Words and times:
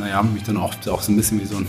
naja, 0.00 0.22
mich 0.22 0.42
dann 0.42 0.56
auch, 0.56 0.74
auch 0.88 1.02
so 1.02 1.12
ein 1.12 1.16
bisschen 1.16 1.40
wie 1.40 1.46
so 1.46 1.56
ein 1.56 1.66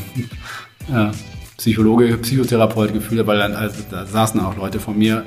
äh, 1.09 1.11
Psychologe, 1.57 2.17
Psychotherapeut 2.17 2.93
gefühlt, 2.93 3.25
weil 3.27 3.37
dann 3.37 3.53
also, 3.53 3.83
da 3.89 4.05
saßen 4.05 4.39
auch 4.39 4.57
Leute 4.57 4.79
vor 4.79 4.93
mir 4.93 5.23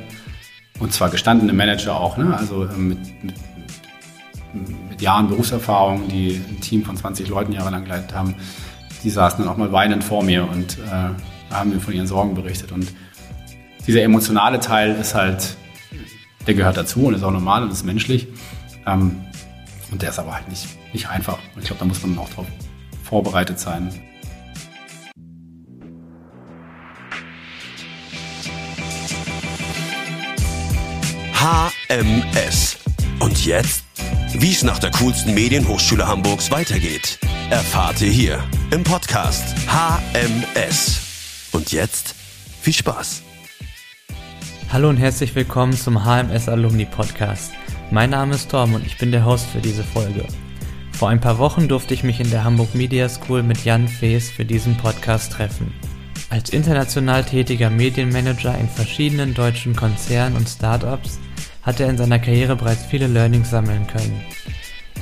und 0.80 0.92
zwar 0.92 1.10
gestandene 1.10 1.52
Manager 1.52 1.94
auch, 1.94 2.16
ne? 2.16 2.36
also 2.36 2.64
äh, 2.64 2.76
mit, 2.76 2.98
mit, 3.22 3.34
mit 4.90 5.00
Jahren 5.00 5.28
Berufserfahrung, 5.28 6.08
die 6.08 6.40
ein 6.48 6.60
Team 6.60 6.84
von 6.84 6.96
20 6.96 7.28
Leuten 7.28 7.52
jahrelang 7.52 7.84
geleitet 7.84 8.14
haben, 8.14 8.34
die 9.04 9.10
saßen 9.10 9.44
dann 9.44 9.52
auch 9.52 9.56
mal 9.56 9.70
weinend 9.70 10.02
vor 10.02 10.24
mir 10.24 10.48
und 10.48 10.78
äh, 10.78 11.54
haben 11.54 11.70
mir 11.70 11.80
von 11.80 11.94
ihren 11.94 12.06
Sorgen 12.06 12.34
berichtet. 12.34 12.72
Und 12.72 12.92
dieser 13.86 14.02
emotionale 14.02 14.60
Teil 14.60 14.92
ist 14.96 15.14
halt, 15.14 15.56
der 16.46 16.54
gehört 16.54 16.76
dazu 16.76 17.06
und 17.06 17.14
ist 17.14 17.22
auch 17.22 17.30
normal 17.30 17.62
und 17.62 17.70
ist 17.70 17.84
menschlich. 17.84 18.26
Ähm, 18.86 19.20
und 19.90 20.02
der 20.02 20.10
ist 20.10 20.18
aber 20.18 20.34
halt 20.34 20.48
nicht, 20.48 20.66
nicht 20.92 21.08
einfach. 21.08 21.38
Und 21.54 21.60
ich 21.60 21.66
glaube, 21.66 21.80
da 21.80 21.84
muss 21.84 22.02
man 22.02 22.18
auch 22.18 22.28
darauf 22.30 22.46
vorbereitet 23.04 23.60
sein. 23.60 23.90
HMS. 31.34 32.78
Und 33.20 33.44
jetzt? 33.44 33.84
Wie 34.32 34.50
es 34.50 34.64
nach 34.64 34.78
der 34.78 34.90
coolsten 34.90 35.34
Medienhochschule 35.34 36.08
Hamburgs 36.08 36.50
weitergeht, 36.50 37.18
erfahrt 37.50 38.00
ihr 38.00 38.10
hier 38.10 38.42
im 38.70 38.82
Podcast 38.82 39.54
HMS. 39.68 41.50
Und 41.52 41.70
jetzt 41.70 42.14
viel 42.62 42.72
Spaß. 42.72 43.22
Hallo 44.72 44.88
und 44.88 44.96
herzlich 44.96 45.34
willkommen 45.36 45.74
zum 45.74 46.04
HMS 46.04 46.48
Alumni 46.48 46.86
Podcast. 46.86 47.52
Mein 47.90 48.10
Name 48.10 48.34
ist 48.34 48.50
Torm 48.50 48.74
und 48.74 48.84
ich 48.84 48.98
bin 48.98 49.12
der 49.12 49.24
Host 49.24 49.46
für 49.46 49.60
diese 49.60 49.84
Folge. 49.84 50.26
Vor 50.96 51.08
ein 51.08 51.20
paar 51.20 51.38
Wochen 51.38 51.66
durfte 51.66 51.92
ich 51.92 52.04
mich 52.04 52.20
in 52.20 52.30
der 52.30 52.44
Hamburg 52.44 52.72
Media 52.76 53.08
School 53.08 53.42
mit 53.42 53.64
Jan 53.64 53.88
Fees 53.88 54.30
für 54.30 54.44
diesen 54.44 54.76
Podcast 54.76 55.32
treffen. 55.32 55.74
Als 56.30 56.50
international 56.50 57.24
tätiger 57.24 57.68
Medienmanager 57.68 58.56
in 58.56 58.68
verschiedenen 58.68 59.34
deutschen 59.34 59.74
Konzernen 59.74 60.36
und 60.36 60.48
Startups 60.48 61.18
hat 61.62 61.80
er 61.80 61.88
in 61.88 61.98
seiner 61.98 62.20
Karriere 62.20 62.54
bereits 62.54 62.84
viele 62.84 63.08
Learnings 63.08 63.50
sammeln 63.50 63.88
können. 63.88 64.20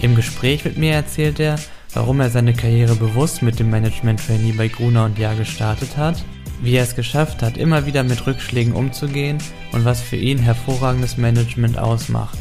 Im 0.00 0.16
Gespräch 0.16 0.64
mit 0.64 0.78
mir 0.78 0.94
erzählt 0.94 1.38
er, 1.38 1.56
warum 1.92 2.20
er 2.20 2.30
seine 2.30 2.54
Karriere 2.54 2.94
bewusst 2.94 3.42
mit 3.42 3.58
dem 3.58 3.68
Management-Trainee 3.68 4.52
bei 4.52 4.68
Gruner 4.68 5.04
und 5.04 5.18
Jahr 5.18 5.34
gestartet 5.34 5.98
hat, 5.98 6.24
wie 6.62 6.74
er 6.74 6.84
es 6.84 6.96
geschafft 6.96 7.42
hat, 7.42 7.58
immer 7.58 7.84
wieder 7.84 8.02
mit 8.02 8.26
Rückschlägen 8.26 8.72
umzugehen 8.72 9.38
und 9.72 9.84
was 9.84 10.00
für 10.00 10.16
ihn 10.16 10.38
hervorragendes 10.38 11.18
Management 11.18 11.78
ausmacht. 11.78 12.38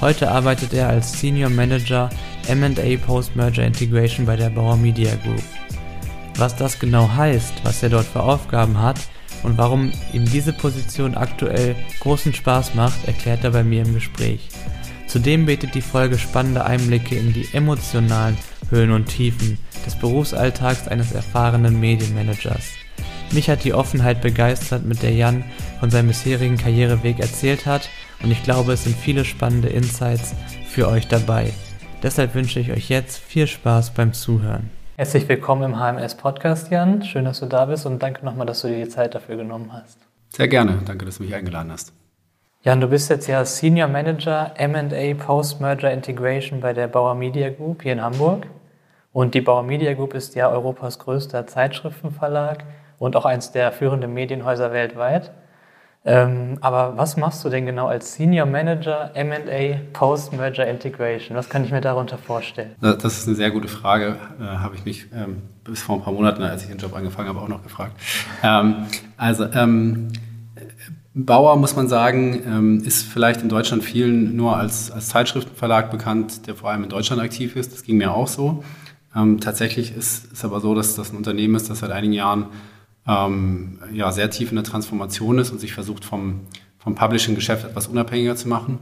Heute 0.00 0.30
arbeitet 0.30 0.72
er 0.72 0.88
als 0.88 1.20
Senior 1.20 1.50
Manager 1.50 2.08
M&A 2.48 2.96
Post-Merger 3.06 3.64
Integration 3.64 4.26
bei 4.26 4.36
der 4.36 4.50
Bauer 4.50 4.76
Media 4.76 5.14
Group. 5.16 5.42
Was 6.36 6.56
das 6.56 6.78
genau 6.78 7.08
heißt, 7.08 7.54
was 7.64 7.82
er 7.82 7.90
dort 7.90 8.06
für 8.06 8.22
Aufgaben 8.22 8.80
hat 8.80 8.98
und 9.42 9.58
warum 9.58 9.92
ihm 10.12 10.24
diese 10.24 10.52
Position 10.52 11.14
aktuell 11.14 11.76
großen 12.00 12.32
Spaß 12.32 12.74
macht, 12.74 13.06
erklärt 13.06 13.44
er 13.44 13.50
bei 13.50 13.62
mir 13.62 13.82
im 13.82 13.94
Gespräch. 13.94 14.48
Zudem 15.06 15.46
bietet 15.46 15.74
die 15.74 15.82
Folge 15.82 16.18
spannende 16.18 16.64
Einblicke 16.64 17.16
in 17.16 17.32
die 17.32 17.48
emotionalen 17.52 18.36
Höhen 18.70 18.92
und 18.92 19.06
Tiefen 19.06 19.58
des 19.84 19.96
Berufsalltags 19.96 20.88
eines 20.88 21.12
erfahrenen 21.12 21.80
Medienmanagers. 21.80 22.70
Mich 23.32 23.48
hat 23.48 23.64
die 23.64 23.74
Offenheit 23.74 24.20
begeistert, 24.22 24.84
mit 24.84 25.02
der 25.02 25.12
Jan 25.12 25.44
von 25.78 25.90
seinem 25.90 26.08
bisherigen 26.08 26.56
Karriereweg 26.56 27.20
erzählt 27.20 27.66
hat 27.66 27.88
und 28.22 28.30
ich 28.30 28.42
glaube, 28.42 28.72
es 28.72 28.84
sind 28.84 28.96
viele 28.96 29.24
spannende 29.24 29.68
Insights 29.68 30.34
für 30.68 30.88
euch 30.88 31.08
dabei. 31.08 31.52
Deshalb 32.02 32.34
wünsche 32.34 32.60
ich 32.60 32.72
euch 32.72 32.88
jetzt 32.88 33.18
viel 33.18 33.46
Spaß 33.46 33.90
beim 33.90 34.14
Zuhören. 34.14 34.70
Herzlich 34.96 35.28
willkommen 35.28 35.74
im 35.74 35.78
HMS 35.78 36.14
Podcast, 36.14 36.70
Jan. 36.70 37.02
Schön, 37.02 37.26
dass 37.26 37.40
du 37.40 37.46
da 37.46 37.66
bist 37.66 37.84
und 37.84 38.02
danke 38.02 38.24
nochmal, 38.24 38.46
dass 38.46 38.62
du 38.62 38.68
dir 38.68 38.82
die 38.82 38.88
Zeit 38.88 39.14
dafür 39.14 39.36
genommen 39.36 39.70
hast. 39.70 39.98
Sehr 40.30 40.48
gerne. 40.48 40.80
Danke, 40.86 41.04
dass 41.04 41.18
du 41.18 41.24
mich 41.24 41.34
eingeladen 41.34 41.70
hast. 41.70 41.92
Jan, 42.62 42.80
du 42.80 42.88
bist 42.88 43.10
jetzt 43.10 43.26
ja 43.26 43.44
Senior 43.44 43.88
Manager 43.88 44.54
M&A 44.56 45.14
Post-Merger 45.14 45.92
Integration 45.92 46.60
bei 46.60 46.72
der 46.72 46.88
Bauer 46.88 47.14
Media 47.14 47.50
Group 47.50 47.82
hier 47.82 47.92
in 47.92 48.00
Hamburg. 48.00 48.46
Und 49.12 49.34
die 49.34 49.42
Bauer 49.42 49.62
Media 49.62 49.92
Group 49.92 50.14
ist 50.14 50.34
ja 50.34 50.48
Europas 50.48 50.98
größter 51.00 51.46
Zeitschriftenverlag 51.46 52.64
und 52.98 53.14
auch 53.14 53.26
eines 53.26 53.52
der 53.52 53.72
führenden 53.72 54.14
Medienhäuser 54.14 54.72
weltweit. 54.72 55.32
Ähm, 56.02 56.56
aber 56.62 56.96
was 56.96 57.18
machst 57.18 57.44
du 57.44 57.50
denn 57.50 57.66
genau 57.66 57.86
als 57.86 58.14
Senior 58.14 58.46
Manager 58.46 59.10
M&A 59.14 59.80
Post-Merger 59.92 60.66
Integration? 60.66 61.36
Was 61.36 61.50
kann 61.50 61.62
ich 61.64 61.70
mir 61.70 61.82
darunter 61.82 62.16
vorstellen? 62.16 62.74
Das 62.80 63.04
ist 63.04 63.26
eine 63.26 63.36
sehr 63.36 63.50
gute 63.50 63.68
Frage. 63.68 64.16
Äh, 64.40 64.44
habe 64.44 64.76
ich 64.76 64.84
mich 64.86 65.06
ähm, 65.14 65.42
bis 65.62 65.82
vor 65.82 65.96
ein 65.96 66.02
paar 66.02 66.14
Monaten, 66.14 66.42
als 66.42 66.62
ich 66.62 66.68
den 66.68 66.78
Job 66.78 66.96
angefangen 66.96 67.28
habe, 67.28 67.40
auch 67.40 67.48
noch 67.48 67.62
gefragt. 67.62 67.92
Ähm, 68.42 68.86
also 69.18 69.44
ähm, 69.52 70.08
Bauer, 71.12 71.56
muss 71.56 71.76
man 71.76 71.88
sagen, 71.88 72.42
ähm, 72.46 72.82
ist 72.84 73.02
vielleicht 73.02 73.42
in 73.42 73.50
Deutschland 73.50 73.84
vielen 73.84 74.36
nur 74.36 74.56
als, 74.56 74.90
als 74.90 75.08
Zeitschriftenverlag 75.08 75.90
bekannt, 75.90 76.46
der 76.46 76.54
vor 76.54 76.70
allem 76.70 76.84
in 76.84 76.88
Deutschland 76.88 77.20
aktiv 77.20 77.56
ist. 77.56 77.72
Das 77.72 77.82
ging 77.82 77.98
mir 77.98 78.14
auch 78.14 78.28
so. 78.28 78.64
Ähm, 79.14 79.40
tatsächlich 79.40 79.94
ist 79.94 80.32
es 80.32 80.44
aber 80.44 80.60
so, 80.60 80.74
dass 80.74 80.94
das 80.94 81.12
ein 81.12 81.16
Unternehmen 81.16 81.56
ist, 81.56 81.68
das 81.68 81.80
seit 81.80 81.90
einigen 81.90 82.12
Jahren 82.12 82.46
ähm, 83.06 83.78
ja, 83.92 84.12
sehr 84.12 84.30
tief 84.30 84.50
in 84.50 84.56
der 84.56 84.64
Transformation 84.64 85.38
ist 85.38 85.50
und 85.50 85.58
sich 85.58 85.72
versucht 85.72 86.04
vom, 86.04 86.40
vom 86.78 86.94
Publishing-Geschäft 86.94 87.64
etwas 87.64 87.88
unabhängiger 87.88 88.36
zu 88.36 88.48
machen. 88.48 88.78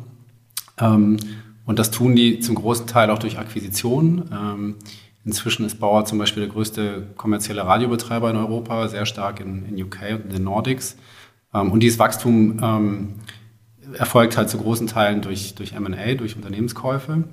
Ähm, 0.79 1.19
und 1.65 1.79
das 1.79 1.91
tun 1.91 2.17
die 2.17 2.41
zum 2.41 2.55
großen 2.55 2.87
Teil 2.87 3.11
auch 3.11 3.19
durch 3.19 3.39
Akquisitionen. 3.39 4.31
Ähm, 4.33 4.77
inzwischen 5.25 5.67
ist 5.67 5.79
Bauer 5.81 6.05
zum 6.07 6.19
Beispiel 6.19 6.45
der 6.45 6.53
größte 6.53 7.09
kommerzielle 7.17 7.67
Radiobetreiber 7.67 8.31
in 8.31 8.37
Europa, 8.37 8.89
sehr 8.89 9.07
stark 9.07 9.41
in, 9.41 9.67
in 9.67 9.83
UK 9.83 9.99
und 10.13 10.25
in 10.25 10.31
den 10.31 10.45
Nordics. 10.45 10.97
Ähm, 11.53 11.71
und 11.71 11.81
dieses 11.81 11.99
Wachstum 11.99 12.59
ähm, 12.63 13.15
erfolgt 13.95 14.37
halt 14.37 14.51
zu 14.51 14.59
großen 14.59 14.87
Teilen 14.87 15.23
durch, 15.23 15.55
durch 15.55 15.73
M&A, 15.73 16.15
durch 16.15 16.37
Unternehmenskäufe. 16.37 17.25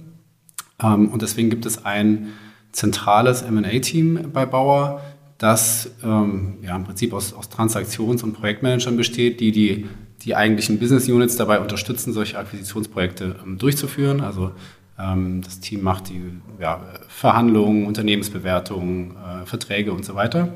Ähm, 0.82 1.10
und 1.10 1.22
deswegen 1.22 1.50
gibt 1.50 1.66
es 1.66 1.86
ein 1.86 2.34
zentrales 2.72 3.42
M&A-Team 3.42 4.32
bei 4.34 4.46
Bauer, 4.46 5.02
das 5.38 5.92
ähm, 6.04 6.58
ja, 6.62 6.76
im 6.76 6.86
Prinzip 6.86 7.14
aus, 7.14 7.34
aus 7.34 7.50
Transaktions- 7.50 8.24
und 8.24 8.34
Projektmanagern 8.34 8.96
besteht, 8.96 9.40
die, 9.40 9.52
die 9.52 9.86
die 10.26 10.36
eigentlichen 10.36 10.80
Business 10.80 11.08
Units 11.08 11.36
dabei 11.36 11.60
unterstützen, 11.60 12.12
solche 12.12 12.38
Akquisitionsprojekte 12.38 13.36
ähm, 13.44 13.58
durchzuführen. 13.58 14.22
Also 14.22 14.52
ähm, 15.00 15.42
das 15.44 15.60
Team 15.60 15.84
macht 15.84 16.10
die 16.10 16.22
ja, 16.60 16.82
Verhandlungen, 17.08 17.86
Unternehmensbewertungen, 17.86 19.12
äh, 19.12 19.46
Verträge 19.46 19.94
und 19.94 20.04
so 20.04 20.16
weiter. 20.16 20.50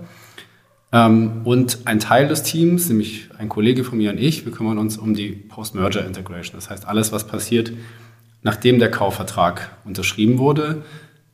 Ähm, 0.92 1.42
und 1.44 1.80
ein 1.86 2.00
Teil 2.00 2.28
des 2.28 2.42
Teams, 2.44 2.90
nämlich 2.90 3.30
ein 3.38 3.48
Kollege 3.48 3.84
von 3.84 4.00
mir 4.00 4.12
und 4.12 4.18
ich, 4.18 4.46
wir 4.46 4.52
kümmern 4.52 4.80
uns 4.80 4.98
um 4.98 5.14
die 5.14 5.32
Post-Merger 5.32 6.06
Integration. 6.06 6.56
Das 6.56 6.70
heißt, 6.70 6.88
alles, 6.88 7.12
was 7.12 7.28
passiert, 7.28 7.72
nachdem 8.42 8.80
der 8.80 8.90
Kaufvertrag 8.90 9.78
unterschrieben 9.86 10.40
wurde, 10.40 10.84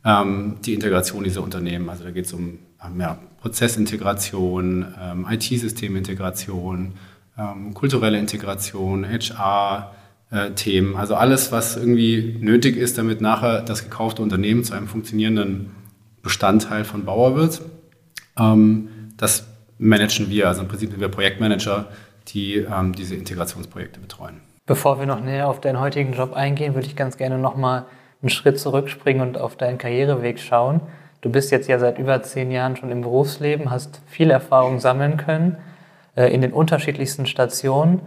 ähm, 0.03 0.57
die 0.66 0.73
Integration 0.73 1.23
dieser 1.23 1.41
Unternehmen. 1.41 1.89
Also 1.89 2.03
da 2.03 2.11
geht 2.11 2.25
es 2.25 2.34
um 2.34 2.59
ja, 3.00 3.17
Prozessintegration, 3.45 4.95
ähm, 5.00 5.28
IT-Systemintegration, 5.29 6.94
ähm, 7.38 7.75
kulturelle 7.75 8.17
Integration, 8.17 9.06
HR-Themen, 9.06 10.95
äh, 10.95 10.97
also 10.97 11.13
alles, 11.13 11.51
was 11.51 11.78
irgendwie 11.78 12.39
nötig 12.41 12.75
ist, 12.75 12.97
damit 12.97 13.22
nachher 13.22 13.61
das 13.61 13.84
gekaufte 13.84 14.23
Unternehmen 14.23 14.63
zu 14.63 14.73
einem 14.73 14.88
funktionierenden 14.88 15.75
Bestandteil 16.23 16.85
von 16.85 17.05
Bauer 17.05 17.35
wird. 17.35 17.61
Ähm, 18.35 18.89
das 19.16 19.45
managen 19.78 20.31
wir, 20.31 20.47
also 20.47 20.63
im 20.63 20.67
Prinzip 20.67 20.89
sind 20.89 21.00
wir 21.00 21.09
Projektmanager, 21.09 21.89
die 22.29 22.55
ähm, 22.55 22.94
diese 22.94 23.13
Integrationsprojekte 23.13 24.00
betreuen. 24.00 24.41
Bevor 24.66 24.97
wir 24.97 25.05
noch 25.05 25.22
näher 25.22 25.47
auf 25.47 25.61
deinen 25.61 25.79
heutigen 25.79 26.13
Job 26.13 26.34
eingehen, 26.34 26.73
würde 26.73 26.88
ich 26.88 26.95
ganz 26.95 27.16
gerne 27.16 27.38
nochmal 27.38 27.85
einen 28.23 28.31
Schritt 28.31 28.59
zurückspringen 28.59 29.22
und 29.22 29.37
auf 29.37 29.55
deinen 29.55 29.78
Karriereweg 29.78 30.40
schauen. 30.40 30.81
Du 31.25 31.31
bist 31.31 31.49
jetzt 31.49 31.67
ja 31.67 31.79
seit 31.79 31.97
über 31.97 32.22
zehn 32.22 32.51
Jahren 32.51 32.75
schon 32.75 32.91
im 32.91 33.01
Berufsleben, 33.01 33.72
hast 33.72 33.99
viel 34.05 34.29
Erfahrung 34.29 34.79
sammeln 34.79 35.17
können 35.17 35.57
äh, 36.16 36.31
in 36.31 36.41
den 36.41 36.53
unterschiedlichsten 36.53 37.25
Stationen 37.25 38.01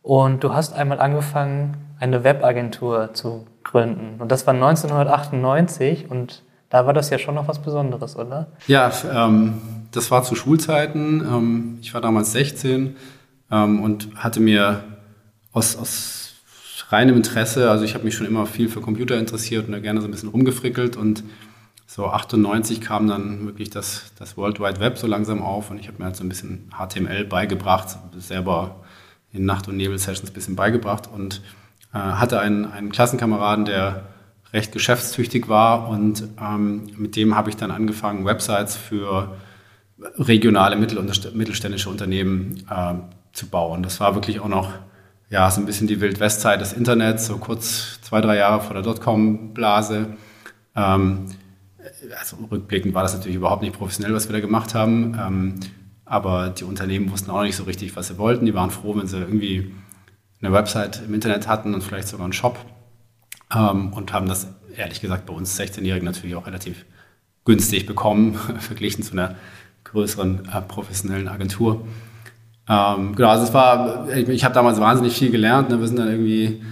und 0.00 0.44
du 0.44 0.54
hast 0.54 0.72
einmal 0.72 1.00
angefangen, 1.00 1.76
eine 1.98 2.22
Webagentur 2.22 3.14
zu 3.14 3.48
gründen. 3.64 4.20
Und 4.20 4.30
das 4.30 4.46
war 4.46 4.54
1998 4.54 6.08
und 6.08 6.44
da 6.70 6.86
war 6.86 6.92
das 6.92 7.10
ja 7.10 7.18
schon 7.18 7.34
noch 7.34 7.48
was 7.48 7.60
Besonderes, 7.60 8.14
oder? 8.14 8.46
Ja, 8.68 8.92
ähm, 9.12 9.54
das 9.90 10.12
war 10.12 10.22
zu 10.22 10.36
Schulzeiten. 10.36 11.20
Ähm, 11.20 11.78
ich 11.80 11.92
war 11.94 12.00
damals 12.00 12.30
16 12.30 12.94
ähm, 13.50 13.82
und 13.82 14.10
hatte 14.14 14.38
mir 14.38 14.84
aus, 15.50 15.76
aus 15.76 16.36
reinem 16.90 17.16
Interesse, 17.16 17.72
also 17.72 17.84
ich 17.84 17.94
habe 17.94 18.04
mich 18.04 18.14
schon 18.14 18.28
immer 18.28 18.46
viel 18.46 18.68
für 18.68 18.80
Computer 18.80 19.18
interessiert 19.18 19.66
und 19.66 19.72
da 19.72 19.80
gerne 19.80 20.00
so 20.00 20.06
ein 20.06 20.12
bisschen 20.12 20.28
rumgefrickelt 20.28 20.96
und 20.96 21.24
so 21.94 22.06
98 22.06 22.80
kam 22.80 23.06
dann 23.06 23.44
wirklich 23.44 23.68
das, 23.68 24.12
das 24.18 24.38
World 24.38 24.60
Wide 24.60 24.80
Web 24.80 24.96
so 24.96 25.06
langsam 25.06 25.42
auf 25.42 25.70
und 25.70 25.78
ich 25.78 25.88
habe 25.88 25.98
mir 25.98 26.06
halt 26.06 26.16
so 26.16 26.24
ein 26.24 26.28
bisschen 26.30 26.70
HTML 26.70 27.26
beigebracht, 27.26 27.98
selber 28.16 28.76
in 29.30 29.44
Nacht- 29.44 29.68
und 29.68 29.76
Nebel-Sessions 29.76 30.30
ein 30.30 30.32
bisschen 30.32 30.56
beigebracht 30.56 31.10
und 31.12 31.42
äh, 31.92 31.98
hatte 31.98 32.40
einen, 32.40 32.64
einen 32.64 32.92
Klassenkameraden, 32.92 33.66
der 33.66 34.04
recht 34.54 34.72
geschäftstüchtig 34.72 35.50
war 35.50 35.88
und 35.90 36.24
ähm, 36.40 36.88
mit 36.96 37.14
dem 37.14 37.36
habe 37.36 37.50
ich 37.50 37.58
dann 37.58 37.70
angefangen, 37.70 38.24
Websites 38.24 38.74
für 38.74 39.36
regionale 40.16 40.76
mittel- 40.76 40.96
und 40.96 41.34
mittelständische 41.34 41.90
Unternehmen 41.90 42.64
äh, 42.70 42.94
zu 43.34 43.48
bauen. 43.48 43.82
Das 43.82 44.00
war 44.00 44.14
wirklich 44.14 44.40
auch 44.40 44.48
noch 44.48 44.70
ja, 45.28 45.50
so 45.50 45.60
ein 45.60 45.66
bisschen 45.66 45.88
die 45.88 46.00
Wildwestzeit 46.00 46.58
des 46.58 46.72
Internets, 46.72 47.26
so 47.26 47.36
kurz 47.36 48.00
zwei, 48.00 48.22
drei 48.22 48.38
Jahre 48.38 48.62
vor 48.62 48.72
der 48.72 48.82
Dotcom-Blase. 48.82 50.06
Ähm, 50.74 51.26
also 52.18 52.36
rückblickend 52.50 52.94
war 52.94 53.02
das 53.02 53.14
natürlich 53.14 53.36
überhaupt 53.36 53.62
nicht 53.62 53.76
professionell, 53.76 54.14
was 54.14 54.28
wir 54.28 54.32
da 54.32 54.40
gemacht 54.40 54.74
haben. 54.74 55.16
Ähm, 55.18 55.60
aber 56.04 56.50
die 56.50 56.64
Unternehmen 56.64 57.10
wussten 57.10 57.30
auch 57.30 57.42
nicht 57.42 57.56
so 57.56 57.64
richtig, 57.64 57.96
was 57.96 58.08
sie 58.08 58.18
wollten. 58.18 58.44
Die 58.44 58.54
waren 58.54 58.70
froh, 58.70 58.96
wenn 58.96 59.06
sie 59.06 59.18
irgendwie 59.18 59.72
eine 60.40 60.52
Website 60.52 61.02
im 61.06 61.14
Internet 61.14 61.48
hatten 61.48 61.74
und 61.74 61.82
vielleicht 61.82 62.08
sogar 62.08 62.24
einen 62.24 62.32
Shop. 62.32 62.58
Ähm, 63.54 63.92
und 63.92 64.12
haben 64.12 64.28
das, 64.28 64.48
ehrlich 64.76 65.00
gesagt, 65.00 65.26
bei 65.26 65.32
uns 65.32 65.58
16-Jährigen 65.58 66.04
natürlich 66.04 66.36
auch 66.36 66.46
relativ 66.46 66.84
günstig 67.44 67.86
bekommen, 67.86 68.34
verglichen 68.58 69.02
zu 69.02 69.12
einer 69.12 69.36
größeren 69.84 70.48
äh, 70.52 70.60
professionellen 70.62 71.28
Agentur. 71.28 71.86
Ähm, 72.68 73.14
genau, 73.14 73.28
also 73.28 73.44
es 73.44 73.54
war, 73.54 74.08
ich, 74.10 74.28
ich 74.28 74.44
habe 74.44 74.54
damals 74.54 74.80
wahnsinnig 74.80 75.14
viel 75.14 75.30
gelernt. 75.30 75.68
Ne? 75.68 75.80
Wir 75.80 75.86
sind 75.86 75.98
dann 75.98 76.08
irgendwie 76.08 76.62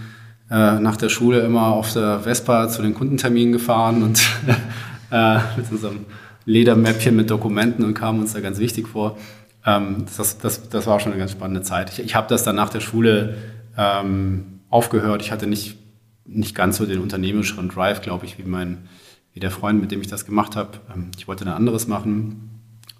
äh, 0.50 0.78
nach 0.80 0.96
der 0.96 1.08
Schule 1.08 1.40
immer 1.40 1.68
auf 1.68 1.92
der 1.92 2.20
Vespa 2.20 2.68
zu 2.68 2.82
den 2.82 2.94
Kundenterminen 2.94 3.52
gefahren 3.52 4.02
und 4.02 4.20
äh, 5.10 5.38
mit 5.56 5.70
unserem 5.70 6.06
Ledermäppchen 6.44 7.14
mit 7.14 7.30
Dokumenten 7.30 7.84
und 7.84 7.94
kamen 7.94 8.20
uns 8.20 8.32
da 8.32 8.40
ganz 8.40 8.58
wichtig 8.58 8.88
vor. 8.88 9.18
Ähm, 9.64 10.06
das, 10.16 10.38
das, 10.38 10.68
das 10.68 10.86
war 10.86 11.00
schon 11.00 11.12
eine 11.12 11.18
ganz 11.18 11.32
spannende 11.32 11.62
Zeit. 11.62 11.90
Ich, 11.92 12.00
ich 12.00 12.14
habe 12.14 12.28
das 12.28 12.44
dann 12.44 12.56
nach 12.56 12.70
der 12.70 12.80
Schule 12.80 13.36
ähm, 13.76 14.60
aufgehört. 14.70 15.22
Ich 15.22 15.32
hatte 15.32 15.46
nicht, 15.46 15.78
nicht 16.24 16.54
ganz 16.54 16.76
so 16.76 16.86
den 16.86 17.00
unternehmerischen 17.00 17.68
Drive, 17.68 18.00
glaube 18.00 18.24
ich, 18.26 18.38
wie, 18.38 18.44
mein, 18.44 18.88
wie 19.32 19.40
der 19.40 19.50
Freund, 19.50 19.80
mit 19.80 19.90
dem 19.90 20.00
ich 20.00 20.06
das 20.06 20.24
gemacht 20.24 20.56
habe. 20.56 20.78
Ähm, 20.94 21.10
ich 21.16 21.28
wollte 21.28 21.44
dann 21.44 21.54
anderes 21.54 21.86
machen. 21.86 22.50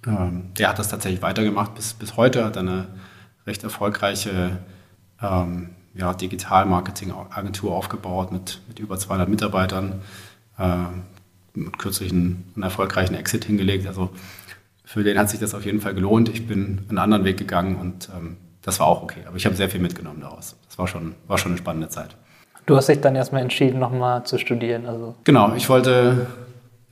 Ähm, 0.06 0.52
der 0.58 0.68
hat 0.68 0.78
das 0.78 0.88
tatsächlich 0.88 1.22
weitergemacht 1.22 1.74
bis, 1.74 1.94
bis 1.94 2.16
heute, 2.16 2.44
hat 2.44 2.56
eine 2.56 2.88
recht 3.46 3.62
erfolgreiche 3.64 4.58
ähm, 5.22 5.70
ja, 5.94 6.14
Digital-Marketing-Agentur 6.14 7.74
aufgebaut 7.74 8.32
mit, 8.32 8.60
mit 8.68 8.78
über 8.78 8.98
200 8.98 9.28
Mitarbeitern, 9.28 10.00
äh, 10.58 10.76
mit 10.76 11.09
kürzlich 11.78 12.12
einen, 12.12 12.52
einen, 12.54 12.62
erfolgreichen 12.62 13.14
Exit 13.14 13.44
hingelegt. 13.44 13.86
Also 13.86 14.10
für 14.84 15.04
den 15.04 15.18
hat 15.18 15.30
sich 15.30 15.40
das 15.40 15.54
auf 15.54 15.64
jeden 15.64 15.80
Fall 15.80 15.94
gelohnt. 15.94 16.28
Ich 16.28 16.46
bin 16.46 16.80
einen 16.88 16.98
anderen 16.98 17.24
Weg 17.24 17.36
gegangen 17.36 17.76
und 17.76 18.08
ähm, 18.16 18.36
das 18.62 18.80
war 18.80 18.86
auch 18.86 19.02
okay. 19.02 19.20
Aber 19.26 19.36
ich 19.36 19.46
habe 19.46 19.56
sehr 19.56 19.68
viel 19.68 19.80
mitgenommen 19.80 20.20
daraus. 20.20 20.56
Das 20.66 20.78
war 20.78 20.86
schon, 20.86 21.14
war 21.26 21.38
schon 21.38 21.52
eine 21.52 21.58
spannende 21.58 21.88
Zeit. 21.88 22.16
Du 22.66 22.76
hast 22.76 22.88
dich 22.88 23.00
dann 23.00 23.16
erstmal 23.16 23.42
entschieden, 23.42 23.78
nochmal 23.78 24.24
zu 24.24 24.38
studieren. 24.38 24.86
Also. 24.86 25.14
Genau, 25.24 25.54
ich 25.54 25.68
wollte 25.68 26.26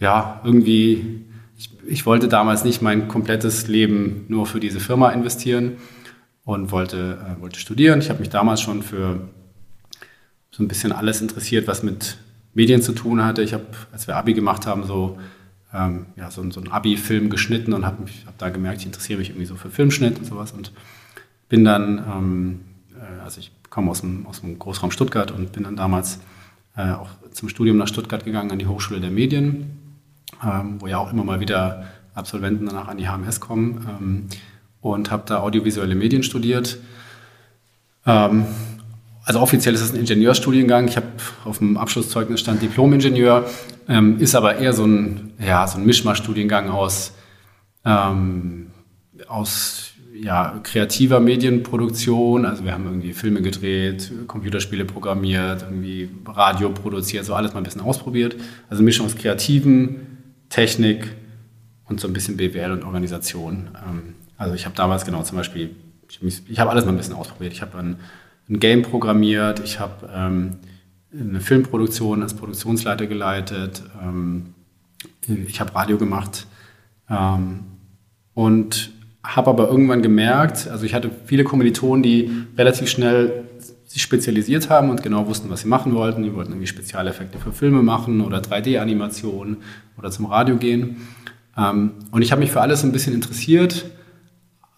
ja 0.01 0.41
irgendwie 0.45 1.25
ich, 1.59 1.71
ich 1.87 2.07
wollte 2.07 2.29
damals 2.29 2.65
nicht 2.65 2.83
mein 2.83 3.09
komplettes 3.09 3.67
Leben 3.67 4.25
nur 4.29 4.47
für 4.47 4.61
diese 4.61 4.79
Firma 4.81 5.11
investieren 5.11 5.77
und 6.45 6.71
wollte, 6.71 7.19
äh, 7.21 7.43
wollte 7.43 7.59
studieren. 7.59 8.01
Ich 8.01 8.11
habe 8.11 8.21
mich 8.21 8.31
damals 8.31 8.61
schon 8.61 8.83
für 8.83 9.29
so 10.53 10.63
ein 10.63 10.69
bisschen 10.69 10.93
alles 10.93 11.21
interessiert, 11.21 11.67
was 11.67 11.83
mit 11.83 12.17
Medien 12.55 12.83
zu 12.83 12.93
tun 12.93 13.25
hatte. 13.25 13.43
Ich 13.43 13.53
habe, 13.53 13.67
als 13.93 14.07
wir 14.07 14.17
Abi 14.17 14.35
gemacht 14.35 14.67
haben, 14.67 14.85
so, 14.85 15.19
ähm, 15.73 16.07
ja, 16.17 16.31
so, 16.31 16.49
so 16.51 16.61
einen 16.61 16.71
Abi-Film 16.71 17.31
geschnitten 17.31 17.73
und 17.73 17.85
habe 17.85 18.05
hab 18.27 18.39
da 18.39 18.49
gemerkt, 18.49 18.81
ich 18.81 18.87
interessiere 18.87 19.19
mich 19.19 19.31
irgendwie 19.31 19.47
so 19.47 19.55
für 19.55 19.71
Filmschnitt 19.71 20.19
und 20.19 20.25
sowas 20.25 20.53
und 20.53 20.73
bin 21.49 21.65
dann, 21.65 21.99
ähm, 21.99 22.61
äh, 22.95 23.23
also 23.23 23.41
ich 23.41 23.53
komme 23.71 23.91
aus 23.91 24.01
dem, 24.01 24.27
aus 24.27 24.41
dem 24.41 24.59
Großraum 24.59 24.91
Stuttgart 24.91 25.31
und 25.31 25.53
bin 25.53 25.65
dann 25.65 25.77
damals 25.77 26.21
äh, 26.77 26.93
auch 26.93 27.11
zum 27.33 27.49
Studium 27.49 27.77
nach 27.77 27.89
Stuttgart 27.89 28.25
gegangen 28.25 28.51
an 28.51 28.59
die 28.59 28.67
Hochschule 28.67 29.01
der 29.01 29.11
Medien 29.11 29.79
ähm, 30.45 30.81
wo 30.81 30.87
ja 30.87 30.99
auch 30.99 31.13
immer 31.13 31.25
mal 31.25 31.41
wieder 31.41 31.87
Absolventen 32.15 32.67
danach 32.67 32.89
an 32.89 32.99
die 32.99 33.09
HMS 33.09 33.41
kommen 33.41 33.87
ähm, 33.89 34.27
und 34.81 35.11
habe 35.11 35.25
da 35.27 35.41
audiovisuelle 35.41 35.95
Medien 35.95 36.23
studiert. 36.23 36.79
Ähm, 38.07 38.47
also 39.29 39.41
offiziell 39.41 39.75
ist 39.75 39.83
es 39.83 39.93
ein 39.93 40.01
Ingenieurstudiengang. 40.01 40.89
Ich 40.89 40.97
habe 40.97 41.09
auf 41.45 41.59
dem 41.59 41.77
Abschlusszeugnis 41.77 42.41
stand 42.41 42.63
Diplom-Ingenieur, 42.63 43.45
ähm, 43.87 44.19
ist 44.21 44.35
aber 44.35 44.57
eher 44.57 44.73
so 44.73 44.87
ein, 44.87 45.35
ja, 45.39 45.67
so 45.67 45.77
ein 45.77 45.85
Mischmasch-Studiengang 45.85 46.71
aus, 46.71 47.13
ähm, 47.85 48.69
aus 49.27 49.91
ja, 50.15 50.59
kreativer 50.63 51.21
Medienproduktion. 51.21 52.47
Also 52.47 52.65
wir 52.65 52.73
haben 52.73 52.87
irgendwie 52.87 53.13
Filme 53.13 53.43
gedreht, 53.43 54.11
Computerspiele 54.27 54.87
programmiert, 54.87 55.61
irgendwie 55.61 56.09
Radio 56.25 56.71
produziert, 56.71 57.27
so 57.27 57.35
alles 57.35 57.53
mal 57.53 57.59
ein 57.59 57.65
bisschen 57.65 57.83
ausprobiert. 57.83 58.35
Also 58.71 58.83
Mischung 58.83 59.05
aus 59.05 59.15
kreativen, 59.15 60.07
Technik 60.49 61.07
und 61.85 62.01
so 62.01 62.09
ein 62.09 62.15
bisschen 62.15 62.39
BWL 62.39 62.73
und 62.73 62.83
Organisation. 62.83 63.69
Ähm, 63.87 64.15
also 64.39 64.55
ich 64.55 64.65
habe 64.65 64.75
damals 64.75 65.05
genau 65.05 65.23
zum 65.23 65.37
Beispiel, 65.37 65.77
ich, 66.49 66.59
habe 66.59 66.71
alles 66.71 66.87
mal 66.87 66.93
ein 66.93 66.97
bisschen 66.97 67.13
ausprobiert. 67.13 67.53
Ich 67.53 67.61
habe 67.61 67.77
ein, 67.77 67.97
ein, 68.49 68.61
Game 68.61 68.83
programmiert, 68.83 69.61
ich 69.61 69.81
habe 69.81 70.09
ähm, 70.15 70.57
eine 71.13 71.41
Filmproduktion 71.41 72.23
als 72.23 72.35
Produktionsleiter 72.35 73.07
geleitet, 73.07 73.83
ähm, 74.03 74.55
ich 75.27 75.61
habe 75.61 75.75
Radio 75.75 75.99
gemacht 75.99 76.47
ähm, 77.11 77.61
und 78.35 78.93
habe 79.23 79.51
aber 79.51 79.69
irgendwann 79.69 80.01
gemerkt, 80.01 80.69
also 80.69 80.87
ich 80.87 80.95
hatte 80.95 81.11
viele 81.27 81.45
Kommilitonen, 81.45 82.03
die 82.03 82.31
relativ 82.57 82.89
schnell 82.89 83.45
sich 83.89 84.03
spezialisiert 84.03 84.69
haben 84.69 84.91
und 84.91 85.03
genau 85.03 85.27
wussten, 85.27 85.49
was 85.49 85.63
sie 85.63 85.69
machen 85.69 85.95
wollten. 85.95 86.23
Die 86.23 86.35
wollten 86.35 86.53
irgendwie 86.53 86.67
Spezialeffekte 86.67 87.39
für 87.39 87.53
Filme 87.53 87.83
machen 87.83 88.21
oder 88.21 88.39
3D-Animationen 88.39 89.57
oder 89.97 90.11
zum 90.11 90.27
Radio 90.27 90.57
gehen. 90.57 90.99
Ähm, 91.57 91.93
und 92.11 92.21
ich 92.21 92.31
habe 92.31 92.41
mich 92.41 92.53
für 92.53 92.61
alles 92.61 92.85
ein 92.85 92.93
bisschen 92.93 93.15
interessiert, 93.15 93.87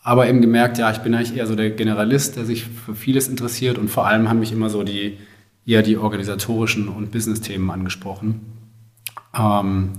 aber 0.02 0.28
eben 0.28 0.40
gemerkt, 0.40 0.78
ja, 0.78 0.90
ich 0.90 0.98
bin 0.98 1.14
eigentlich 1.14 1.36
eher 1.36 1.46
so 1.46 1.54
der 1.54 1.70
Generalist, 1.70 2.36
der 2.36 2.44
sich 2.44 2.64
für 2.64 2.94
vieles 2.94 3.28
interessiert 3.28 3.78
und 3.78 3.88
vor 3.88 4.06
allem 4.06 4.28
haben 4.28 4.40
mich 4.40 4.52
immer 4.52 4.70
so 4.70 4.82
die 4.82 5.18
eher 5.66 5.82
die 5.82 5.98
organisatorischen 5.98 6.88
und 6.88 7.10
Business-Themen 7.12 7.70
angesprochen. 7.70 8.40
Ähm, 9.38 9.92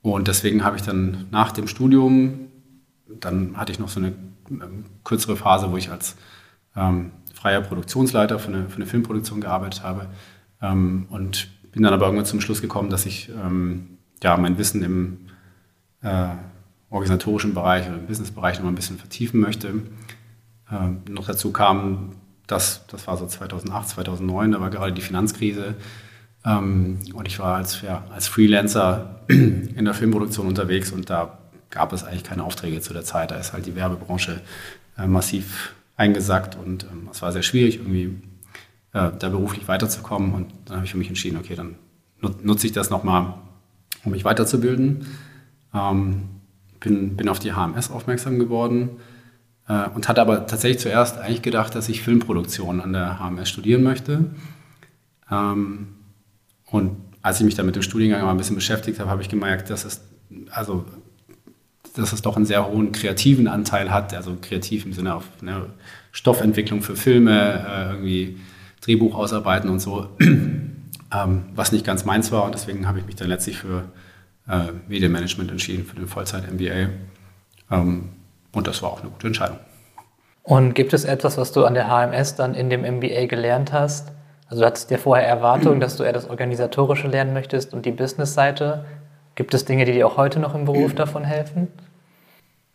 und 0.00 0.28
deswegen 0.28 0.64
habe 0.64 0.76
ich 0.76 0.82
dann 0.82 1.26
nach 1.30 1.52
dem 1.52 1.68
Studium, 1.68 2.48
dann 3.20 3.56
hatte 3.56 3.70
ich 3.70 3.78
noch 3.78 3.88
so 3.88 4.00
eine 4.00 4.14
ähm, 4.50 4.86
kürzere 5.04 5.36
Phase, 5.36 5.70
wo 5.70 5.76
ich 5.76 5.90
als 5.90 6.16
freier 7.34 7.60
Produktionsleiter 7.60 8.38
für 8.38 8.48
eine, 8.48 8.68
für 8.70 8.76
eine 8.76 8.86
Filmproduktion 8.86 9.40
gearbeitet 9.40 9.82
habe 9.82 10.06
ähm, 10.62 11.06
und 11.10 11.48
bin 11.72 11.82
dann 11.82 11.92
aber 11.92 12.06
irgendwann 12.06 12.24
zum 12.24 12.40
Schluss 12.40 12.62
gekommen, 12.62 12.88
dass 12.88 13.04
ich 13.04 13.30
ähm, 13.30 13.98
ja, 14.22 14.36
mein 14.36 14.58
Wissen 14.58 14.82
im 14.82 15.18
äh, 16.02 16.28
organisatorischen 16.92 17.54
Bereich 17.54 17.86
oder 17.88 17.96
im 17.96 18.06
Businessbereich 18.06 18.60
noch 18.60 18.68
ein 18.68 18.74
bisschen 18.74 18.98
vertiefen 18.98 19.40
möchte. 19.40 19.74
Ähm, 20.70 21.02
noch 21.08 21.26
dazu 21.26 21.52
kam, 21.52 22.12
dass, 22.46 22.86
das 22.86 23.06
war 23.06 23.16
so 23.16 23.26
2008, 23.26 23.88
2009, 23.88 24.52
da 24.52 24.60
war 24.60 24.70
gerade 24.70 24.92
die 24.92 25.00
Finanzkrise 25.00 25.74
ähm, 26.44 26.98
und 27.14 27.26
ich 27.26 27.38
war 27.38 27.56
als, 27.56 27.82
ja, 27.82 28.04
als 28.12 28.28
Freelancer 28.28 29.22
in 29.28 29.84
der 29.84 29.94
Filmproduktion 29.94 30.46
unterwegs 30.46 30.92
und 30.92 31.10
da 31.10 31.38
gab 31.70 31.92
es 31.92 32.04
eigentlich 32.04 32.24
keine 32.24 32.44
Aufträge 32.44 32.80
zu 32.80 32.92
der 32.92 33.04
Zeit. 33.04 33.30
Da 33.30 33.36
ist 33.36 33.52
halt 33.52 33.66
die 33.66 33.74
Werbebranche 33.74 34.40
äh, 34.98 35.06
massiv 35.06 35.74
eingesackt 35.96 36.56
und 36.56 36.84
ähm, 36.84 37.08
es 37.10 37.22
war 37.22 37.32
sehr 37.32 37.42
schwierig, 37.42 37.78
irgendwie 37.78 38.18
äh, 38.92 39.10
da 39.18 39.28
beruflich 39.28 39.68
weiterzukommen. 39.68 40.34
Und 40.34 40.52
dann 40.66 40.76
habe 40.76 40.84
ich 40.84 40.92
für 40.92 40.98
mich 40.98 41.08
entschieden, 41.08 41.38
okay, 41.38 41.54
dann 41.54 41.76
nutze 42.42 42.66
ich 42.66 42.72
das 42.72 42.90
nochmal, 42.90 43.34
um 44.04 44.12
mich 44.12 44.24
weiterzubilden. 44.24 45.06
Ähm, 45.74 46.28
bin, 46.82 47.16
bin 47.16 47.28
auf 47.28 47.38
die 47.38 47.52
HMS 47.52 47.90
aufmerksam 47.90 48.38
geworden 48.38 48.90
äh, 49.68 49.88
und 49.90 50.08
hatte 50.08 50.20
aber 50.20 50.46
tatsächlich 50.46 50.80
zuerst 50.80 51.18
eigentlich 51.18 51.42
gedacht, 51.42 51.74
dass 51.74 51.88
ich 51.88 52.02
Filmproduktion 52.02 52.80
an 52.80 52.92
der 52.92 53.18
HMS 53.18 53.48
studieren 53.48 53.82
möchte. 53.82 54.30
Ähm, 55.30 55.88
und 56.66 56.96
als 57.22 57.38
ich 57.38 57.44
mich 57.44 57.54
dann 57.54 57.66
mit 57.66 57.76
dem 57.76 57.82
Studiengang 57.82 58.22
mal 58.22 58.30
ein 58.30 58.36
bisschen 58.36 58.56
beschäftigt 58.56 58.98
habe, 58.98 59.10
habe 59.10 59.22
ich 59.22 59.28
gemerkt, 59.28 59.70
dass 59.70 59.84
es 59.84 60.02
also 60.50 60.84
dass 61.94 62.12
es 62.12 62.22
doch 62.22 62.36
einen 62.36 62.46
sehr 62.46 62.66
hohen 62.66 62.92
kreativen 62.92 63.48
Anteil 63.48 63.90
hat, 63.90 64.14
also 64.14 64.36
kreativ 64.40 64.86
im 64.86 64.92
Sinne 64.92 65.14
auf 65.14 65.24
ne, 65.42 65.66
Stoffentwicklung 66.10 66.82
für 66.82 66.96
Filme, 66.96 67.66
äh, 67.68 67.92
irgendwie 67.92 68.38
Drehbuch 68.80 69.14
ausarbeiten 69.14 69.68
und 69.68 69.80
so, 69.80 70.08
ähm, 70.20 71.42
was 71.54 71.72
nicht 71.72 71.84
ganz 71.84 72.04
meins 72.04 72.32
war. 72.32 72.44
Und 72.44 72.54
deswegen 72.54 72.86
habe 72.86 72.98
ich 72.98 73.06
mich 73.06 73.16
dann 73.16 73.28
letztlich 73.28 73.58
für 73.58 73.84
äh, 74.48 74.72
Medienmanagement 74.88 75.50
entschieden, 75.50 75.84
für 75.84 75.96
den 75.96 76.08
Vollzeit-MBA. 76.08 76.90
Ähm, 77.70 78.10
und 78.52 78.66
das 78.66 78.82
war 78.82 78.90
auch 78.90 79.00
eine 79.00 79.10
gute 79.10 79.26
Entscheidung. 79.28 79.58
Und 80.42 80.74
gibt 80.74 80.92
es 80.92 81.04
etwas, 81.04 81.38
was 81.38 81.52
du 81.52 81.64
an 81.64 81.74
der 81.74 81.88
HMS 81.88 82.34
dann 82.34 82.54
in 82.54 82.68
dem 82.68 82.82
MBA 82.82 83.26
gelernt 83.26 83.72
hast? 83.72 84.10
Also 84.48 84.60
du 84.60 84.66
hattest 84.66 84.90
dir 84.90 84.98
vorher 84.98 85.26
Erwartungen, 85.26 85.80
dass 85.80 85.96
du 85.96 86.02
eher 86.02 86.12
das 86.12 86.28
Organisatorische 86.28 87.08
lernen 87.08 87.32
möchtest 87.32 87.72
und 87.72 87.86
die 87.86 87.92
Business-Seite. 87.92 88.84
Gibt 89.34 89.54
es 89.54 89.64
Dinge, 89.64 89.84
die 89.84 89.92
dir 89.92 90.06
auch 90.06 90.16
heute 90.16 90.40
noch 90.40 90.54
im 90.54 90.64
Beruf 90.66 90.94
davon 90.94 91.24
helfen? 91.24 91.68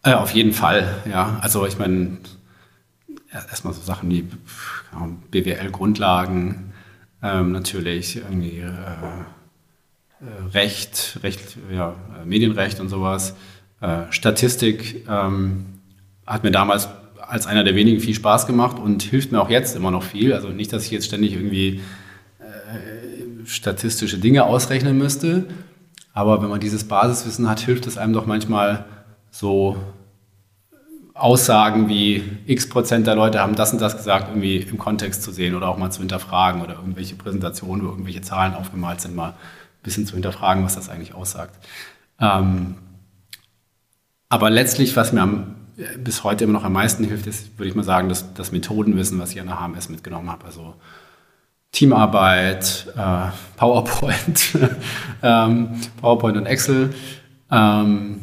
Äh, 0.03 0.13
auf 0.13 0.31
jeden 0.31 0.53
Fall, 0.53 0.88
ja. 1.05 1.38
Also 1.41 1.67
ich 1.67 1.77
meine, 1.77 2.17
erstmal 3.31 3.74
so 3.74 3.81
Sachen 3.81 4.09
wie 4.09 4.27
BWL-Grundlagen, 5.31 6.74
ähm, 7.21 7.51
natürlich 7.51 8.15
irgendwie 8.15 8.59
äh, 8.59 8.71
Recht, 10.53 11.19
Recht, 11.21 11.57
ja, 11.71 11.95
Medienrecht 12.25 12.79
und 12.79 12.89
sowas. 12.89 13.36
Äh, 13.81 14.03
Statistik 14.09 15.05
ähm, 15.07 15.65
hat 16.25 16.43
mir 16.43 16.51
damals 16.51 16.89
als 17.21 17.45
einer 17.45 17.63
der 17.63 17.75
wenigen 17.75 18.00
viel 18.00 18.15
Spaß 18.15 18.47
gemacht 18.47 18.79
und 18.79 19.03
hilft 19.03 19.31
mir 19.31 19.41
auch 19.41 19.50
jetzt 19.50 19.75
immer 19.75 19.91
noch 19.91 20.03
viel. 20.03 20.33
Also 20.33 20.50
nicht, 20.50 20.74
dass 20.74 20.86
ich 20.86 20.91
jetzt 20.91 21.05
ständig 21.05 21.33
irgendwie 21.33 21.81
äh, 22.39 23.45
statistische 23.45 24.17
Dinge 24.17 24.45
ausrechnen 24.45 24.97
müsste, 24.97 25.45
aber 26.13 26.41
wenn 26.41 26.50
man 26.50 26.59
dieses 26.59 26.86
Basiswissen 26.86 27.47
hat, 27.47 27.59
hilft 27.59 27.86
es 27.86 27.97
einem 27.97 28.13
doch 28.13 28.25
manchmal 28.25 28.86
so 29.29 29.77
Aussagen 31.13 31.89
wie 31.89 32.24
x 32.45 32.69
Prozent 32.69 33.07
der 33.07 33.15
Leute 33.15 33.39
haben 33.39 33.55
das 33.55 33.74
und 33.74 33.81
das 33.81 33.97
gesagt, 33.97 34.29
irgendwie 34.29 34.57
im 34.57 34.77
Kontext 34.77 35.24
zu 35.24 35.31
sehen 35.31 35.55
oder 35.55 35.67
auch 35.67 35.77
mal 35.77 35.91
zu 35.91 36.00
hinterfragen 36.00 36.62
oder 36.62 36.75
irgendwelche 36.75 37.15
Präsentationen, 37.15 37.86
wo 37.86 37.89
irgendwelche 37.89 38.21
Zahlen 38.21 38.53
aufgemalt 38.53 39.01
sind, 39.01 39.15
mal 39.15 39.36
bisschen 39.88 40.06
zu 40.06 40.13
hinterfragen, 40.13 40.63
was 40.63 40.75
das 40.75 40.89
eigentlich 40.89 41.15
aussagt. 41.15 41.56
Ähm, 42.20 42.75
aber 44.29 44.50
letztlich, 44.50 44.96
was 44.96 45.13
mir 45.13 45.22
am, 45.22 45.56
bis 45.98 46.24
heute 46.24 46.44
immer 46.44 46.53
noch 46.53 46.63
am 46.63 46.74
meisten 46.74 47.03
hilft, 47.03 47.27
ist, 47.27 47.58
würde 47.58 47.70
ich 47.70 47.75
mal 47.75 47.84
sagen, 47.84 48.10
das, 48.10 48.34
das 48.34 48.51
Methodenwissen, 48.51 49.20
was 49.20 49.32
ich 49.32 49.39
an 49.39 49.48
der 49.48 49.60
HMS 49.60 49.89
mitgenommen 49.89 50.29
habe. 50.29 50.46
Also 50.46 50.75
Teamarbeit, 51.72 52.88
äh, 52.98 53.27
PowerPoint, 53.56 54.58
ähm, 55.24 55.70
PowerPoint 56.01 56.38
und 56.38 56.46
Excel, 56.46 56.94
ähm, 57.51 58.22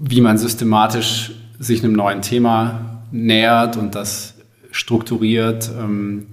wie 0.00 0.20
man 0.20 0.38
systematisch 0.38 1.32
sich 1.58 1.82
einem 1.82 1.94
neuen 1.94 2.22
Thema 2.22 3.02
nähert 3.10 3.76
und 3.76 3.94
das 3.94 4.34
strukturiert 4.70 5.70
ähm, 5.78 6.28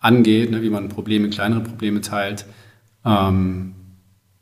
angeht, 0.00 0.50
ne, 0.50 0.62
wie 0.62 0.70
man 0.70 0.88
Probleme 0.88 1.26
in 1.26 1.30
kleinere 1.30 1.60
Probleme 1.60 2.00
teilt. 2.00 2.46
Ähm, 3.08 3.74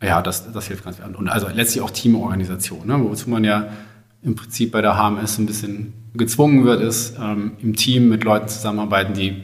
ja, 0.02 0.20
das, 0.20 0.52
das 0.52 0.66
hilft 0.66 0.84
ganz 0.84 0.96
viel. 0.96 1.06
Und 1.14 1.28
also 1.28 1.48
letztlich 1.48 1.82
auch 1.82 1.90
Teamorganisation, 1.90 2.86
ne, 2.86 2.98
wozu 3.02 3.30
man 3.30 3.44
ja 3.44 3.68
im 4.22 4.34
Prinzip 4.34 4.72
bei 4.72 4.82
der 4.82 4.96
HMS 4.96 5.38
ein 5.38 5.46
bisschen 5.46 5.94
gezwungen 6.14 6.64
wird, 6.64 6.82
ist 6.82 7.16
ähm, 7.18 7.52
im 7.60 7.76
Team 7.76 8.08
mit 8.08 8.24
Leuten 8.24 8.48
zusammenarbeiten, 8.48 9.14
die 9.14 9.42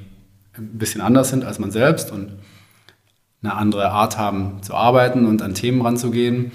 ein 0.54 0.78
bisschen 0.78 1.00
anders 1.00 1.30
sind 1.30 1.44
als 1.44 1.58
man 1.58 1.70
selbst 1.70 2.10
und 2.10 2.32
eine 3.42 3.54
andere 3.54 3.90
Art 3.90 4.18
haben 4.18 4.62
zu 4.62 4.74
arbeiten 4.74 5.26
und 5.26 5.42
an 5.42 5.54
Themen 5.54 5.82
ranzugehen. 5.82 6.52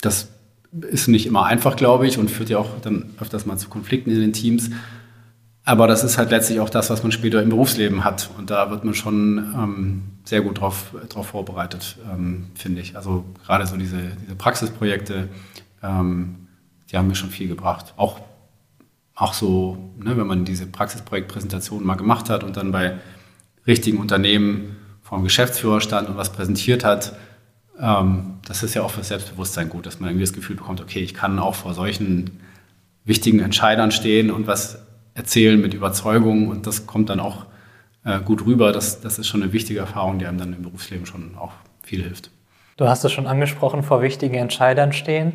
Das 0.00 0.28
ist 0.72 1.08
nicht 1.08 1.26
immer 1.26 1.44
einfach, 1.44 1.76
glaube 1.76 2.06
ich, 2.06 2.18
und 2.18 2.30
führt 2.30 2.48
ja 2.50 2.58
auch 2.58 2.80
dann 2.80 3.10
öfters 3.20 3.46
mal 3.46 3.56
zu 3.58 3.68
Konflikten 3.68 4.10
in 4.10 4.20
den 4.20 4.32
Teams. 4.32 4.70
Aber 5.64 5.86
das 5.86 6.02
ist 6.02 6.18
halt 6.18 6.30
letztlich 6.30 6.58
auch 6.58 6.70
das, 6.70 6.90
was 6.90 7.02
man 7.02 7.12
später 7.12 7.40
im 7.40 7.50
Berufsleben 7.50 8.02
hat. 8.02 8.30
Und 8.36 8.50
da 8.50 8.70
wird 8.70 8.84
man 8.84 8.94
schon 8.94 9.38
ähm, 9.38 10.02
sehr 10.24 10.40
gut 10.40 10.60
drauf, 10.60 10.92
drauf 11.08 11.28
vorbereitet, 11.28 11.98
ähm, 12.12 12.46
finde 12.54 12.80
ich. 12.80 12.96
Also 12.96 13.24
gerade 13.46 13.66
so 13.66 13.76
diese, 13.76 13.98
diese 14.22 14.34
Praxisprojekte, 14.34 15.28
ähm, 15.82 16.48
die 16.90 16.96
haben 16.96 17.06
mir 17.06 17.14
schon 17.14 17.30
viel 17.30 17.46
gebracht. 17.46 17.94
Auch, 17.96 18.20
auch 19.14 19.34
so, 19.34 19.92
ne, 19.98 20.16
wenn 20.16 20.26
man 20.26 20.44
diese 20.44 20.66
Praxisprojektpräsentation 20.66 21.84
mal 21.84 21.94
gemacht 21.94 22.28
hat 22.28 22.42
und 22.42 22.56
dann 22.56 22.72
bei 22.72 22.98
richtigen 23.64 23.98
Unternehmen 23.98 24.76
vor 25.00 25.18
dem 25.18 25.24
Geschäftsführer 25.24 25.80
stand 25.80 26.08
und 26.08 26.16
was 26.16 26.32
präsentiert 26.32 26.84
hat, 26.84 27.14
ähm, 27.78 28.38
das 28.46 28.64
ist 28.64 28.74
ja 28.74 28.82
auch 28.82 28.90
für 28.90 29.04
Selbstbewusstsein 29.04 29.68
gut, 29.68 29.86
dass 29.86 30.00
man 30.00 30.10
irgendwie 30.10 30.24
das 30.24 30.32
Gefühl 30.32 30.56
bekommt, 30.56 30.80
okay, 30.80 31.00
ich 31.00 31.14
kann 31.14 31.38
auch 31.38 31.54
vor 31.54 31.72
solchen 31.72 32.40
wichtigen 33.04 33.38
Entscheidern 33.38 33.92
stehen 33.92 34.32
und 34.32 34.48
was 34.48 34.78
erzählen 35.14 35.60
mit 35.60 35.74
Überzeugung 35.74 36.48
und 36.48 36.66
das 36.66 36.86
kommt 36.86 37.10
dann 37.10 37.20
auch 37.20 37.46
äh, 38.04 38.20
gut 38.20 38.46
rüber. 38.46 38.72
Das, 38.72 39.00
das 39.00 39.18
ist 39.18 39.28
schon 39.28 39.42
eine 39.42 39.52
wichtige 39.52 39.80
Erfahrung, 39.80 40.18
die 40.18 40.26
einem 40.26 40.38
dann 40.38 40.52
im 40.52 40.62
Berufsleben 40.62 41.06
schon 41.06 41.36
auch 41.36 41.52
viel 41.82 42.02
hilft. 42.02 42.30
Du 42.76 42.88
hast 42.88 43.04
es 43.04 43.12
schon 43.12 43.26
angesprochen, 43.26 43.82
vor 43.82 44.02
wichtigen 44.02 44.34
Entscheidern 44.34 44.92
stehen. 44.92 45.34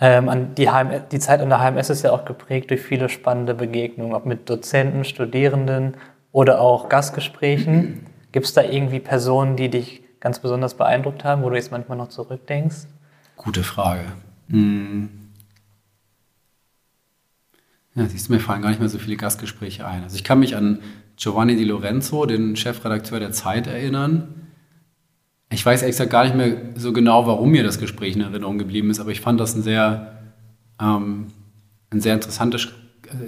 Ähm, 0.00 0.54
die, 0.56 0.68
HM, 0.68 0.90
die 1.10 1.18
Zeit 1.18 1.40
an 1.40 1.48
der 1.48 1.60
HMS 1.60 1.90
ist 1.90 2.02
ja 2.02 2.12
auch 2.12 2.24
geprägt 2.24 2.70
durch 2.70 2.82
viele 2.82 3.08
spannende 3.08 3.54
Begegnungen, 3.54 4.14
ob 4.14 4.26
mit 4.26 4.50
Dozenten, 4.50 5.04
Studierenden 5.04 5.94
oder 6.32 6.60
auch 6.60 6.88
Gastgesprächen. 6.88 8.06
Gibt 8.32 8.46
es 8.46 8.52
da 8.52 8.62
irgendwie 8.62 9.00
Personen, 9.00 9.56
die 9.56 9.70
dich 9.70 10.02
ganz 10.20 10.40
besonders 10.40 10.74
beeindruckt 10.74 11.24
haben, 11.24 11.42
wo 11.42 11.48
du 11.48 11.56
jetzt 11.56 11.70
manchmal 11.70 11.96
noch 11.96 12.08
zurückdenkst? 12.08 12.88
Gute 13.36 13.62
Frage. 13.62 14.04
Hm. 14.50 15.25
Ja, 17.96 18.06
siehst 18.06 18.28
du, 18.28 18.34
mir 18.34 18.40
fallen 18.40 18.62
gar 18.62 18.68
nicht 18.68 18.78
mehr 18.78 18.88
so 18.88 18.98
viele 18.98 19.16
Gastgespräche 19.16 19.86
ein. 19.86 20.04
Also 20.04 20.16
ich 20.16 20.22
kann 20.24 20.38
mich 20.38 20.54
an 20.54 20.78
Giovanni 21.16 21.56
Di 21.56 21.64
Lorenzo, 21.64 22.26
den 22.26 22.54
Chefredakteur 22.54 23.18
der 23.18 23.32
Zeit, 23.32 23.66
erinnern. 23.66 24.34
Ich 25.50 25.64
weiß 25.64 25.82
extra 25.82 26.04
gar 26.04 26.24
nicht 26.24 26.36
mehr 26.36 26.56
so 26.74 26.92
genau, 26.92 27.26
warum 27.26 27.50
mir 27.50 27.62
das 27.64 27.78
Gespräch 27.78 28.14
in 28.14 28.20
Erinnerung 28.20 28.58
geblieben 28.58 28.90
ist, 28.90 29.00
aber 29.00 29.10
ich 29.10 29.20
fand 29.20 29.40
das 29.40 29.56
ein 29.56 29.62
sehr, 29.62 30.18
ähm, 30.80 31.28
ein 31.90 32.00
sehr 32.00 32.14
interessantes, 32.14 32.68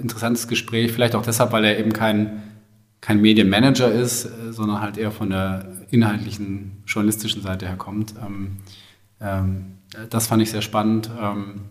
interessantes 0.01 0.47
Gespräch. 0.47 0.91
Vielleicht 0.91 1.15
auch 1.15 1.23
deshalb, 1.23 1.51
weil 1.51 1.65
er 1.65 1.79
eben 1.79 1.91
kein 1.91 2.43
kein 3.01 3.21
Medienmanager 3.21 3.91
ist, 3.91 4.25
äh, 4.25 4.51
sondern 4.51 4.81
halt 4.81 4.97
eher 4.97 5.11
von 5.11 5.29
der 5.29 5.67
inhaltlichen 5.89 6.83
journalistischen 6.85 7.41
Seite 7.41 7.67
her 7.67 7.77
kommt. 7.77 8.13
Ähm, 8.23 8.57
ähm, 9.21 9.77
das 10.09 10.27
fand 10.27 10.41
ich 10.41 10.51
sehr 10.51 10.61
spannend. 10.61 11.09
Ähm, 11.19 11.61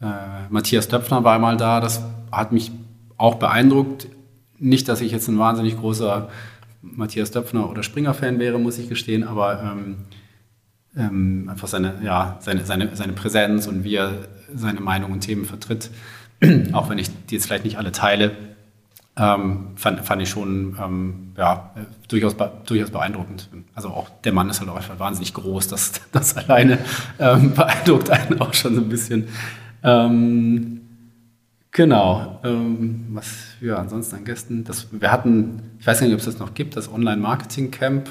äh, 0.00 0.06
Matthias 0.48 0.88
Döpfner 0.88 1.24
war 1.24 1.34
einmal 1.34 1.56
da, 1.56 1.80
das 1.80 2.02
hat 2.32 2.52
mich 2.52 2.72
auch 3.16 3.36
beeindruckt. 3.36 4.08
Nicht, 4.58 4.88
dass 4.88 5.00
ich 5.00 5.12
jetzt 5.12 5.28
ein 5.28 5.38
wahnsinnig 5.38 5.78
großer 5.78 6.28
Matthias 6.82 7.30
Döpfner 7.30 7.68
oder 7.68 7.82
Springer-Fan 7.82 8.38
wäre, 8.38 8.58
muss 8.58 8.78
ich 8.78 8.88
gestehen, 8.88 9.24
aber 9.24 9.62
ähm, 9.62 9.96
ähm, 10.96 11.48
einfach 11.50 11.68
seine, 11.68 11.94
ja, 12.02 12.38
seine, 12.40 12.64
seine, 12.64 12.96
seine 12.96 13.12
Präsenz 13.12 13.66
und 13.66 13.84
wie 13.84 13.96
er 13.96 14.12
seine 14.54 14.80
Meinung 14.80 15.12
und 15.12 15.20
Themen 15.20 15.44
vertritt, 15.44 15.90
auch 16.72 16.88
wenn 16.88 16.98
ich 16.98 17.10
die 17.26 17.34
jetzt 17.34 17.46
vielleicht 17.46 17.64
nicht 17.64 17.78
alle 17.78 17.92
teile, 17.92 18.32
ähm, 19.16 19.68
fand, 19.76 20.00
fand, 20.00 20.22
ich 20.22 20.30
schon 20.30 20.76
ähm, 20.82 21.32
ja, 21.36 21.70
durchaus, 22.08 22.36
durchaus 22.64 22.90
beeindruckend. 22.90 23.48
Also 23.74 23.88
auch 23.88 24.08
der 24.24 24.32
Mann 24.32 24.48
ist 24.48 24.60
halt 24.60 24.70
auch 24.70 24.76
einfach 24.76 24.98
wahnsinnig 24.98 25.34
groß, 25.34 25.68
das, 25.68 25.92
das 26.12 26.36
alleine 26.36 26.78
ähm, 27.18 27.52
beeindruckt 27.54 28.10
einen 28.10 28.40
auch 28.40 28.54
schon 28.54 28.74
so 28.74 28.80
ein 28.80 28.88
bisschen. 28.88 29.28
Ähm, 29.82 30.80
genau. 31.70 32.40
Ähm, 32.44 33.06
was, 33.10 33.26
ja, 33.60 33.76
ansonsten 33.76 34.16
an 34.16 34.24
Gästen. 34.24 34.64
Das, 34.64 34.88
wir 34.92 35.10
hatten, 35.10 35.62
ich 35.78 35.86
weiß 35.86 36.00
nicht, 36.02 36.12
ob 36.12 36.18
es 36.18 36.26
das 36.26 36.38
noch 36.38 36.54
gibt, 36.54 36.76
das 36.76 36.92
Online-Marketing-Camp. 36.92 38.08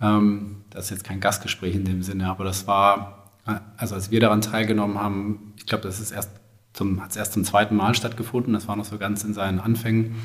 Ähm, 0.00 0.56
das 0.70 0.86
ist 0.86 0.90
jetzt 0.90 1.04
kein 1.04 1.20
Gastgespräch 1.20 1.74
in 1.74 1.84
dem 1.84 2.02
Sinne, 2.02 2.28
aber 2.28 2.44
das 2.44 2.66
war, 2.66 3.32
also 3.76 3.94
als 3.94 4.10
wir 4.10 4.20
daran 4.20 4.40
teilgenommen 4.40 4.98
haben, 4.98 5.54
ich 5.56 5.66
glaube, 5.66 5.84
das 5.84 6.00
ist 6.00 6.10
erst 6.10 6.30
zum, 6.72 7.02
hat 7.02 7.10
es 7.10 7.16
erst 7.16 7.32
zum 7.32 7.44
zweiten 7.44 7.76
Mal 7.76 7.94
stattgefunden. 7.94 8.52
Das 8.52 8.68
war 8.68 8.76
noch 8.76 8.84
so 8.84 8.98
ganz 8.98 9.24
in 9.24 9.34
seinen 9.34 9.58
Anfängen. 9.58 10.16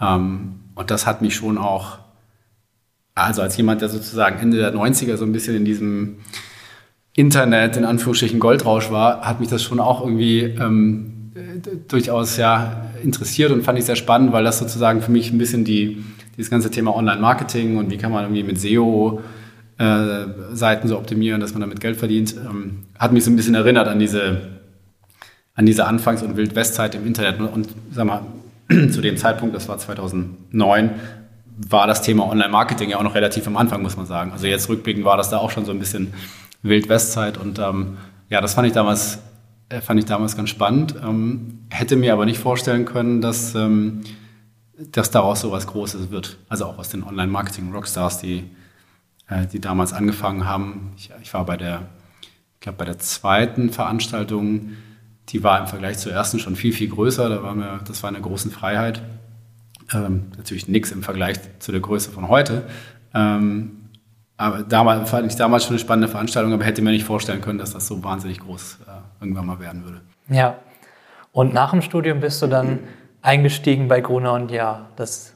Ähm, 0.00 0.60
und 0.74 0.90
das 0.90 1.06
hat 1.06 1.22
mich 1.22 1.34
schon 1.34 1.58
auch, 1.58 1.98
also 3.14 3.42
als 3.42 3.56
jemand, 3.56 3.80
der 3.80 3.88
sozusagen 3.88 4.38
Ende 4.38 4.56
der 4.58 4.74
90er 4.74 5.16
so 5.16 5.24
ein 5.24 5.32
bisschen 5.32 5.56
in 5.56 5.64
diesem 5.64 6.18
Internet, 7.14 7.76
in 7.76 7.84
Anführungsstrichen 7.84 8.40
Goldrausch 8.40 8.90
war, 8.90 9.20
hat 9.22 9.40
mich 9.40 9.48
das 9.48 9.62
schon 9.62 9.80
auch 9.80 10.00
irgendwie 10.02 10.40
ähm, 10.40 11.32
durchaus 11.88 12.36
ja 12.36 12.90
interessiert 13.02 13.52
und 13.52 13.62
fand 13.62 13.78
ich 13.78 13.84
sehr 13.84 13.96
spannend, 13.96 14.32
weil 14.32 14.44
das 14.44 14.58
sozusagen 14.58 15.02
für 15.02 15.10
mich 15.10 15.30
ein 15.30 15.38
bisschen 15.38 15.64
die, 15.64 16.02
dieses 16.36 16.50
ganze 16.50 16.70
Thema 16.70 16.94
Online-Marketing 16.96 17.76
und 17.76 17.90
wie 17.90 17.98
kann 17.98 18.12
man 18.12 18.24
irgendwie 18.24 18.42
mit 18.42 18.58
SEO 18.60 19.20
äh, 19.78 20.24
Seiten 20.52 20.88
so 20.88 20.96
optimieren, 20.96 21.40
dass 21.40 21.52
man 21.52 21.60
damit 21.60 21.80
Geld 21.80 21.96
verdient, 21.96 22.34
ähm, 22.36 22.84
hat 22.98 23.12
mich 23.12 23.24
so 23.24 23.30
ein 23.30 23.36
bisschen 23.36 23.54
erinnert 23.54 23.88
an 23.88 23.98
diese 23.98 24.62
an 25.54 25.66
diese 25.66 25.86
Anfangs- 25.86 26.22
und 26.22 26.36
Wildwestzeit 26.36 26.94
im 26.94 27.06
Internet. 27.06 27.40
Und 27.40 27.68
sag 27.90 28.06
mal, 28.06 28.22
zu 28.68 29.00
dem 29.00 29.16
Zeitpunkt, 29.16 29.54
das 29.54 29.68
war 29.68 29.78
2009, 29.78 30.90
war 31.68 31.86
das 31.86 32.02
Thema 32.02 32.28
Online-Marketing 32.28 32.90
ja 32.90 32.98
auch 32.98 33.02
noch 33.02 33.14
relativ 33.14 33.46
am 33.46 33.56
Anfang, 33.56 33.82
muss 33.82 33.96
man 33.96 34.06
sagen. 34.06 34.32
Also 34.32 34.46
jetzt 34.46 34.68
rückblickend 34.68 35.04
war 35.04 35.16
das 35.16 35.30
da 35.30 35.38
auch 35.38 35.50
schon 35.50 35.64
so 35.64 35.72
ein 35.72 35.78
bisschen 35.78 36.14
Wildwestzeit. 36.62 37.38
Und 37.38 37.58
ähm, 37.58 37.98
ja, 38.28 38.40
das 38.40 38.54
fand 38.54 38.66
ich 38.66 38.72
damals, 38.72 39.18
äh, 39.68 39.80
fand 39.80 40.00
ich 40.00 40.06
damals 40.06 40.36
ganz 40.36 40.50
spannend. 40.50 40.94
Ähm, 41.02 41.66
hätte 41.70 41.96
mir 41.96 42.12
aber 42.12 42.24
nicht 42.24 42.38
vorstellen 42.38 42.84
können, 42.84 43.20
dass, 43.20 43.54
ähm, 43.54 44.02
dass 44.76 45.10
daraus 45.10 45.40
so 45.40 45.50
was 45.50 45.66
Großes 45.66 46.10
wird. 46.10 46.38
Also 46.48 46.66
auch 46.66 46.78
aus 46.78 46.88
den 46.88 47.02
Online-Marketing-Rockstars, 47.02 48.18
die, 48.18 48.50
äh, 49.28 49.46
die 49.46 49.60
damals 49.60 49.92
angefangen 49.92 50.46
haben. 50.46 50.92
Ich, 50.96 51.10
ich 51.22 51.34
war 51.34 51.44
bei 51.44 51.56
der, 51.56 51.82
ich 52.54 52.60
glaube, 52.60 52.78
bei 52.78 52.84
der 52.84 52.98
zweiten 52.98 53.70
Veranstaltung 53.70 54.72
die 55.28 55.42
war 55.42 55.60
im 55.60 55.66
Vergleich 55.66 55.98
zur 55.98 56.12
ersten 56.12 56.38
schon 56.38 56.56
viel, 56.56 56.72
viel 56.72 56.88
größer. 56.88 57.28
Da 57.28 57.42
war 57.42 57.54
mir, 57.54 57.80
das 57.86 58.02
war 58.02 58.08
eine 58.08 58.20
große 58.20 58.50
Freiheit. 58.50 59.02
Ähm, 59.92 60.24
natürlich 60.36 60.68
nichts 60.68 60.90
im 60.90 61.02
Vergleich 61.02 61.38
zu 61.58 61.72
der 61.72 61.80
Größe 61.80 62.10
von 62.10 62.28
heute. 62.28 62.64
Ähm, 63.14 63.81
aber 64.42 64.62
damals 64.62 65.08
fand 65.10 65.26
ich 65.26 65.36
damals 65.36 65.64
schon 65.64 65.72
eine 65.72 65.78
spannende 65.78 66.08
Veranstaltung, 66.08 66.52
aber 66.52 66.64
hätte 66.64 66.82
mir 66.82 66.90
nicht 66.90 67.04
vorstellen 67.04 67.40
können, 67.40 67.58
dass 67.58 67.72
das 67.72 67.86
so 67.86 68.02
wahnsinnig 68.02 68.40
groß 68.40 68.78
äh, 68.86 68.90
irgendwann 69.20 69.46
mal 69.46 69.60
werden 69.60 69.84
würde. 69.84 70.00
Ja. 70.28 70.56
Und 71.32 71.54
nach 71.54 71.70
dem 71.70 71.80
Studium 71.80 72.20
bist 72.20 72.42
du 72.42 72.46
dann 72.46 72.80
eingestiegen 73.22 73.88
bei 73.88 74.00
Gruner 74.00 74.32
und 74.34 74.50
Ja. 74.50 74.86
Das 74.96 75.34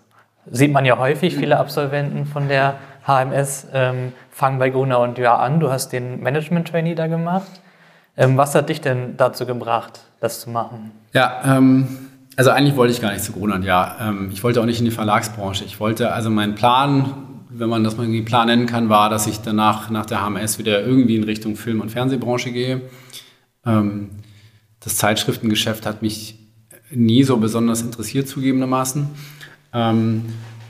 sieht 0.51 0.73
man 0.73 0.85
ja 0.85 0.99
häufig, 0.99 1.37
viele 1.37 1.59
Absolventen 1.59 2.27
von 2.27 2.49
der 2.49 2.75
HMS 3.07 3.69
ähm, 3.73 4.13
fangen 4.31 4.59
bei 4.59 4.71
Gruner 4.71 5.01
und 5.01 5.19
Jahr 5.19 5.41
an. 5.41 5.61
Du 5.61 5.71
hast 5.71 5.93
den 5.93 6.21
Management-Trainee 6.21 6.95
da 6.95 7.07
gemacht. 7.07 7.61
Ähm, 8.17 8.37
was 8.37 8.55
hat 8.55 8.69
dich 8.69 8.81
denn 8.81 9.17
dazu 9.17 9.47
gebracht, 9.47 10.01
das 10.21 10.41
zu 10.41 10.51
machen? 10.51 10.91
Ja, 11.13 11.43
ähm, 11.45 11.89
also 12.37 12.51
eigentlich 12.51 12.77
wollte 12.77 12.93
ich 12.93 13.01
gar 13.01 13.13
nicht 13.13 13.25
zu 13.25 13.33
Gruner 13.33 13.55
und 13.55 13.63
Jahr. 13.63 13.97
Ähm, 14.01 14.31
ich 14.33 14.43
wollte 14.43 14.61
auch 14.61 14.67
nicht 14.67 14.79
in 14.79 14.85
die 14.85 14.91
Verlagsbranche. 14.91 15.65
Ich 15.65 15.81
wollte, 15.81 16.13
also 16.13 16.31
mein 16.31 16.55
Plan, 16.55 17.15
wenn 17.59 17.69
man 17.69 17.85
das 17.85 17.97
mal 17.97 18.05
irgendwie 18.05 18.23
Plan 18.23 18.47
nennen 18.47 18.67
kann, 18.67 18.89
war, 18.89 19.11
dass 19.11 19.27
ich 19.27 19.41
danach 19.41 19.91
nach 19.91 20.07
der 20.07 20.25
HMS 20.25 20.59
wieder 20.59 20.85
irgendwie 20.85 21.17
in 21.17 21.25
Richtung 21.25 21.57
Film- 21.57 21.81
und 21.81 21.91
Fernsehbranche 21.91 22.53
gehe. 22.53 22.83
Ähm, 23.65 24.11
das 24.81 24.97
Zeitschriftengeschäft 24.97 25.87
hat 25.87 26.03
mich 26.03 26.39
nie 26.91 27.25
so 27.25 27.37
besonders 27.37 27.83
interessiert, 27.83 28.29
zugegebenermaßen. 28.29 29.09
Ähm, 29.73 30.25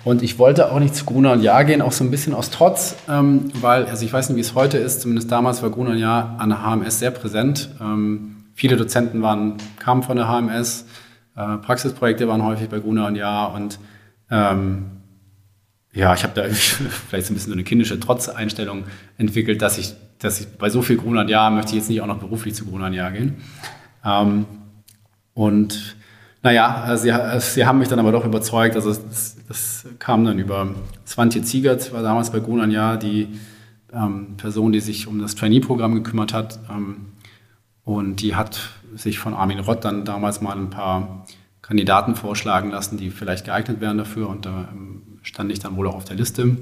und 0.05 0.23
ich 0.23 0.38
wollte 0.38 0.71
auch 0.71 0.78
nicht 0.78 0.95
zu 0.95 1.05
Gruner 1.05 1.33
und 1.33 1.43
Jahr 1.43 1.64
gehen, 1.64 1.83
auch 1.83 1.93
so 1.93 2.05
ein 2.05 2.11
bisschen 2.11 2.33
aus 2.33 2.50
Trotz, 2.50 2.95
ähm, 3.09 3.50
weil, 3.61 3.87
also 3.87 4.05
ich 4.05 4.12
weiß 4.12 4.28
nicht, 4.28 4.37
wie 4.37 4.40
es 4.40 4.55
heute 4.55 4.78
ist, 4.78 5.00
zumindest 5.00 5.33
damals 5.33 5.62
war 5.62 5.71
Gruner 5.71 5.90
und 5.90 5.99
Jahr 5.99 6.37
an 6.38 6.50
der 6.50 6.62
HMS 6.62 7.00
sehr 7.00 7.11
präsent. 7.11 7.71
Ähm, 7.81 8.45
viele 8.55 8.76
Dozenten 8.76 9.23
waren, 9.23 9.57
kamen 9.78 10.02
von 10.02 10.16
der 10.16 10.28
HMS, 10.28 10.87
äh, 11.37 11.57
Praxisprojekte 11.59 12.28
waren 12.28 12.45
häufig 12.45 12.69
bei 12.69 12.78
Gruner 12.78 13.09
und 13.09 13.16
Jahr 13.16 13.52
und 13.52 13.78
ähm, 14.31 14.95
ja, 15.96 16.12
ich 16.12 16.22
habe 16.22 16.34
da 16.34 16.48
vielleicht 16.50 17.26
so 17.26 17.32
ein 17.32 17.34
bisschen 17.34 17.50
so 17.50 17.54
eine 17.54 17.64
kindische 17.64 17.98
Trotzeinstellung 17.98 18.84
entwickelt, 19.16 19.62
dass 19.62 19.78
ich, 19.78 19.94
dass 20.18 20.40
ich 20.40 20.46
bei 20.46 20.68
so 20.68 20.82
viel 20.82 20.98
Gruner 20.98 21.22
und 21.22 21.28
Jahr 21.28 21.50
möchte 21.50 21.70
ich 21.70 21.78
jetzt 21.78 21.88
nicht 21.88 22.02
auch 22.02 22.06
noch 22.06 22.18
beruflich 22.18 22.54
zu 22.54 22.66
Gruner 22.66 22.86
und 22.86 22.92
Jahr 22.92 23.10
gehen. 23.10 23.36
Ähm, 24.04 24.44
und 25.32 25.96
naja, 26.42 26.96
sie, 26.96 27.12
sie 27.40 27.66
haben 27.66 27.78
mich 27.78 27.88
dann 27.88 27.98
aber 27.98 28.12
doch 28.12 28.26
überzeugt. 28.26 28.76
Also 28.76 28.90
das, 28.92 29.36
das 29.48 29.86
kam 29.98 30.24
dann 30.24 30.38
über 30.38 30.74
Swantje 31.06 31.42
Ziegert, 31.42 31.92
war 31.92 32.02
damals 32.02 32.30
bei 32.30 32.40
Gunanja 32.40 32.98
die 32.98 33.28
ähm, 33.92 34.36
Person, 34.36 34.72
die 34.72 34.80
sich 34.80 35.06
um 35.06 35.18
das 35.18 35.34
Trainee-Programm 35.34 35.94
gekümmert 35.94 36.34
hat. 36.34 36.58
Ähm, 36.70 37.06
und 37.84 38.16
die 38.16 38.34
hat 38.34 38.60
sich 38.94 39.18
von 39.18 39.32
Armin 39.32 39.60
Rott 39.60 39.84
dann 39.84 40.04
damals 40.04 40.42
mal 40.42 40.56
ein 40.56 40.68
paar 40.68 41.26
Kandidaten 41.62 42.14
vorschlagen 42.14 42.70
lassen, 42.70 42.98
die 42.98 43.10
vielleicht 43.10 43.46
geeignet 43.46 43.80
wären 43.80 43.96
dafür. 43.96 44.28
Und 44.28 44.44
da 44.44 44.68
ähm, 44.72 45.15
stand 45.26 45.52
ich 45.52 45.59
dann 45.59 45.76
wohl 45.76 45.88
auch 45.88 45.97
auf 45.97 46.04
der 46.04 46.16
Liste 46.16 46.56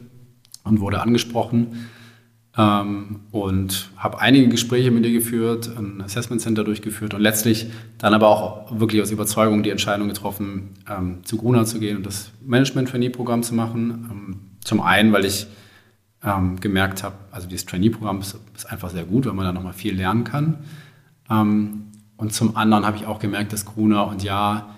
und 0.64 0.80
wurde 0.80 1.00
angesprochen. 1.00 1.88
Ähm, 2.56 3.20
und 3.32 3.90
habe 3.96 4.20
einige 4.20 4.48
Gespräche 4.48 4.92
mit 4.92 5.04
ihr 5.04 5.12
geführt, 5.12 5.70
ein 5.76 6.00
Assessment 6.00 6.40
Center 6.40 6.62
durchgeführt 6.62 7.12
und 7.12 7.20
letztlich 7.20 7.66
dann 7.98 8.14
aber 8.14 8.28
auch 8.28 8.78
wirklich 8.78 9.02
aus 9.02 9.10
Überzeugung 9.10 9.64
die 9.64 9.70
Entscheidung 9.70 10.08
getroffen, 10.08 10.70
ähm, 10.88 11.24
zu 11.24 11.36
Gruner 11.36 11.64
zu 11.64 11.80
gehen 11.80 11.96
und 11.96 12.06
das 12.06 12.30
Management 12.44 12.90
Trainee-Programm 12.90 13.42
zu 13.42 13.54
machen. 13.54 14.08
Ähm, 14.10 14.40
zum 14.62 14.80
einen, 14.80 15.12
weil 15.12 15.24
ich 15.24 15.48
ähm, 16.22 16.60
gemerkt 16.60 17.02
habe, 17.02 17.16
also 17.32 17.48
dieses 17.48 17.66
Trainee-Programm 17.66 18.20
ist, 18.20 18.38
ist, 18.54 18.70
einfach 18.70 18.90
sehr 18.90 19.04
gut, 19.04 19.26
weil 19.26 19.34
man 19.34 19.44
da 19.44 19.52
nochmal 19.52 19.72
viel 19.72 19.94
lernen 19.96 20.22
kann. 20.22 20.58
Ähm, 21.28 21.86
und 22.16 22.32
zum 22.32 22.56
anderen 22.56 22.86
habe 22.86 22.96
ich 22.96 23.06
auch 23.06 23.18
gemerkt, 23.18 23.52
dass 23.52 23.64
Gruner 23.64 24.06
und 24.06 24.22
Ja 24.22 24.76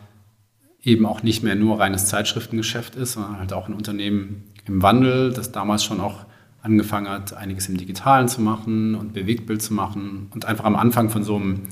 eben 0.86 1.04
auch 1.04 1.22
nicht 1.22 1.42
mehr 1.42 1.56
nur 1.56 1.80
reines 1.80 2.06
Zeitschriftengeschäft 2.06 2.94
ist, 2.94 3.12
sondern 3.12 3.38
halt 3.38 3.52
auch 3.52 3.68
ein 3.68 3.74
Unternehmen 3.74 4.44
im 4.66 4.82
Wandel, 4.82 5.32
das 5.32 5.50
damals 5.50 5.84
schon 5.84 6.00
auch 6.00 6.24
angefangen 6.62 7.08
hat, 7.08 7.34
einiges 7.34 7.68
im 7.68 7.76
Digitalen 7.76 8.28
zu 8.28 8.40
machen 8.40 8.94
und 8.94 9.12
Bewegtbild 9.12 9.60
zu 9.60 9.74
machen 9.74 10.28
und 10.32 10.44
einfach 10.44 10.64
am 10.64 10.76
Anfang 10.76 11.10
von 11.10 11.24
so 11.24 11.36
einem 11.36 11.64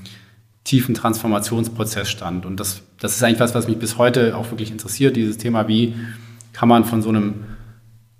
tiefen 0.65 0.95
Transformationsprozess 0.95 2.09
stand. 2.09 2.45
Und 2.45 2.59
das, 2.59 2.81
das 2.99 3.15
ist 3.15 3.23
eigentlich 3.23 3.39
was, 3.39 3.55
was 3.55 3.67
mich 3.67 3.79
bis 3.79 3.97
heute 3.97 4.35
auch 4.35 4.51
wirklich 4.51 4.71
interessiert, 4.71 5.15
dieses 5.15 5.37
Thema, 5.37 5.67
wie 5.69 5.95
kann 6.51 6.67
man 6.67 6.83
von 6.83 7.01
so 7.01 7.09
einem 7.09 7.35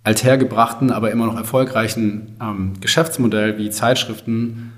althergebrachten, 0.04 0.92
aber 0.92 1.12
immer 1.12 1.26
noch 1.26 1.36
erfolgreichen 1.36 2.38
ähm, 2.42 2.74
Geschäftsmodell 2.80 3.58
wie 3.58 3.70
Zeitschriften 3.70 4.72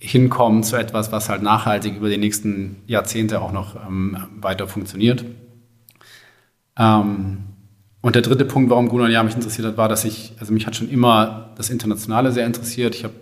hinkommen 0.00 0.64
zu 0.64 0.76
etwas, 0.76 1.12
was 1.12 1.28
halt 1.28 1.42
nachhaltig 1.42 1.96
über 1.96 2.10
die 2.10 2.18
nächsten 2.18 2.76
Jahrzehnte 2.86 3.40
auch 3.40 3.52
noch 3.52 3.76
ähm, 3.86 4.16
weiter 4.40 4.66
funktioniert. 4.66 5.24
Ähm, 6.78 7.38
und 8.00 8.14
der 8.16 8.22
dritte 8.22 8.44
Punkt, 8.44 8.70
warum 8.70 8.88
Gunnar 8.88 9.08
Jahr 9.08 9.22
mich 9.24 9.34
interessiert 9.34 9.66
hat, 9.66 9.76
war, 9.76 9.88
dass 9.88 10.04
ich, 10.04 10.32
also 10.40 10.52
mich 10.52 10.66
hat 10.66 10.74
schon 10.74 10.88
immer 10.88 11.50
das 11.56 11.70
Internationale 11.70 12.32
sehr 12.32 12.46
interessiert. 12.46 12.94
Ich 12.94 13.04
habe 13.04 13.14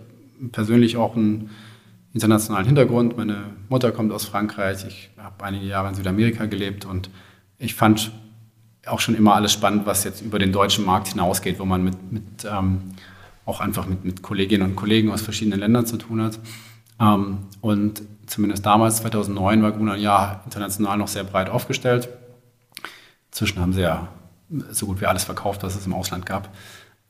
persönlich 0.51 0.97
auch 0.97 1.15
einen 1.15 1.51
internationalen 2.13 2.65
Hintergrund. 2.65 3.15
Meine 3.15 3.43
Mutter 3.69 3.91
kommt 3.91 4.11
aus 4.11 4.25
Frankreich. 4.25 4.83
Ich 4.87 5.11
habe 5.17 5.43
einige 5.43 5.65
Jahre 5.65 5.89
in 5.89 5.95
Südamerika 5.95 6.45
gelebt 6.45 6.85
und 6.85 7.09
ich 7.59 7.75
fand 7.75 8.11
auch 8.87 8.99
schon 8.99 9.15
immer 9.15 9.35
alles 9.35 9.53
spannend, 9.53 9.85
was 9.85 10.03
jetzt 10.03 10.21
über 10.21 10.39
den 10.39 10.51
deutschen 10.51 10.85
Markt 10.85 11.09
hinausgeht, 11.09 11.59
wo 11.59 11.65
man 11.65 11.83
mit, 11.83 12.11
mit 12.11 12.23
ähm, 12.51 12.81
auch 13.45 13.59
einfach 13.59 13.85
mit, 13.87 14.03
mit 14.03 14.21
Kolleginnen 14.23 14.63
und 14.63 14.75
Kollegen 14.75 15.11
aus 15.11 15.21
verschiedenen 15.21 15.59
Ländern 15.59 15.85
zu 15.85 15.97
tun 15.97 16.21
hat. 16.23 16.39
Ähm, 16.99 17.39
und 17.61 18.01
zumindest 18.25 18.65
damals, 18.65 18.97
2009, 18.97 19.61
war 19.61 19.71
Gunnar 19.71 19.97
Jahr 19.97 20.41
international 20.45 20.97
noch 20.97 21.07
sehr 21.07 21.23
breit 21.23 21.49
aufgestellt. 21.49 22.09
Inzwischen 23.31 23.61
haben 23.61 23.73
sie 23.73 23.81
ja 23.81 24.09
so 24.71 24.85
gut 24.85 25.01
wie 25.01 25.05
alles 25.05 25.23
verkauft, 25.23 25.63
was 25.63 25.75
es 25.75 25.85
im 25.85 25.93
Ausland 25.93 26.25
gab. 26.25 26.49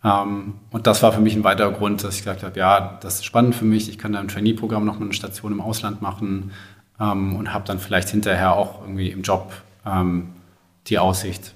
Ähm, 0.03 0.55
und 0.71 0.87
das 0.87 1.03
war 1.03 1.11
für 1.11 1.21
mich 1.21 1.35
ein 1.35 1.43
weiterer 1.43 1.71
Grund, 1.71 2.03
dass 2.03 2.15
ich 2.15 2.21
gesagt 2.21 2.43
habe, 2.43 2.57
ja, 2.57 2.99
das 3.01 3.15
ist 3.15 3.25
spannend 3.25 3.55
für 3.55 3.65
mich. 3.65 3.89
Ich 3.89 3.97
kann 3.97 4.13
da 4.13 4.19
im 4.19 4.27
Trainee-Programm 4.27 4.85
noch 4.85 4.99
mal 4.99 5.05
eine 5.05 5.13
Station 5.13 5.51
im 5.51 5.61
Ausland 5.61 6.01
machen 6.01 6.51
ähm, 6.99 7.35
und 7.35 7.53
habe 7.53 7.65
dann 7.65 7.79
vielleicht 7.79 8.09
hinterher 8.09 8.53
auch 8.53 8.81
irgendwie 8.81 9.09
im 9.09 9.21
Job 9.21 9.51
ähm, 9.85 10.33
die 10.87 10.97
Aussicht, 10.97 11.53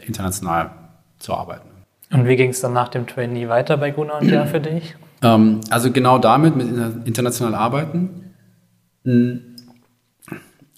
international 0.00 0.70
zu 1.18 1.34
arbeiten. 1.34 1.68
Und 2.12 2.26
wie 2.26 2.36
ging 2.36 2.50
es 2.50 2.60
dann 2.60 2.72
nach 2.72 2.88
dem 2.88 3.08
Trainee 3.08 3.48
weiter 3.48 3.76
bei 3.76 3.90
Gunnar 3.90 4.20
und 4.20 4.30
Jahr 4.30 4.46
für 4.46 4.60
dich? 4.60 4.94
Also 5.20 5.90
genau 5.90 6.18
damit, 6.18 6.54
mit 6.54 6.68
international 7.06 7.54
arbeiten. 7.54 8.34
Hm. 9.04 9.56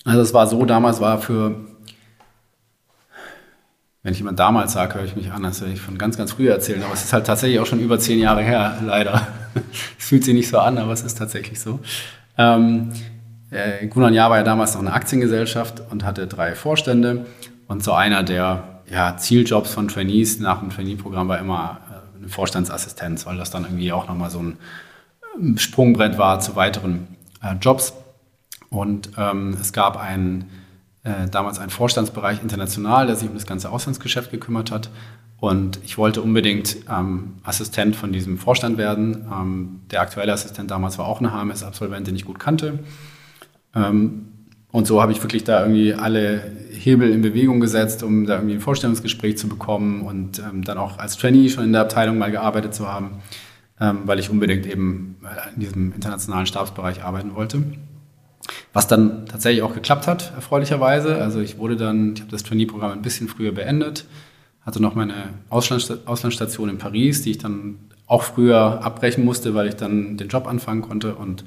Also 0.05 0.21
es 0.21 0.33
war 0.33 0.47
so, 0.47 0.65
damals 0.65 1.01
war 1.01 1.19
für 1.19 1.67
wenn 4.07 4.13
ich 4.13 4.21
jemand 4.21 4.39
damals 4.39 4.73
sage, 4.73 4.95
höre 4.95 5.05
ich 5.05 5.17
mich 5.17 5.33
an, 5.33 5.45
als 5.45 5.61
würde 5.61 5.73
ich 5.73 5.81
von 5.81 5.99
ganz, 5.99 6.17
ganz 6.17 6.31
früh 6.31 6.49
erzählen. 6.49 6.81
Aber 6.85 6.95
es 6.95 7.03
ist 7.03 7.13
halt 7.13 7.27
tatsächlich 7.27 7.59
auch 7.59 7.67
schon 7.67 7.81
über 7.81 7.99
zehn 7.99 8.21
Jahre 8.21 8.41
her, 8.41 8.79
leider. 8.87 9.27
Es 9.99 10.07
fühlt 10.07 10.23
sich 10.23 10.33
nicht 10.33 10.49
so 10.49 10.61
an, 10.61 10.79
aber 10.79 10.93
es 10.93 11.03
ist 11.03 11.19
tatsächlich 11.19 11.59
so. 11.59 11.81
Ähm, 12.39 12.93
äh, 13.51 13.85
Gunan 13.89 14.15
Jahr 14.15 14.31
war 14.31 14.37
ja 14.37 14.45
damals 14.45 14.75
noch 14.75 14.81
eine 14.81 14.93
Aktiengesellschaft 14.93 15.83
und 15.91 16.05
hatte 16.05 16.29
drei 16.29 16.55
Vorstände. 16.55 17.27
Und 17.67 17.83
so 17.83 17.95
einer 17.95 18.23
der 18.23 18.83
ja, 18.89 19.17
Zieljobs 19.17 19.75
von 19.75 19.89
Trainees 19.89 20.39
nach 20.39 20.61
dem 20.61 20.71
Trainee-Programm 20.71 21.27
war 21.27 21.41
immer 21.41 21.81
äh, 21.91 22.19
eine 22.19 22.29
Vorstandsassistenz, 22.29 23.27
weil 23.27 23.39
das 23.39 23.51
dann 23.51 23.65
irgendwie 23.65 23.91
auch 23.91 24.07
nochmal 24.07 24.31
so 24.31 24.39
ein 24.39 24.57
ähm, 25.37 25.59
Sprungbrett 25.59 26.17
war 26.17 26.39
zu 26.39 26.55
weiteren 26.55 27.09
äh, 27.43 27.57
Jobs. 27.61 27.93
Und 28.71 29.11
ähm, 29.19 29.57
es 29.61 29.73
gab 29.73 29.97
einen 29.97 30.49
äh, 31.07 31.29
damals 31.31 31.61
ein 31.61 31.71
Vorstandsbereich 31.71 32.43
international, 32.43 33.07
der 33.07 33.15
sich 33.15 33.29
um 33.29 33.35
das 33.35 33.47
ganze 33.47 33.71
Auslandsgeschäft 33.71 34.33
gekümmert 34.33 34.73
hat. 34.73 34.91
Und 35.39 35.79
ich 35.85 35.99
wollte 35.99 36.21
unbedingt 36.21 36.79
ähm, 36.91 37.35
Assistent 37.45 37.95
von 37.95 38.13
diesem 38.13 38.39
Vorstand 38.39 38.77
werden. 38.77 39.27
Ähm, 39.33 39.81
der 39.91 40.01
aktuelle 40.01 40.33
Assistent 40.33 40.71
damals 40.71 40.99
war 40.99 41.07
auch 41.07 41.21
eine 41.21 41.31
HMS-Absolvent, 41.31 42.09
den 42.09 42.17
ich 42.17 42.25
gut 42.25 42.41
kannte. 42.41 42.81
Ähm, 43.75 44.33
und 44.73 44.87
so 44.87 45.01
habe 45.01 45.13
ich 45.13 45.23
wirklich 45.23 45.45
da 45.45 45.61
irgendwie 45.61 45.95
alle 45.95 46.43
Hebel 46.73 47.11
in 47.11 47.23
Bewegung 47.23 47.61
gesetzt, 47.61 48.03
um 48.03 48.27
da 48.27 48.35
irgendwie 48.35 48.55
ein 48.55 48.61
Vorstellungsgespräch 48.61 49.39
zu 49.39 49.49
bekommen 49.49 50.03
und 50.03 50.41
ähm, 50.41 50.65
dann 50.65 50.77
auch 50.77 50.99
als 50.99 51.17
Trainee 51.17 51.49
schon 51.51 51.65
in 51.65 51.73
der 51.73 51.83
Abteilung 51.83 52.19
mal 52.19 52.33
gearbeitet 52.33 52.75
zu 52.75 52.89
haben, 52.89 53.23
ähm, 53.81 54.01
weil 54.07 54.19
ich 54.19 54.29
unbedingt 54.29 54.67
eben 54.67 55.17
in 55.55 55.61
diesem 55.61 55.93
internationalen 55.93 56.47
Stabsbereich 56.47 57.05
arbeiten 57.05 57.37
wollte. 57.37 57.63
Was 58.73 58.87
dann 58.87 59.27
tatsächlich 59.27 59.63
auch 59.63 59.75
geklappt 59.75 60.07
hat, 60.07 60.33
erfreulicherweise. 60.35 61.17
Also 61.17 61.41
ich 61.41 61.59
wurde 61.59 61.77
dann, 61.77 62.15
ich 62.15 62.21
habe 62.21 62.31
das 62.31 62.43
Trainee-Programm 62.43 62.93
ein 62.93 63.03
bisschen 63.03 63.29
früher 63.29 63.53
beendet, 63.53 64.05
hatte 64.63 64.81
noch 64.81 64.95
meine 64.95 65.15
Auslandsstation 65.49 66.69
in 66.69 66.79
Paris, 66.79 67.23
die 67.23 67.33
ich 67.33 67.39
dann 67.39 67.79
auch 68.07 68.23
früher 68.23 68.85
abbrechen 68.85 69.25
musste, 69.25 69.55
weil 69.55 69.69
ich 69.69 69.77
dann 69.77 70.17
den 70.17 70.29
Job 70.29 70.47
anfangen 70.47 70.83
konnte 70.83 71.15
und 71.15 71.45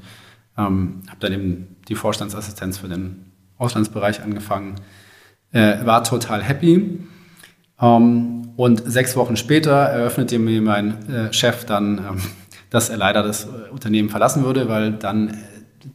ähm, 0.57 1.03
habe 1.07 1.19
dann 1.19 1.33
eben 1.33 1.75
die 1.87 1.95
Vorstandsassistenz 1.95 2.77
für 2.77 2.87
den 2.87 3.31
Auslandsbereich 3.57 4.21
angefangen. 4.21 4.75
Äh, 5.51 5.85
war 5.85 6.03
total 6.03 6.43
happy. 6.43 6.99
Ähm, 7.81 8.49
und 8.55 8.83
sechs 8.85 9.15
Wochen 9.15 9.37
später 9.37 9.71
eröffnete 9.71 10.37
mir 10.37 10.61
mein 10.61 11.09
äh, 11.09 11.33
Chef 11.33 11.65
dann, 11.65 11.97
ähm, 11.97 12.21
dass 12.69 12.89
er 12.89 12.97
leider 12.97 13.23
das 13.23 13.47
Unternehmen 13.71 14.09
verlassen 14.09 14.43
würde, 14.43 14.67
weil 14.67 14.91
dann, 14.91 15.29
äh, 15.29 15.33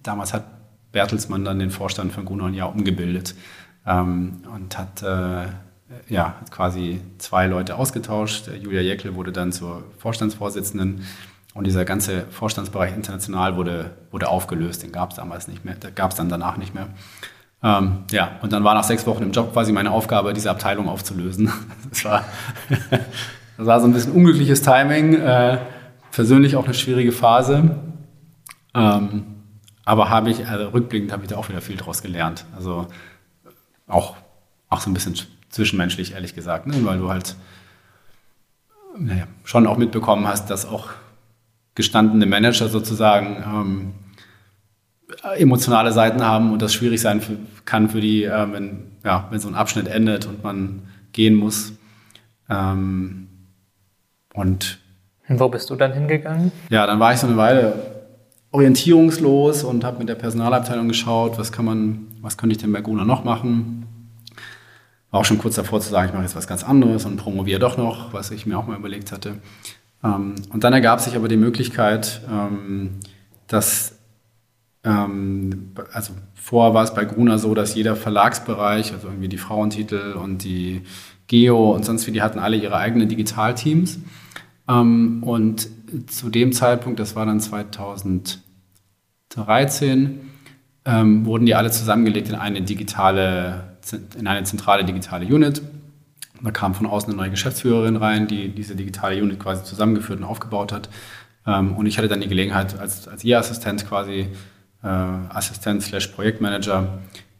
damals 0.02 0.32
hat 0.32 0.44
Bertelsmann 0.94 1.44
dann 1.44 1.58
den 1.58 1.70
Vorstand 1.70 2.12
von 2.12 2.24
Gruner 2.24 2.44
und 2.44 2.54
Jahr 2.54 2.72
umgebildet 2.72 3.34
ähm, 3.86 4.42
und 4.54 4.78
hat, 4.78 5.02
äh, 5.02 5.48
ja, 6.08 6.36
quasi 6.50 7.00
zwei 7.18 7.46
Leute 7.46 7.76
ausgetauscht. 7.76 8.48
Julia 8.62 8.80
Jäckel 8.80 9.14
wurde 9.14 9.32
dann 9.32 9.52
zur 9.52 9.84
Vorstandsvorsitzenden 9.98 11.04
und 11.52 11.66
dieser 11.66 11.84
ganze 11.84 12.24
Vorstandsbereich 12.30 12.94
international 12.94 13.56
wurde, 13.56 13.90
wurde 14.10 14.28
aufgelöst. 14.28 14.82
Den 14.82 14.92
gab 14.92 15.10
es 15.10 15.16
damals 15.16 15.46
nicht 15.48 15.64
mehr, 15.64 15.76
gab 15.94 16.12
es 16.12 16.16
dann 16.16 16.28
danach 16.28 16.56
nicht 16.56 16.74
mehr. 16.74 16.86
Ähm, 17.62 18.04
ja, 18.10 18.38
und 18.42 18.52
dann 18.52 18.62
war 18.64 18.74
nach 18.74 18.84
sechs 18.84 19.06
Wochen 19.06 19.22
im 19.24 19.32
Job 19.32 19.52
quasi 19.52 19.72
meine 19.72 19.90
Aufgabe, 19.90 20.32
diese 20.32 20.50
Abteilung 20.50 20.88
aufzulösen. 20.88 21.52
Das 21.90 22.04
war 22.04 22.24
das 23.56 23.66
war 23.66 23.80
so 23.80 23.86
ein 23.86 23.92
bisschen 23.92 24.12
unglückliches 24.12 24.62
Timing, 24.62 25.14
äh, 25.14 25.58
persönlich 26.12 26.56
auch 26.56 26.64
eine 26.64 26.74
schwierige 26.74 27.12
Phase. 27.12 27.76
Ähm, 28.74 29.24
aber 29.84 30.08
habe 30.10 30.30
ich, 30.30 30.46
also 30.46 30.68
rückblickend 30.68 31.12
habe 31.12 31.24
ich 31.24 31.28
da 31.28 31.36
auch 31.36 31.48
wieder 31.48 31.60
viel 31.60 31.76
draus 31.76 32.02
gelernt. 32.02 32.44
Also 32.56 32.86
auch, 33.86 34.16
auch 34.68 34.80
so 34.80 34.90
ein 34.90 34.94
bisschen 34.94 35.14
zwischenmenschlich, 35.50 36.12
ehrlich 36.12 36.34
gesagt, 36.34 36.66
ne? 36.66 36.74
weil 36.84 36.98
du 36.98 37.10
halt 37.10 37.36
naja, 38.98 39.26
schon 39.44 39.66
auch 39.66 39.76
mitbekommen 39.76 40.26
hast, 40.26 40.50
dass 40.50 40.66
auch 40.66 40.88
gestandene 41.74 42.26
Manager 42.26 42.68
sozusagen 42.68 43.44
ähm, 43.46 43.94
emotionale 45.36 45.92
Seiten 45.92 46.24
haben 46.24 46.52
und 46.52 46.62
das 46.62 46.72
schwierig 46.72 47.00
sein 47.00 47.20
für, 47.20 47.36
kann 47.64 47.88
für 47.88 48.00
die, 48.00 48.24
äh, 48.24 48.52
wenn, 48.52 48.92
ja, 49.04 49.26
wenn 49.30 49.40
so 49.40 49.48
ein 49.48 49.54
Abschnitt 49.54 49.88
endet 49.88 50.26
und 50.26 50.42
man 50.42 50.88
gehen 51.12 51.34
muss. 51.34 51.72
Ähm, 52.48 53.28
und 54.32 54.78
wo 55.28 55.48
bist 55.48 55.70
du 55.70 55.76
dann 55.76 55.92
hingegangen? 55.92 56.52
Ja, 56.68 56.86
dann 56.86 57.00
war 57.00 57.12
ich 57.12 57.18
so 57.18 57.26
eine 57.26 57.36
Weile 57.36 57.93
orientierungslos 58.54 59.64
und 59.64 59.82
habe 59.82 59.98
mit 59.98 60.08
der 60.08 60.14
Personalabteilung 60.14 60.86
geschaut, 60.86 61.38
was 61.38 61.50
kann 61.50 61.64
man, 61.64 62.06
was 62.22 62.36
könnte 62.36 62.54
ich 62.54 62.62
denn 62.62 62.72
bei 62.72 62.82
Guna 62.82 63.04
noch 63.04 63.24
machen. 63.24 63.84
War 65.10 65.20
auch 65.20 65.24
schon 65.24 65.38
kurz 65.38 65.56
davor 65.56 65.80
zu 65.80 65.90
sagen, 65.90 66.06
ich 66.06 66.14
mache 66.14 66.22
jetzt 66.22 66.36
was 66.36 66.46
ganz 66.46 66.62
anderes 66.62 67.04
und 67.04 67.16
promoviere 67.16 67.58
doch 67.58 67.76
noch, 67.76 68.12
was 68.12 68.30
ich 68.30 68.46
mir 68.46 68.56
auch 68.56 68.68
mal 68.68 68.78
überlegt 68.78 69.10
hatte. 69.10 69.38
Ähm, 70.04 70.36
und 70.52 70.62
dann 70.62 70.72
ergab 70.72 71.00
sich 71.00 71.16
aber 71.16 71.26
die 71.26 71.36
Möglichkeit, 71.36 72.20
ähm, 72.30 73.00
dass, 73.48 73.98
ähm, 74.84 75.72
also 75.92 76.12
vorher 76.36 76.74
war 76.74 76.84
es 76.84 76.94
bei 76.94 77.04
Gruner 77.06 77.40
so, 77.40 77.54
dass 77.54 77.74
jeder 77.74 77.96
Verlagsbereich, 77.96 78.92
also 78.92 79.08
irgendwie 79.08 79.28
die 79.28 79.38
Frauentitel 79.38 80.12
und 80.12 80.44
die 80.44 80.82
Geo 81.26 81.72
und 81.72 81.84
sonst 81.84 82.06
wie, 82.06 82.12
die 82.12 82.22
hatten 82.22 82.38
alle 82.38 82.56
ihre 82.56 82.76
eigenen 82.76 83.08
Digitalteams. 83.08 83.98
und 84.66 85.68
zu 86.06 86.30
dem 86.30 86.52
Zeitpunkt, 86.52 86.98
das 86.98 87.14
war 87.14 87.26
dann 87.26 87.38
2000, 87.38 88.43
2013 89.34 90.20
ähm, 90.84 91.26
wurden 91.26 91.46
die 91.46 91.54
alle 91.54 91.70
zusammengelegt 91.70 92.28
in 92.28 92.34
eine 92.34 92.62
digitale, 92.62 93.76
in 94.18 94.26
eine 94.26 94.44
zentrale 94.44 94.84
digitale 94.84 95.26
Unit. 95.26 95.62
Da 96.42 96.50
kam 96.50 96.74
von 96.74 96.86
außen 96.86 97.10
eine 97.10 97.16
neue 97.16 97.30
Geschäftsführerin 97.30 97.96
rein, 97.96 98.26
die 98.26 98.48
diese 98.48 98.76
digitale 98.76 99.20
Unit 99.22 99.40
quasi 99.40 99.64
zusammengeführt 99.64 100.18
und 100.18 100.24
aufgebaut 100.24 100.72
hat. 100.72 100.88
Ähm, 101.46 101.74
und 101.76 101.86
ich 101.86 101.98
hatte 101.98 102.08
dann 102.08 102.20
die 102.20 102.28
Gelegenheit, 102.28 102.78
als, 102.78 103.08
als 103.08 103.24
ihr 103.24 103.38
Assistent 103.38 103.86
quasi, 103.88 104.28
äh, 104.82 104.86
Assistent 104.86 105.82
slash 105.82 106.08
Projektmanager, 106.08 106.98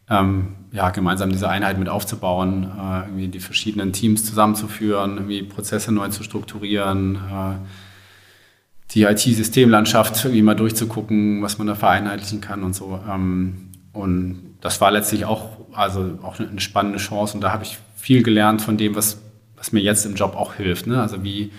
ähm, 0.09 0.55
ja, 0.71 0.89
gemeinsam 0.89 1.31
diese 1.31 1.49
Einheit 1.49 1.79
mit 1.79 1.89
aufzubauen, 1.89 2.63
äh, 2.63 2.99
irgendwie 3.07 3.27
die 3.27 3.39
verschiedenen 3.39 3.93
Teams 3.93 4.25
zusammenzuführen, 4.25 5.15
irgendwie 5.15 5.43
Prozesse 5.43 5.91
neu 5.91 6.09
zu 6.09 6.23
strukturieren, 6.23 7.15
äh, 7.15 7.55
die 8.91 9.03
IT-Systemlandschaft 9.03 10.23
irgendwie 10.23 10.41
mal 10.41 10.55
durchzugucken, 10.55 11.41
was 11.41 11.57
man 11.57 11.67
da 11.67 11.75
vereinheitlichen 11.75 12.41
kann 12.41 12.63
und 12.63 12.75
so. 12.75 12.99
Ähm, 13.09 13.69
und 13.93 14.55
das 14.61 14.81
war 14.81 14.91
letztlich 14.91 15.25
auch, 15.25 15.57
also 15.73 16.19
auch 16.21 16.39
eine 16.39 16.59
spannende 16.59 16.99
Chance 16.99 17.35
und 17.35 17.41
da 17.41 17.51
habe 17.51 17.63
ich 17.63 17.77
viel 17.95 18.23
gelernt 18.23 18.61
von 18.61 18.77
dem, 18.77 18.95
was, 18.95 19.21
was 19.55 19.71
mir 19.71 19.81
jetzt 19.81 20.05
im 20.05 20.15
Job 20.15 20.35
auch 20.35 20.53
hilft. 20.53 20.87
Ne? 20.87 21.01
Also 21.01 21.23
wie, 21.23 21.51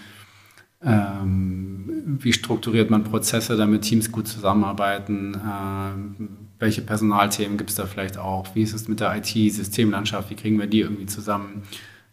ähm, 0.83 2.19
wie 2.21 2.33
strukturiert 2.33 2.91
man 2.91 3.05
Prozesse, 3.05 3.57
damit 3.57 3.83
Teams 3.83 4.13
gut 4.13 4.29
zusammenarbeiten? 4.29 5.35
Ähm, 5.35 6.29
welche 6.59 6.83
Personalthemen 6.83 7.59
gibt 7.59 7.71
es 7.71 7.77
da 7.77 7.87
vielleicht 7.87 8.19
auch? 8.19 8.55
Wie 8.55 8.63
ist 8.63 8.75
es 8.75 8.89
mit 8.89 9.01
der 9.01 9.15
IT-Systemlandschaft? 9.17 10.31
Wie 10.31 10.37
kriegen 10.37 10.59
wir 10.59 10.67
die 10.67 10.81
irgendwie 10.81 11.07
zusammen? 11.07 11.63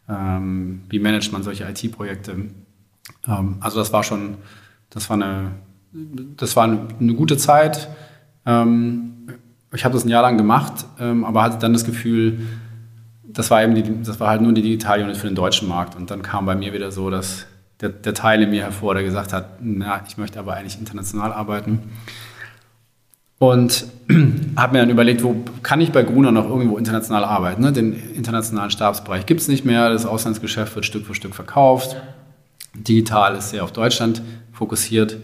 Ähm, 0.10 0.84
wie 0.90 1.00
managt 1.00 1.32
man 1.32 1.44
solche 1.44 1.66
IT-Projekte? 1.66 2.50
Ähm, 3.28 3.58
also 3.60 3.80
das 3.80 3.94
war 3.94 4.04
schon 4.04 4.38
das 4.94 5.10
war 5.10 5.16
eine, 5.16 5.52
das 6.38 6.56
war 6.56 6.64
eine, 6.66 7.14
gute 7.14 7.38
Zeit. 7.38 7.90
Ähm, 8.46 9.28
ich 9.74 9.84
habe 9.86 9.94
das 9.94 10.06
ein 10.06 10.10
Jahr 10.10 10.22
lang 10.22 10.38
gemacht, 10.38 10.86
ähm, 11.00 11.26
aber 11.26 11.42
hatte 11.42 11.58
dann 11.58 11.74
das 11.74 11.86
Gefühl, 11.86 12.42
das 13.24 13.50
war 13.50 13.64
eben 13.64 13.74
die, 13.74 14.04
das 14.04 14.20
war 14.20 14.30
halt 14.30 14.42
nur 14.42 14.54
die 14.54 14.62
Digital-Unit 14.62 15.18
für 15.18 15.28
den 15.28 15.36
deutschen 15.36 15.68
Markt. 15.68 15.96
Und 15.96 16.12
dann 16.12 16.22
kam 16.22 16.46
bei 16.46 16.56
mir 16.56 16.74
wieder 16.74 16.92
so, 16.92 17.10
dass 17.10 17.48
der, 17.82 17.90
der 17.90 18.14
Teil 18.14 18.44
in 18.44 18.52
mir 18.52 18.64
hervor, 18.64 18.94
der 18.94 19.04
gesagt 19.04 19.34
hat, 19.34 19.60
na, 19.62 20.04
ich 20.08 20.18
möchte 20.18 20.40
aber 20.40 20.54
eigentlich 20.54 20.78
international 20.78 21.34
arbeiten. 21.34 21.80
Und 23.40 23.88
habe 24.56 24.74
mir 24.74 24.80
dann 24.80 24.90
überlegt, 24.92 25.24
wo 25.24 25.36
kann 25.64 25.82
ich 25.82 25.92
bei 25.92 26.04
Gruner 26.04 26.32
noch 26.32 26.48
irgendwo 26.48 26.78
international 26.78 27.26
arbeiten? 27.26 27.62
Ne? 27.62 27.74
Den 27.74 27.94
internationalen 28.14 28.70
Stabsbereich 28.70 29.26
gibt 29.26 29.42
es 29.42 29.48
nicht 29.48 29.66
mehr, 29.66 29.90
das 29.90 30.06
Auslandsgeschäft 30.06 30.76
wird 30.76 30.86
Stück 30.86 31.06
für 31.06 31.16
Stück 31.16 31.34
verkauft. 31.34 31.98
Digital 32.76 33.36
ist 33.36 33.50
sehr 33.50 33.64
auf 33.64 33.72
Deutschland 33.72 34.22
fokussiert. 34.54 35.18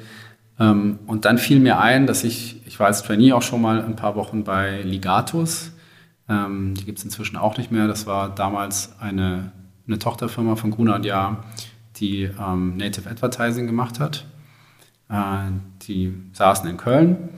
Ähm, 0.59 0.99
und 1.07 1.25
dann 1.25 1.37
fiel 1.37 1.59
mir 1.59 1.79
ein, 1.79 2.05
dass 2.05 2.23
ich, 2.23 2.65
ich 2.67 2.79
war 2.79 2.87
als 2.87 3.03
Trainee 3.03 3.31
auch 3.31 3.41
schon 3.41 3.61
mal 3.61 3.81
ein 3.81 3.95
paar 3.95 4.15
Wochen 4.15 4.43
bei 4.43 4.81
Ligatus. 4.81 5.71
Ähm, 6.27 6.75
die 6.75 6.83
gibt 6.83 6.97
es 6.97 7.05
inzwischen 7.05 7.37
auch 7.37 7.57
nicht 7.57 7.71
mehr. 7.71 7.87
Das 7.87 8.05
war 8.05 8.35
damals 8.35 8.93
eine, 8.99 9.53
eine 9.87 9.99
Tochterfirma 9.99 10.55
von 10.55 10.71
Gruner 10.71 11.01
Jahr, 11.03 11.45
die 11.95 12.23
ähm, 12.23 12.75
Native 12.75 13.09
Advertising 13.09 13.67
gemacht 13.67 13.99
hat. 13.99 14.25
Äh, 15.09 15.51
die 15.87 16.13
saßen 16.33 16.69
in 16.69 16.77
Köln 16.77 17.29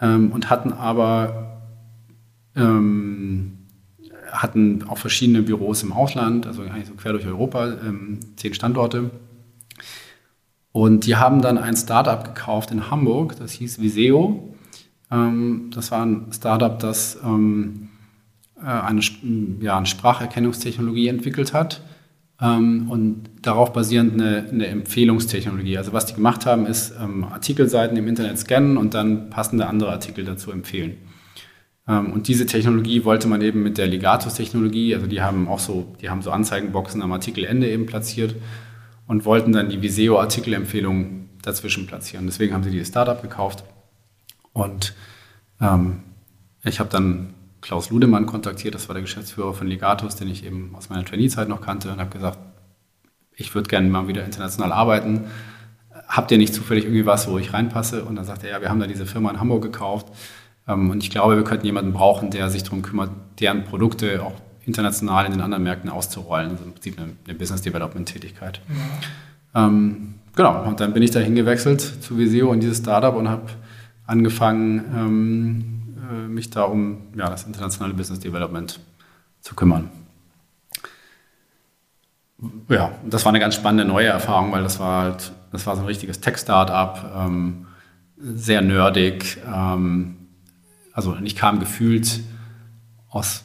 und 0.00 0.50
hatten 0.50 0.72
aber 0.72 1.62
hatten 2.56 3.54
auch 4.86 4.98
verschiedene 4.98 5.42
Büros 5.42 5.82
im 5.82 5.92
Ausland, 5.92 6.46
also 6.46 6.62
eigentlich 6.62 6.88
so 6.88 6.94
quer 6.94 7.12
durch 7.12 7.26
Europa, 7.26 7.72
zehn 8.36 8.52
Standorte 8.52 9.10
und 10.74 11.06
die 11.06 11.14
haben 11.14 11.40
dann 11.40 11.56
ein 11.56 11.76
Startup 11.76 12.24
gekauft 12.24 12.72
in 12.72 12.90
Hamburg, 12.90 13.36
das 13.38 13.52
hieß 13.52 13.80
Viseo. 13.80 14.56
Ähm, 15.08 15.70
das 15.72 15.92
war 15.92 16.04
ein 16.04 16.32
Startup, 16.32 16.76
das 16.76 17.16
ähm, 17.24 17.90
äh, 18.60 18.66
eine, 18.66 19.00
ja, 19.60 19.76
eine 19.76 19.86
Spracherkennungstechnologie 19.86 21.06
entwickelt 21.06 21.54
hat 21.54 21.80
ähm, 22.40 22.90
und 22.90 23.30
darauf 23.42 23.72
basierend 23.72 24.14
eine, 24.14 24.48
eine, 24.50 24.66
Empfehlungstechnologie. 24.66 25.78
Also 25.78 25.92
was 25.92 26.06
die 26.06 26.14
gemacht 26.14 26.44
haben, 26.44 26.66
ist 26.66 26.92
Artikelseiten 26.98 27.96
im 27.96 28.08
Internet 28.08 28.40
scannen 28.40 28.76
und 28.76 28.94
dann 28.94 29.30
passende 29.30 29.68
andere 29.68 29.92
Artikel 29.92 30.24
dazu 30.24 30.50
empfehlen. 30.50 30.96
und 31.86 32.26
diese 32.26 32.46
Technologie 32.46 33.04
wollte 33.04 33.28
man 33.28 33.42
eben 33.42 33.62
mit 33.62 33.78
der 33.78 33.86
Legatus-Technologie, 33.86 34.96
also 34.96 35.06
die 35.06 35.20
haben 35.20 35.46
auch 35.46 35.60
so, 35.60 35.94
die 36.00 36.10
haben 36.10 36.22
so 36.22 36.32
Anzeigenboxen 36.32 37.00
am 37.00 37.12
Artikelende 37.12 37.70
eben 37.70 37.86
platziert 37.86 38.34
und 39.06 39.24
wollten 39.24 39.52
dann 39.52 39.68
die 39.68 39.82
Viseo-Artikelempfehlung 39.82 41.28
dazwischen 41.42 41.86
platzieren. 41.86 42.26
Deswegen 42.26 42.54
haben 42.54 42.64
sie 42.64 42.70
dieses 42.70 42.88
Startup 42.88 43.20
gekauft. 43.20 43.64
Und 44.52 44.94
ähm, 45.60 46.02
ich 46.64 46.80
habe 46.80 46.90
dann 46.90 47.34
Klaus 47.60 47.90
Ludemann 47.90 48.26
kontaktiert, 48.26 48.74
das 48.74 48.88
war 48.88 48.94
der 48.94 49.02
Geschäftsführer 49.02 49.54
von 49.54 49.66
Legatus, 49.66 50.16
den 50.16 50.28
ich 50.28 50.44
eben 50.44 50.74
aus 50.74 50.90
meiner 50.90 51.04
Trainee-Zeit 51.04 51.48
noch 51.48 51.60
kannte, 51.60 51.90
und 51.90 51.98
habe 51.98 52.10
gesagt, 52.10 52.38
ich 53.36 53.54
würde 53.54 53.68
gerne 53.68 53.88
mal 53.88 54.06
wieder 54.06 54.24
international 54.24 54.72
arbeiten. 54.72 55.24
Habt 56.08 56.30
ihr 56.30 56.38
nicht 56.38 56.54
zufällig 56.54 56.84
irgendwie 56.84 57.06
was, 57.06 57.28
wo 57.28 57.38
ich 57.38 57.52
reinpasse? 57.52 58.04
Und 58.04 58.16
dann 58.16 58.24
sagte 58.24 58.46
er, 58.46 58.56
ja, 58.56 58.60
wir 58.60 58.68
haben 58.68 58.80
da 58.80 58.86
diese 58.86 59.06
Firma 59.06 59.30
in 59.30 59.40
Hamburg 59.40 59.62
gekauft. 59.62 60.08
Ähm, 60.68 60.90
und 60.90 61.02
ich 61.02 61.10
glaube, 61.10 61.36
wir 61.36 61.44
könnten 61.44 61.66
jemanden 61.66 61.92
brauchen, 61.92 62.30
der 62.30 62.50
sich 62.50 62.62
darum 62.62 62.82
kümmert, 62.82 63.10
deren 63.40 63.64
Produkte 63.64 64.22
auch 64.22 64.34
international 64.66 65.26
in 65.26 65.32
den 65.32 65.40
anderen 65.40 65.62
Märkten 65.64 65.90
auszurollen. 65.90 66.50
Also 66.50 66.64
im 66.64 66.72
Prinzip 66.72 66.98
eine, 66.98 67.12
eine 67.24 67.34
Business 67.34 67.62
Development 67.62 68.08
Tätigkeit. 68.08 68.60
Ja. 69.54 69.66
Ähm, 69.66 70.14
genau, 70.34 70.64
und 70.64 70.80
dann 70.80 70.92
bin 70.92 71.02
ich 71.02 71.10
da 71.10 71.20
hingewechselt 71.20 71.80
zu 71.80 72.18
Visio 72.18 72.52
in 72.52 72.60
dieses 72.60 72.78
Startup 72.78 73.14
und 73.14 73.28
habe 73.28 73.46
angefangen, 74.06 74.84
ähm, 74.94 75.74
äh, 76.10 76.28
mich 76.28 76.50
da 76.50 76.64
um 76.64 76.98
ja, 77.16 77.28
das 77.30 77.44
internationale 77.44 77.94
Business 77.94 78.20
Development 78.20 78.80
zu 79.40 79.54
kümmern. 79.54 79.90
Ja, 82.68 82.92
das 83.08 83.24
war 83.24 83.30
eine 83.30 83.40
ganz 83.40 83.54
spannende 83.54 83.84
neue 83.84 84.08
Erfahrung, 84.08 84.52
weil 84.52 84.62
das 84.62 84.78
war 84.78 85.04
halt, 85.04 85.32
das 85.52 85.66
war 85.66 85.76
so 85.76 85.82
ein 85.82 85.86
richtiges 85.86 86.20
Tech-Startup, 86.20 87.12
ähm, 87.16 87.66
sehr 88.18 88.60
nerdig. 88.60 89.38
Ähm, 89.46 90.16
also 90.92 91.16
ich 91.22 91.36
kam 91.36 91.60
gefühlt 91.60 92.20
aus 93.08 93.44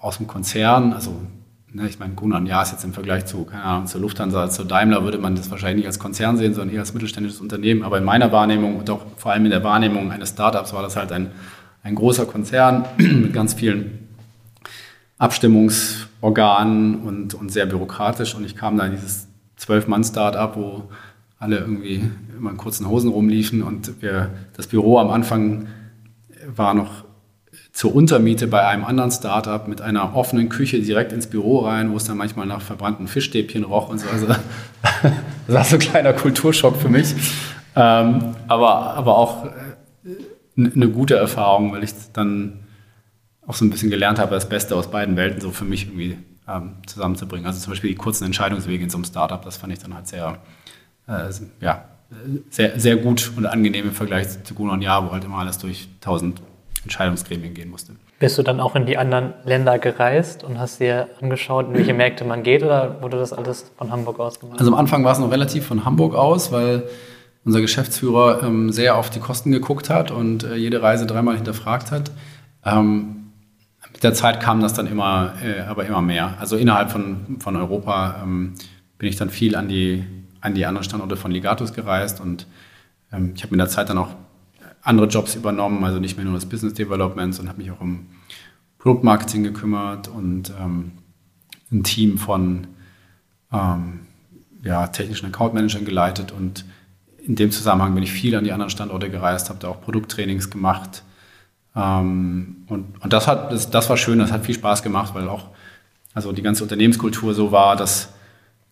aus 0.00 0.18
dem 0.18 0.26
Konzern, 0.26 0.92
also 0.92 1.14
ne, 1.72 1.88
ich 1.88 1.98
meine, 1.98 2.14
Gunan 2.14 2.46
ja 2.46 2.62
ist 2.62 2.72
jetzt 2.72 2.84
im 2.84 2.92
Vergleich 2.92 3.26
zu, 3.26 3.44
keine 3.44 3.62
Ahnung, 3.62 3.86
zur 3.86 4.00
Lufthansa, 4.00 4.48
zur 4.50 4.64
Daimler 4.64 5.04
würde 5.04 5.18
man 5.18 5.36
das 5.36 5.50
wahrscheinlich 5.50 5.78
nicht 5.78 5.86
als 5.86 5.98
Konzern 5.98 6.36
sehen, 6.36 6.54
sondern 6.54 6.74
eher 6.74 6.80
als 6.80 6.94
mittelständisches 6.94 7.40
Unternehmen. 7.40 7.82
Aber 7.82 7.98
in 7.98 8.04
meiner 8.04 8.32
Wahrnehmung 8.32 8.76
und 8.76 8.90
auch 8.90 9.04
vor 9.16 9.32
allem 9.32 9.44
in 9.44 9.50
der 9.50 9.64
Wahrnehmung 9.64 10.10
eines 10.10 10.30
Startups 10.30 10.72
war 10.72 10.82
das 10.82 10.96
halt 10.96 11.12
ein, 11.12 11.30
ein 11.82 11.94
großer 11.94 12.26
Konzern 12.26 12.84
mit 12.96 13.32
ganz 13.32 13.54
vielen 13.54 14.08
Abstimmungsorganen 15.18 17.02
und, 17.02 17.34
und 17.34 17.52
sehr 17.52 17.66
bürokratisch. 17.66 18.34
Und 18.34 18.44
ich 18.44 18.56
kam 18.56 18.76
da 18.76 18.86
in 18.86 18.92
dieses 18.92 19.28
Zwölf-Mann-Startup, 19.56 20.56
wo 20.56 20.84
alle 21.40 21.58
irgendwie 21.58 22.08
immer 22.36 22.50
in 22.50 22.56
kurzen 22.56 22.88
Hosen 22.88 23.10
rumliefen 23.10 23.62
und 23.62 24.02
wir, 24.02 24.30
das 24.56 24.66
Büro 24.66 24.98
am 24.98 25.10
Anfang 25.10 25.66
war 26.46 26.74
noch 26.74 27.04
zur 27.78 27.94
Untermiete 27.94 28.48
bei 28.48 28.66
einem 28.66 28.84
anderen 28.84 29.12
Startup 29.12 29.68
mit 29.68 29.80
einer 29.80 30.16
offenen 30.16 30.48
Küche 30.48 30.80
direkt 30.80 31.12
ins 31.12 31.28
Büro 31.28 31.60
rein, 31.60 31.92
wo 31.92 31.96
es 31.96 32.02
dann 32.02 32.16
manchmal 32.16 32.44
nach 32.44 32.60
verbrannten 32.60 33.06
Fischstäbchen 33.06 33.62
roch 33.62 33.88
und 33.88 33.98
so. 34.00 34.08
Also 34.08 34.26
das 34.26 34.40
war 35.46 35.62
so 35.62 35.76
ein 35.76 35.78
kleiner 35.78 36.12
Kulturschock 36.12 36.74
für 36.74 36.88
mich. 36.88 37.14
Ähm, 37.76 38.34
aber, 38.48 38.94
aber 38.96 39.16
auch 39.16 39.44
äh, 39.44 39.50
eine 40.56 40.88
gute 40.88 41.14
Erfahrung, 41.14 41.72
weil 41.72 41.84
ich 41.84 41.92
dann 42.12 42.64
auch 43.46 43.54
so 43.54 43.64
ein 43.64 43.70
bisschen 43.70 43.90
gelernt 43.90 44.18
habe, 44.18 44.32
das 44.32 44.48
Beste 44.48 44.74
aus 44.74 44.90
beiden 44.90 45.16
Welten 45.16 45.40
so 45.40 45.52
für 45.52 45.64
mich 45.64 45.86
irgendwie 45.86 46.18
ähm, 46.48 46.78
zusammenzubringen. 46.84 47.46
Also 47.46 47.60
zum 47.60 47.70
Beispiel 47.70 47.90
die 47.90 47.96
kurzen 47.96 48.24
Entscheidungswege 48.24 48.82
in 48.82 48.90
so 48.90 48.96
einem 48.96 49.04
Startup, 49.04 49.40
das 49.40 49.56
fand 49.56 49.72
ich 49.72 49.78
dann 49.78 49.94
halt 49.94 50.08
sehr, 50.08 50.38
äh, 51.06 51.30
ja, 51.60 51.84
sehr, 52.50 52.80
sehr 52.80 52.96
gut 52.96 53.30
und 53.36 53.46
angenehm 53.46 53.86
im 53.86 53.92
Vergleich 53.92 54.42
zu 54.42 54.54
Gruner 54.54 54.72
und 54.72 54.82
Jahr, 54.82 55.06
wo 55.06 55.12
halt 55.12 55.22
immer 55.22 55.38
alles 55.38 55.58
durch 55.58 55.86
tausend 56.00 56.42
Entscheidungsgremien 56.88 57.52
gehen 57.52 57.70
musste. 57.70 57.92
Bist 58.18 58.38
du 58.38 58.42
dann 58.42 58.60
auch 58.60 58.74
in 58.74 58.86
die 58.86 58.96
anderen 58.96 59.34
Länder 59.44 59.78
gereist 59.78 60.42
und 60.42 60.58
hast 60.58 60.80
dir 60.80 61.08
angeschaut, 61.20 61.66
in 61.68 61.74
welche 61.74 61.92
Märkte 61.92 62.24
man 62.24 62.42
geht 62.42 62.62
oder 62.62 63.00
wurde 63.02 63.18
das 63.18 63.32
alles 63.34 63.70
von 63.76 63.92
Hamburg 63.92 64.18
aus 64.18 64.40
gemacht? 64.40 64.58
Also 64.58 64.72
am 64.72 64.78
Anfang 64.78 65.04
war 65.04 65.12
es 65.12 65.18
noch 65.18 65.30
relativ 65.30 65.66
von 65.66 65.84
Hamburg 65.84 66.14
aus, 66.14 66.50
weil 66.50 66.88
unser 67.44 67.60
Geschäftsführer 67.60 68.42
ähm, 68.42 68.72
sehr 68.72 68.96
auf 68.96 69.10
die 69.10 69.20
Kosten 69.20 69.52
geguckt 69.52 69.90
hat 69.90 70.10
und 70.10 70.44
äh, 70.44 70.56
jede 70.56 70.82
Reise 70.82 71.06
dreimal 71.06 71.36
hinterfragt 71.36 71.92
hat. 71.92 72.10
Ähm, 72.64 73.32
mit 73.92 74.02
der 74.02 74.14
Zeit 74.14 74.40
kam 74.40 74.60
das 74.60 74.72
dann 74.72 74.86
immer, 74.86 75.34
äh, 75.44 75.60
aber 75.60 75.84
immer 75.84 76.00
mehr. 76.02 76.34
Also 76.40 76.56
innerhalb 76.56 76.90
von, 76.90 77.36
von 77.38 77.54
Europa 77.54 78.22
ähm, 78.22 78.54
bin 78.96 79.08
ich 79.08 79.16
dann 79.16 79.28
viel 79.28 79.54
an 79.54 79.68
die, 79.68 80.04
an 80.40 80.54
die 80.54 80.64
anderen 80.64 80.84
Standorte 80.84 81.16
von 81.16 81.30
Ligatus 81.30 81.74
gereist 81.74 82.20
und 82.20 82.46
ähm, 83.12 83.32
ich 83.36 83.42
habe 83.42 83.52
mit 83.52 83.60
der 83.60 83.68
Zeit 83.68 83.90
dann 83.90 83.98
auch 83.98 84.10
andere 84.88 85.06
Jobs 85.06 85.34
übernommen, 85.34 85.84
also 85.84 86.00
nicht 86.00 86.16
mehr 86.16 86.24
nur 86.24 86.34
das 86.34 86.46
Business 86.46 86.74
Development, 86.74 87.34
sondern 87.34 87.52
habe 87.52 87.62
mich 87.62 87.70
auch 87.70 87.80
um 87.80 88.06
Produktmarketing 88.78 89.44
gekümmert 89.44 90.08
und 90.08 90.52
ähm, 90.58 90.92
ein 91.70 91.84
Team 91.84 92.16
von 92.16 92.68
ähm, 93.52 94.00
ja, 94.62 94.86
technischen 94.86 95.26
Account 95.26 95.54
Managern 95.54 95.84
geleitet 95.84 96.32
und 96.32 96.64
in 97.18 97.36
dem 97.36 97.50
Zusammenhang 97.50 97.94
bin 97.94 98.02
ich 98.02 98.12
viel 98.12 98.34
an 98.34 98.44
die 98.44 98.52
anderen 98.52 98.70
Standorte 98.70 99.10
gereist, 99.10 99.50
habe 99.50 99.58
da 99.58 99.68
auch 99.68 99.82
Produkttrainings 99.82 100.48
gemacht. 100.48 101.02
Ähm, 101.76 102.64
und, 102.68 103.02
und 103.02 103.12
das, 103.12 103.26
hat, 103.26 103.52
das, 103.52 103.68
das 103.68 103.90
war 103.90 103.98
schön, 103.98 104.18
das 104.18 104.32
hat 104.32 104.46
viel 104.46 104.54
Spaß 104.54 104.82
gemacht, 104.82 105.14
weil 105.14 105.28
auch 105.28 105.48
also 106.14 106.32
die 106.32 106.42
ganze 106.42 106.62
Unternehmenskultur 106.62 107.34
so 107.34 107.52
war, 107.52 107.76
dass 107.76 108.14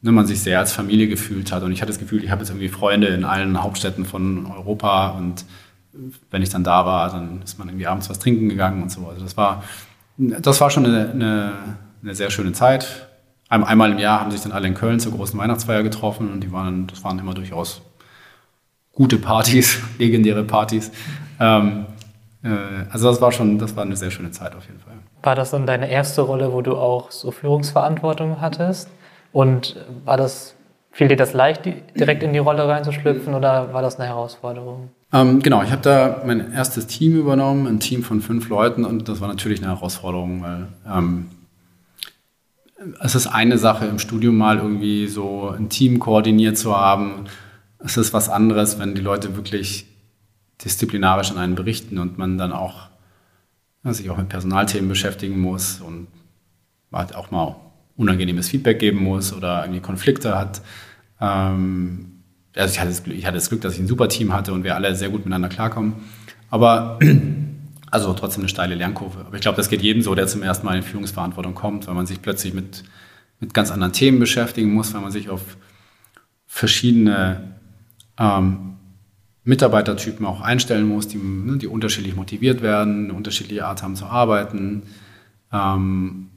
ne, 0.01 0.11
man 0.11 0.27
sich 0.27 0.41
sehr 0.41 0.59
als 0.59 0.73
Familie 0.73 1.09
gefühlt 1.09 1.53
hat. 1.53 1.63
Und 1.63 1.73
ich 1.73 1.83
hatte 1.83 1.93
das 1.93 1.99
Gefühl, 1.99 2.25
ich 2.25 2.31
habe 2.31 2.41
jetzt 2.41 2.51
irgendwie 2.51 2.69
Freunde 2.69 3.09
in 3.09 3.25
allen 3.25 3.63
Hauptstädten 3.63 4.07
von 4.07 4.47
Europa 4.47 5.09
und 5.11 5.45
wenn 6.31 6.43
ich 6.43 6.51
dann 6.51 6.65
da 6.65 6.87
war, 6.87 7.11
dann 7.11 7.43
ist 7.43 7.59
man 7.59 7.69
irgendwie 7.69 7.87
abends 7.87 8.09
was 8.11 8.19
trinken 8.19 8.49
gegangen 8.49 8.83
und 8.83 8.91
so. 8.91 9.07
Also 9.07 9.23
das 9.23 9.37
war, 9.37 9.63
das 10.17 10.61
war 10.61 10.71
schon 10.71 10.87
eine, 10.87 11.11
eine, 11.11 11.53
eine 12.03 12.15
sehr 12.15 12.31
schöne 12.31 12.53
Zeit. 12.53 13.09
einmal 13.49 13.93
im 13.93 13.99
Jahr 13.99 14.21
haben 14.21 14.31
sich 14.31 14.41
dann 14.41 14.53
alle 14.53 14.69
in 14.69 14.75
Köln 14.75 15.01
zur 15.01 15.13
großen 15.13 15.39
Weihnachtsfeier 15.39 15.83
getroffen 15.83 16.33
und 16.33 16.41
die 16.41 16.53
waren, 16.53 16.87
das 16.87 17.05
waren 17.05 17.19
immer 17.19 17.35
durchaus 17.35 17.83
gute 18.93 19.19
Partys, 19.19 19.81
legendäre 19.99 20.45
Partys. 20.45 20.91
Ähm, 21.39 21.87
äh, 22.43 22.49
also 22.91 23.09
das 23.09 23.21
war 23.21 23.33
schon, 23.33 23.59
das 23.59 23.77
war 23.77 23.85
eine 23.85 23.97
sehr 23.97 24.11
schöne 24.11 24.31
Zeit 24.31 24.55
auf 24.55 24.67
jeden 24.67 24.81
Fall. 24.81 24.95
War 25.23 25.35
das 25.35 25.51
dann 25.51 25.67
deine 25.67 25.91
erste 25.91 26.23
Rolle, 26.23 26.53
wo 26.53 26.63
du 26.63 26.77
auch 26.77 27.11
so 27.11 27.31
Führungsverantwortung 27.31 28.41
hattest? 28.41 28.89
Und 29.33 29.77
war 30.05 30.17
das, 30.17 30.55
fiel 30.93 31.09
dir 31.09 31.17
das 31.17 31.33
leicht, 31.33 31.65
direkt 31.65 32.23
in 32.23 32.33
die 32.33 32.39
Rolle 32.39 32.67
reinzuschlüpfen 32.67 33.35
oder 33.35 33.73
war 33.75 33.83
das 33.83 33.99
eine 33.99 34.09
Herausforderung? 34.09 34.91
Ähm, 35.13 35.41
genau, 35.41 35.63
ich 35.63 35.71
habe 35.71 35.83
da 35.83 36.23
mein 36.27 36.53
erstes 36.53 36.87
Team 36.87 37.17
übernommen, 37.17 37.67
ein 37.67 37.81
Team 37.81 38.03
von 38.03 38.21
fünf 38.21 38.49
Leuten 38.49 38.85
und 38.85 39.09
das 39.09 39.21
war 39.21 39.29
natürlich 39.29 39.63
eine 39.63 39.73
Herausforderung, 39.73 40.43
weil 40.43 40.69
ähm, 40.87 41.27
es 43.01 43.15
ist 43.15 43.27
eine 43.27 43.59
Sache 43.59 43.87
im 43.87 43.99
Studium 43.99 44.37
mal 44.37 44.59
irgendwie 44.59 45.07
so 45.07 45.51
ein 45.51 45.69
Team 45.69 45.99
koordiniert 45.99 46.59
zu 46.59 46.77
haben. 46.77 47.25
Es 47.79 47.97
ist 47.97 48.13
was 48.13 48.29
anderes, 48.29 48.79
wenn 48.79 48.95
die 48.95 49.01
Leute 49.01 49.37
wirklich 49.37 49.87
disziplinarisch 50.65 51.31
an 51.31 51.39
einen 51.39 51.55
berichten 51.55 51.99
und 51.99 52.19
man 52.19 52.39
dann 52.39 52.53
auch 52.53 52.89
sich 53.85 54.11
auch 54.11 54.17
mit 54.17 54.29
Personalthemen 54.29 54.89
beschäftigen 54.89 55.39
muss 55.39 55.81
und 55.81 56.09
halt 56.93 57.15
auch 57.15 57.31
mal 57.31 57.57
unangenehmes 57.97 58.49
Feedback 58.49 58.79
geben 58.79 59.03
muss 59.03 59.33
oder 59.33 59.63
irgendwie 59.63 59.81
Konflikte 59.81 60.37
hat. 60.37 60.61
Ähm, 61.21 62.16
also 62.57 62.73
ich 62.73 62.81
hatte, 62.81 62.91
das 62.91 63.05
Glück, 63.05 63.17
ich 63.17 63.27
hatte 63.27 63.37
das 63.37 63.49
Glück, 63.49 63.61
dass 63.61 63.75
ich 63.75 63.81
ein 63.81 63.87
super 63.87 64.09
Team 64.09 64.33
hatte 64.33 64.53
und 64.53 64.65
wir 64.65 64.75
alle 64.75 64.95
sehr 64.97 65.11
gut 65.11 65.21
miteinander 65.21 65.49
klarkommen. 65.49 65.95
Aber 66.51 66.99
also 67.91 68.13
trotzdem 68.15 68.43
eine 68.43 68.49
steile 68.49 68.75
Lernkurve. 68.75 69.21
Aber 69.27 69.35
ich 69.35 69.43
glaube, 69.43 69.57
das 69.57 69.69
geht 69.69 69.83
jedem 69.83 70.03
so, 70.03 70.15
der 70.15 70.27
zum 70.27 70.43
ersten 70.43 70.67
Mal 70.67 70.77
in 70.77 70.83
Führungsverantwortung 70.83 71.55
kommt, 71.55 71.87
weil 71.87 71.95
man 71.95 72.07
sich 72.07 72.23
plötzlich 72.23 72.55
mit, 72.55 72.85
mit 73.41 73.55
ganz 73.55 73.71
anderen 73.71 73.93
Themen 73.93 74.19
beschäftigen 74.19 74.73
muss, 74.73 74.95
weil 74.95 75.03
man 75.03 75.13
sich 75.13 75.29
auf 75.29 75.43
verschiedene 76.47 77.57
ähm, 78.19 78.77
Mitarbeitertypen 79.45 80.27
auch 80.27 80.41
einstellen 80.41 80.89
muss, 80.89 81.09
die, 81.09 81.19
ne, 81.19 81.59
die 81.59 81.69
unterschiedlich 81.69 82.17
motiviert 82.17 82.63
werden, 82.63 83.05
eine 83.05 83.15
unterschiedliche 83.15 83.67
Art 83.67 83.83
haben 83.83 83.95
zu 83.95 84.07
arbeiten 84.07 84.83
ähm, 85.53 86.29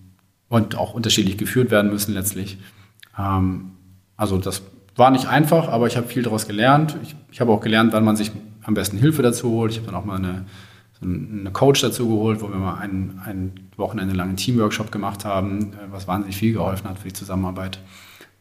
und 0.49 0.75
auch 0.75 0.93
unterschiedlich 0.93 1.37
geführt 1.37 1.71
werden 1.71 1.89
müssen 1.89 2.13
letztlich. 2.13 2.57
Ähm, 3.17 3.71
also 4.15 4.37
das 4.37 4.61
war 4.99 5.11
nicht 5.11 5.27
einfach, 5.27 5.69
aber 5.69 5.87
ich 5.87 5.97
habe 5.97 6.07
viel 6.07 6.23
daraus 6.23 6.47
gelernt. 6.47 6.97
Ich, 7.01 7.15
ich 7.31 7.41
habe 7.41 7.51
auch 7.51 7.61
gelernt, 7.61 7.93
wann 7.93 8.03
man 8.03 8.15
sich 8.15 8.31
am 8.63 8.73
besten 8.73 8.97
Hilfe 8.97 9.21
dazu 9.21 9.49
holt. 9.49 9.71
Ich 9.71 9.77
habe 9.77 9.87
dann 9.87 9.95
auch 9.95 10.05
mal 10.05 10.17
eine, 10.17 10.45
so 10.99 11.07
eine 11.07 11.51
Coach 11.51 11.81
dazu 11.81 12.07
geholt, 12.07 12.41
wo 12.41 12.49
wir 12.49 12.57
mal 12.57 12.75
ein, 12.75 13.19
ein 13.25 13.53
Wochenende 13.77 14.13
lang 14.15 14.27
einen 14.27 14.37
Teamworkshop 14.37 14.91
gemacht 14.91 15.25
haben, 15.25 15.73
äh, 15.73 15.91
was 15.91 16.07
wahnsinnig 16.07 16.37
viel 16.37 16.53
geholfen 16.53 16.89
hat 16.89 16.99
für 16.99 17.07
die 17.07 17.13
Zusammenarbeit. 17.13 17.79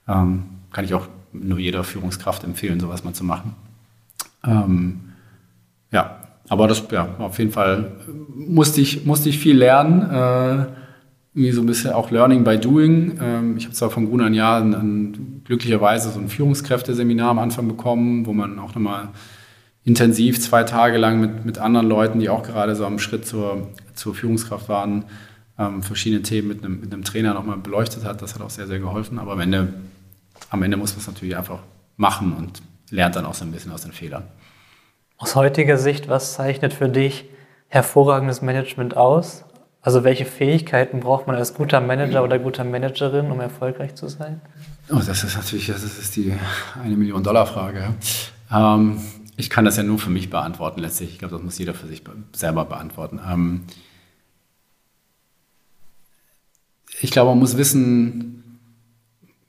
Ähm, 0.07 0.45
kann 0.73 0.85
ich 0.85 0.93
auch 0.93 1.07
nur 1.33 1.59
jeder 1.59 1.85
Führungskraft 1.85 2.45
empfehlen, 2.45 2.81
sowas 2.81 3.05
mal 3.05 3.15
zu 3.15 3.25
machen. 3.25 3.55
Ähm, 4.45 5.01
ja, 5.91 6.19
aber 6.49 6.67
das, 6.67 6.83
ja, 6.91 7.09
auf 7.19 7.39
jeden 7.39 7.53
Fall 7.53 7.93
musste 8.35 8.81
ich, 8.81 9.05
musste 9.07 9.29
ich 9.29 9.39
viel 9.39 9.57
lernen. 9.57 10.11
Äh, 10.11 10.67
irgendwie 11.39 11.53
so 11.53 11.61
ein 11.61 11.67
bisschen 11.67 11.93
auch 11.93 12.11
Learning 12.11 12.43
by 12.43 12.59
Doing. 12.59 13.19
Ähm, 13.23 13.57
ich 13.57 13.65
habe 13.65 13.75
zwar 13.75 13.91
von 13.91 14.11
Gunnar 14.11 14.31
Jahren 14.31 14.75
ein, 14.75 15.43
glücklicherweise 15.45 16.11
so 16.11 16.19
ein 16.19 16.29
Führungskräfteseminar 16.29 17.31
am 17.31 17.39
Anfang 17.39 17.69
bekommen, 17.69 18.27
wo 18.27 18.33
man 18.33 18.59
auch 18.59 18.75
nochmal 18.75 19.11
intensiv 19.85 20.41
zwei 20.41 20.65
Tage 20.65 20.99
lang 20.99 21.21
mit, 21.21 21.45
mit 21.45 21.59
anderen 21.59 21.87
Leuten, 21.87 22.19
die 22.19 22.29
auch 22.29 22.43
gerade 22.43 22.75
so 22.75 22.85
am 22.85 22.99
Schritt 22.99 23.25
zur, 23.25 23.69
zur 23.95 24.17
Führungskraft 24.17 24.69
waren, 24.69 25.05
ähm, 25.59 25.83
verschiedene 25.85 26.23
Themen 26.23 26.49
mit 26.49 26.65
einem, 26.65 26.81
mit 26.81 26.93
einem 26.93 27.05
Trainer 27.05 27.35
nochmal 27.35 27.59
beleuchtet 27.59 28.05
hat. 28.05 28.21
Das 28.21 28.35
hat 28.35 28.43
auch 28.43 28.51
sehr, 28.51 28.67
sehr 28.67 28.81
geholfen. 28.81 29.21
Aber 29.21 29.33
am 29.33 29.41
Ende, 29.41 29.75
am 30.51 30.63
Ende 30.65 30.77
muss 30.77 30.93
man 30.93 31.01
es 31.01 31.07
natürlich 31.07 31.37
einfach 31.37 31.61
machen 31.97 32.33
und 32.37 32.63
lernt 32.91 33.15
dann 33.15 33.27
auch 33.27 33.35
so 33.35 33.45
ein 33.45 33.53
bisschen 33.53 33.71
aus 33.71 33.83
den 33.83 33.93
Fehlern. 33.93 34.25
Aus 35.19 35.37
heutiger 35.37 35.79
Sicht, 35.79 36.09
was 36.09 36.35
zeichnet 36.35 36.73
für 36.73 36.89
dich 36.89 37.27
hervorragendes 37.69 38.43
Management 38.43 38.97
aus? 38.97 39.45
Also 39.81 40.05
welche 40.05 40.25
Fähigkeiten 40.25 41.01
braucht 41.01 41.27
man 41.27 41.37
als 41.37 41.55
guter 41.55 41.81
Manager 41.81 42.25
oder 42.25 42.39
guter 42.39 42.65
Managerin, 42.65 43.31
um 43.31 43.41
erfolgreich 43.41 43.95
zu 43.95 44.09
sein? 44.09 44.41
Oh, 44.91 45.01
das 45.05 45.23
ist 45.23 45.37
natürlich 45.37 45.67
das 45.69 45.85
ist 45.85 46.17
die 46.17 46.35
eine 46.83 46.97
Million 46.97 47.23
Dollar 47.23 47.47
Frage. 47.47 47.95
Ähm, 48.51 49.01
ich 49.37 49.51
kann 49.51 49.65
das 49.65 49.77
ja 49.77 49.85
nur 49.85 49.99
für 49.99 50.11
mich 50.11 50.31
beantworten 50.31 50.81
letztlich. 50.81 51.13
Ich 51.13 51.19
glaube, 51.21 51.37
das 51.37 51.45
muss 51.45 51.59
jeder 51.59 51.75
für 51.75 51.87
sich 51.87 52.03
selber 52.33 52.65
beantworten. 52.65 53.21
Ähm, 53.27 53.63
ich 57.01 57.13
glaube, 57.13 57.31
man 57.31 57.39
muss 57.39 57.57
wissen, 57.57 58.59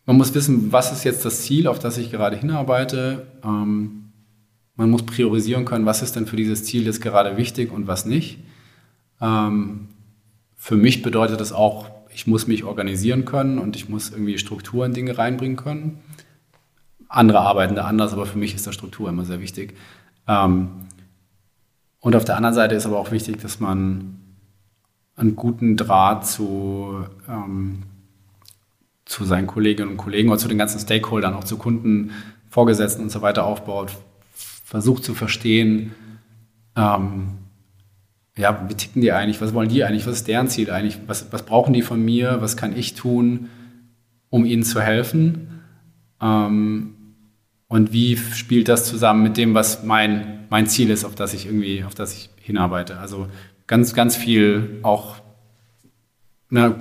man 0.06 0.18
muss 0.18 0.34
wissen, 0.36 0.72
was 0.72 0.92
ist 0.92 1.04
jetzt 1.06 1.26
das 1.26 1.42
Ziel, 1.42 1.68
auf 1.68 1.80
das 1.80 1.98
ich 1.98 2.12
gerade 2.12 2.38
hinarbeite. 2.38 3.28
Ähm, 3.44 4.12
man 4.76 4.92
muss 4.92 5.04
priorisieren 5.04 5.66
können, 5.66 5.86
was 5.86 6.02
ist 6.02 6.16
denn 6.16 6.28
für 6.28 6.36
dieses 6.36 6.64
Ziel 6.64 6.86
jetzt 6.86 7.02
gerade 7.02 7.36
wichtig 7.36 7.72
und 7.72 7.88
was 7.88 8.06
nicht. 8.06 8.40
Ähm, 9.20 9.90
für 10.62 10.76
mich 10.76 11.02
bedeutet 11.02 11.40
das 11.40 11.54
auch, 11.54 11.90
ich 12.14 12.28
muss 12.28 12.46
mich 12.46 12.66
organisieren 12.66 13.24
können 13.24 13.60
und 13.60 13.78
ich 13.78 13.88
muss 13.88 14.12
irgendwie 14.12 14.38
Struktur 14.38 14.86
in 14.86 14.94
Dinge 14.94 15.18
reinbringen 15.18 15.56
können. 15.56 16.00
Andere 17.08 17.40
arbeiten 17.40 17.76
da 17.76 17.86
anders, 17.86 18.12
aber 18.12 18.26
für 18.26 18.38
mich 18.38 18.54
ist 18.54 18.68
da 18.68 18.74
Struktur 18.74 19.08
immer 19.08 19.24
sehr 19.24 19.40
wichtig. 19.40 19.78
Ähm, 20.28 20.70
und 22.02 22.16
auf 22.16 22.26
der 22.26 22.36
anderen 22.36 22.54
Seite 22.54 22.76
ist 22.76 22.86
aber 22.86 23.00
auch 23.00 23.12
wichtig, 23.12 23.42
dass 23.42 23.62
man 23.62 24.20
einen 25.16 25.38
guten 25.38 25.78
Draht 25.78 26.28
zu, 26.28 27.06
ähm, 27.30 27.84
zu 29.06 29.24
seinen 29.24 29.48
Kolleginnen 29.48 29.92
und 29.92 29.98
Kollegen 29.98 30.28
oder 30.28 30.40
zu 30.40 30.50
den 30.50 30.58
ganzen 30.58 30.82
Stakeholdern, 30.82 31.36
auch 31.36 31.46
zu 31.46 31.58
Kunden, 31.58 32.12
Vorgesetzten 32.50 33.04
und 33.04 33.12
so 33.12 33.22
weiter 33.22 33.46
aufbaut, 33.46 33.96
versucht 34.66 35.06
zu 35.06 35.14
verstehen, 35.14 35.96
ähm, 36.76 37.38
ja, 38.40 38.66
wie 38.70 38.74
ticken 38.74 39.02
die 39.02 39.12
eigentlich, 39.12 39.42
was 39.42 39.54
wollen 39.54 39.68
die 39.68 39.84
eigentlich, 39.84 40.08
was 40.08 40.16
ist 40.16 40.28
deren 40.28 40.48
Ziel 40.48 40.72
eigentlich, 40.72 41.00
was, 41.08 41.32
was 41.32 41.44
brauchen 41.44 41.74
die 41.74 41.82
von 41.82 42.04
mir, 42.04 42.38
was 42.40 42.56
kann 42.56 42.76
ich 42.76 42.94
tun, 42.94 43.50
um 44.30 44.46
ihnen 44.46 44.64
zu 44.64 44.82
helfen? 44.82 45.62
Ähm, 46.22 46.96
und 47.68 47.92
wie 47.92 48.16
spielt 48.16 48.70
das 48.70 48.86
zusammen 48.86 49.24
mit 49.24 49.36
dem, 49.36 49.54
was 49.54 49.84
mein, 49.84 50.46
mein 50.50 50.68
Ziel 50.68 50.90
ist, 50.90 51.04
auf 51.04 51.16
das 51.16 51.34
ich 51.34 51.48
irgendwie, 51.48 51.84
auf 51.84 51.96
das 51.96 52.14
ich 52.14 52.30
hinarbeite. 52.42 52.98
Also 52.98 53.28
ganz, 53.68 53.94
ganz 53.94 54.16
viel 54.16 54.80
auch 54.84 55.18
na, 56.50 56.76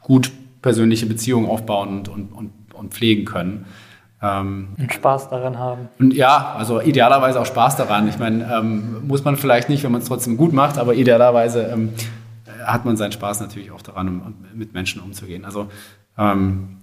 gut 0.00 0.32
persönliche 0.60 1.06
Beziehungen 1.06 1.48
aufbauen 1.48 1.88
und, 1.88 2.08
und, 2.08 2.32
und, 2.32 2.52
und 2.74 2.92
pflegen 2.92 3.24
können. 3.24 3.64
Ähm, 4.22 4.68
und 4.78 4.92
Spaß 4.92 5.30
daran 5.30 5.58
haben. 5.58 5.88
Und 5.98 6.12
ja, 6.12 6.54
also 6.56 6.80
idealerweise 6.80 7.40
auch 7.40 7.46
Spaß 7.46 7.76
daran. 7.76 8.08
Ich 8.08 8.18
meine, 8.18 8.44
ähm, 8.52 9.06
muss 9.06 9.24
man 9.24 9.36
vielleicht 9.36 9.68
nicht, 9.68 9.82
wenn 9.82 9.92
man 9.92 10.02
es 10.02 10.08
trotzdem 10.08 10.36
gut 10.36 10.52
macht, 10.52 10.78
aber 10.78 10.94
idealerweise 10.94 11.64
ähm, 11.72 11.90
hat 12.64 12.84
man 12.84 12.96
seinen 12.96 13.12
Spaß 13.12 13.40
natürlich 13.40 13.70
auch 13.70 13.82
daran, 13.82 14.08
um, 14.08 14.34
mit 14.54 14.74
Menschen 14.74 15.00
umzugehen. 15.00 15.44
Also 15.44 15.68
ähm, 16.18 16.80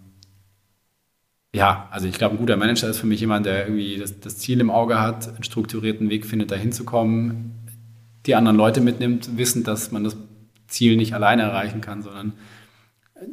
ja, 1.54 1.88
also 1.92 2.08
ich 2.08 2.18
glaube, 2.18 2.36
ein 2.36 2.40
guter 2.40 2.58
Manager 2.58 2.90
ist 2.90 3.00
für 3.00 3.08
mich 3.08 3.20
jemand, 3.20 3.46
der 3.46 3.68
irgendwie 3.68 3.98
das, 3.98 4.20
das 4.20 4.38
Ziel 4.38 4.60
im 4.60 4.70
Auge 4.70 5.00
hat, 5.00 5.28
einen 5.28 5.44
strukturierten 5.44 6.10
Weg 6.10 6.26
findet, 6.26 6.52
dahin 6.52 6.72
zu 6.72 6.84
kommen, 6.84 7.68
die 8.26 8.36
anderen 8.36 8.58
Leute 8.58 8.82
mitnimmt, 8.82 9.38
wissend, 9.38 9.68
dass 9.68 9.92
man 9.92 10.04
das 10.04 10.18
Ziel 10.68 10.98
nicht 10.98 11.14
alleine 11.14 11.44
erreichen 11.44 11.82
kann, 11.82 12.02
sondern 12.02 12.34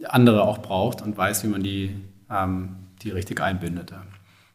andere 0.04 0.42
auch 0.42 0.58
braucht 0.58 1.02
und 1.02 1.16
weiß, 1.16 1.44
wie 1.44 1.48
man 1.48 1.62
die, 1.62 1.96
ähm, 2.30 2.76
die 3.04 3.10
richtig 3.10 3.40
einbindet. 3.40 3.92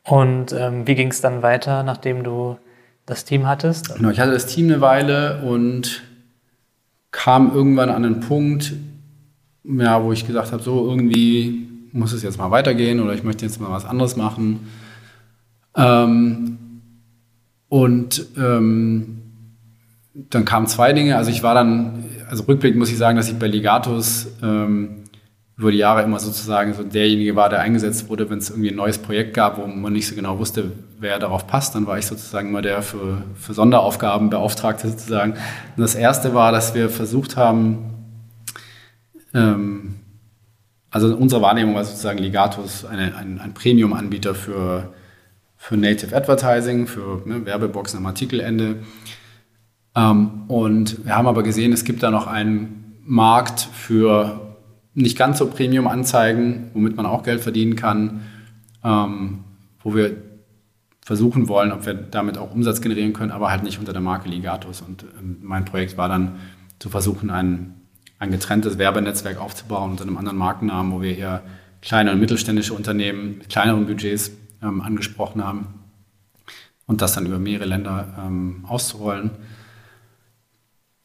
Und 0.04 0.54
ähm, 0.54 0.88
wie 0.88 0.96
ging 0.96 1.10
es 1.10 1.22
dann 1.22 1.42
weiter, 1.42 1.84
nachdem 1.84 2.24
du 2.24 2.58
das 3.06 3.26
Team 3.26 3.48
hattest? 3.48 3.96
Genau, 3.96 4.10
ich 4.10 4.20
hatte 4.20 4.32
das 4.32 4.48
Team 4.48 4.66
eine 4.68 4.82
Weile 4.82 5.42
und 5.42 6.04
kam 7.12 7.54
irgendwann 7.54 7.90
an 7.90 8.06
einen 8.06 8.20
Punkt, 8.20 8.74
ja, 9.64 10.04
wo 10.04 10.12
ich 10.12 10.26
gesagt 10.26 10.52
habe, 10.52 10.64
so 10.64 10.88
irgendwie 10.88 11.68
muss 11.92 12.14
es 12.14 12.24
jetzt 12.24 12.38
mal 12.38 12.52
weitergehen 12.52 13.00
oder 13.00 13.14
ich 13.14 13.24
möchte 13.24 13.46
jetzt 13.46 13.60
mal 13.60 13.72
was 13.72 13.86
anderes 13.86 14.16
machen. 14.16 14.68
Ähm, 15.76 16.58
und 17.68 18.26
ähm, 18.38 19.22
dann 20.14 20.46
kamen 20.46 20.68
zwei 20.68 20.94
Dinge. 20.94 21.18
Also 21.18 21.32
ich 21.32 21.44
war 21.44 21.54
dann, 21.54 22.06
also 22.30 22.44
rückblickend 22.44 22.80
muss 22.80 22.92
ich 22.92 22.98
sagen, 22.98 23.18
dass 23.18 23.30
ich 23.30 23.38
bei 23.38 23.48
Ligatus 23.48 24.28
ähm, 24.42 25.04
über 25.60 25.74
die 25.74 25.78
Jahre 25.78 26.04
immer 26.04 26.20
sozusagen 26.20 26.74
so 26.74 26.84
derjenige 26.84 27.36
war, 27.36 27.50
der 27.50 27.60
eingesetzt 27.60 28.08
wurde, 28.08 28.30
wenn 28.30 28.38
es 28.38 28.50
irgendwie 28.50 28.70
ein 28.70 28.78
neues 28.78 28.98
Projekt 28.98 29.34
gab, 29.34 29.58
wo 29.58 29.68
man 29.68 29.92
nicht 29.92 30.08
so 30.08 30.16
genau 30.16 30.40
wusste, 30.40 30.72
wer 31.00 31.20
darauf 31.20 31.48
passt. 31.48 31.76
Dann 31.76 31.86
war 31.86 31.98
ich 31.98 32.06
sozusagen 32.06 32.48
immer 32.48 32.62
der 32.62 32.82
für, 32.82 33.24
für 33.36 33.54
Sonderaufgaben 33.54 34.30
Beauftragte 34.30 34.88
sozusagen. 34.88 35.34
Und 35.34 35.82
das 35.82 35.96
erste 35.96 36.34
war, 36.34 36.54
dass 36.54 36.76
wir 36.76 36.90
versucht 36.90 37.36
haben, 37.36 37.90
ähm, 39.34 39.96
also 40.92 41.14
unsere 41.14 41.42
Wahrnehmung 41.42 41.76
war 41.76 41.84
sozusagen 41.84 42.20
Ligatus 42.20 42.86
eine, 42.86 43.18
ein, 43.18 43.42
ein 43.42 43.54
Premium-Anbieter 43.54 44.36
für, 44.36 44.94
für 45.58 45.76
Native 45.76 46.16
Advertising, 46.16 46.88
für 46.88 47.22
ne, 47.26 47.46
Werbeboxen 47.46 48.00
am 48.00 48.06
Artikelende. 48.06 48.78
Ähm, 49.94 50.44
und 50.48 51.06
wir 51.06 51.18
haben 51.18 51.28
aber 51.28 51.44
gesehen, 51.44 51.74
es 51.74 51.84
gibt 51.84 52.02
da 52.02 52.12
noch 52.12 52.28
einen 52.28 52.96
Markt 53.04 53.60
für 53.60 54.49
nicht 55.00 55.18
ganz 55.18 55.38
so 55.38 55.48
Premium-Anzeigen, 55.48 56.72
womit 56.74 56.96
man 56.96 57.06
auch 57.06 57.24
Geld 57.24 57.42
verdienen 57.42 57.76
kann, 57.76 58.22
ähm, 58.84 59.40
wo 59.82 59.96
wir 59.96 60.18
versuchen 61.02 61.48
wollen, 61.48 61.72
ob 61.72 61.86
wir 61.86 61.94
damit 61.94 62.38
auch 62.38 62.54
Umsatz 62.54 62.82
generieren 62.82 63.14
können, 63.14 63.32
aber 63.32 63.50
halt 63.50 63.64
nicht 63.64 63.80
unter 63.80 63.94
der 63.94 64.02
Marke 64.02 64.30
Ligatus. 64.30 64.82
Und 64.82 65.06
ähm, 65.20 65.38
mein 65.42 65.66
Projekt 65.66 65.98
war 65.98 66.10
dann 66.10 66.36
zu 66.80 66.90
versuchen, 66.90 67.30
ein, 67.30 67.76
ein 68.20 68.32
getrenntes 68.32 68.78
Werbenetzwerk 68.78 69.40
aufzubauen 69.40 69.92
unter 69.92 70.04
einem 70.04 70.18
anderen 70.18 70.38
Markennamen, 70.38 70.92
wo 70.92 71.02
wir 71.02 71.18
eher 71.18 71.44
kleine 71.82 72.12
und 72.12 72.20
mittelständische 72.20 72.74
Unternehmen 72.74 73.40
mit 73.40 73.50
kleineren 73.50 73.88
Budgets 73.88 74.32
ähm, 74.62 74.82
angesprochen 74.82 75.44
haben 75.44 75.68
und 76.86 77.02
das 77.02 77.14
dann 77.14 77.26
über 77.26 77.40
mehrere 77.40 77.66
Länder 77.66 78.08
ähm, 78.20 78.66
auszurollen. 78.68 79.32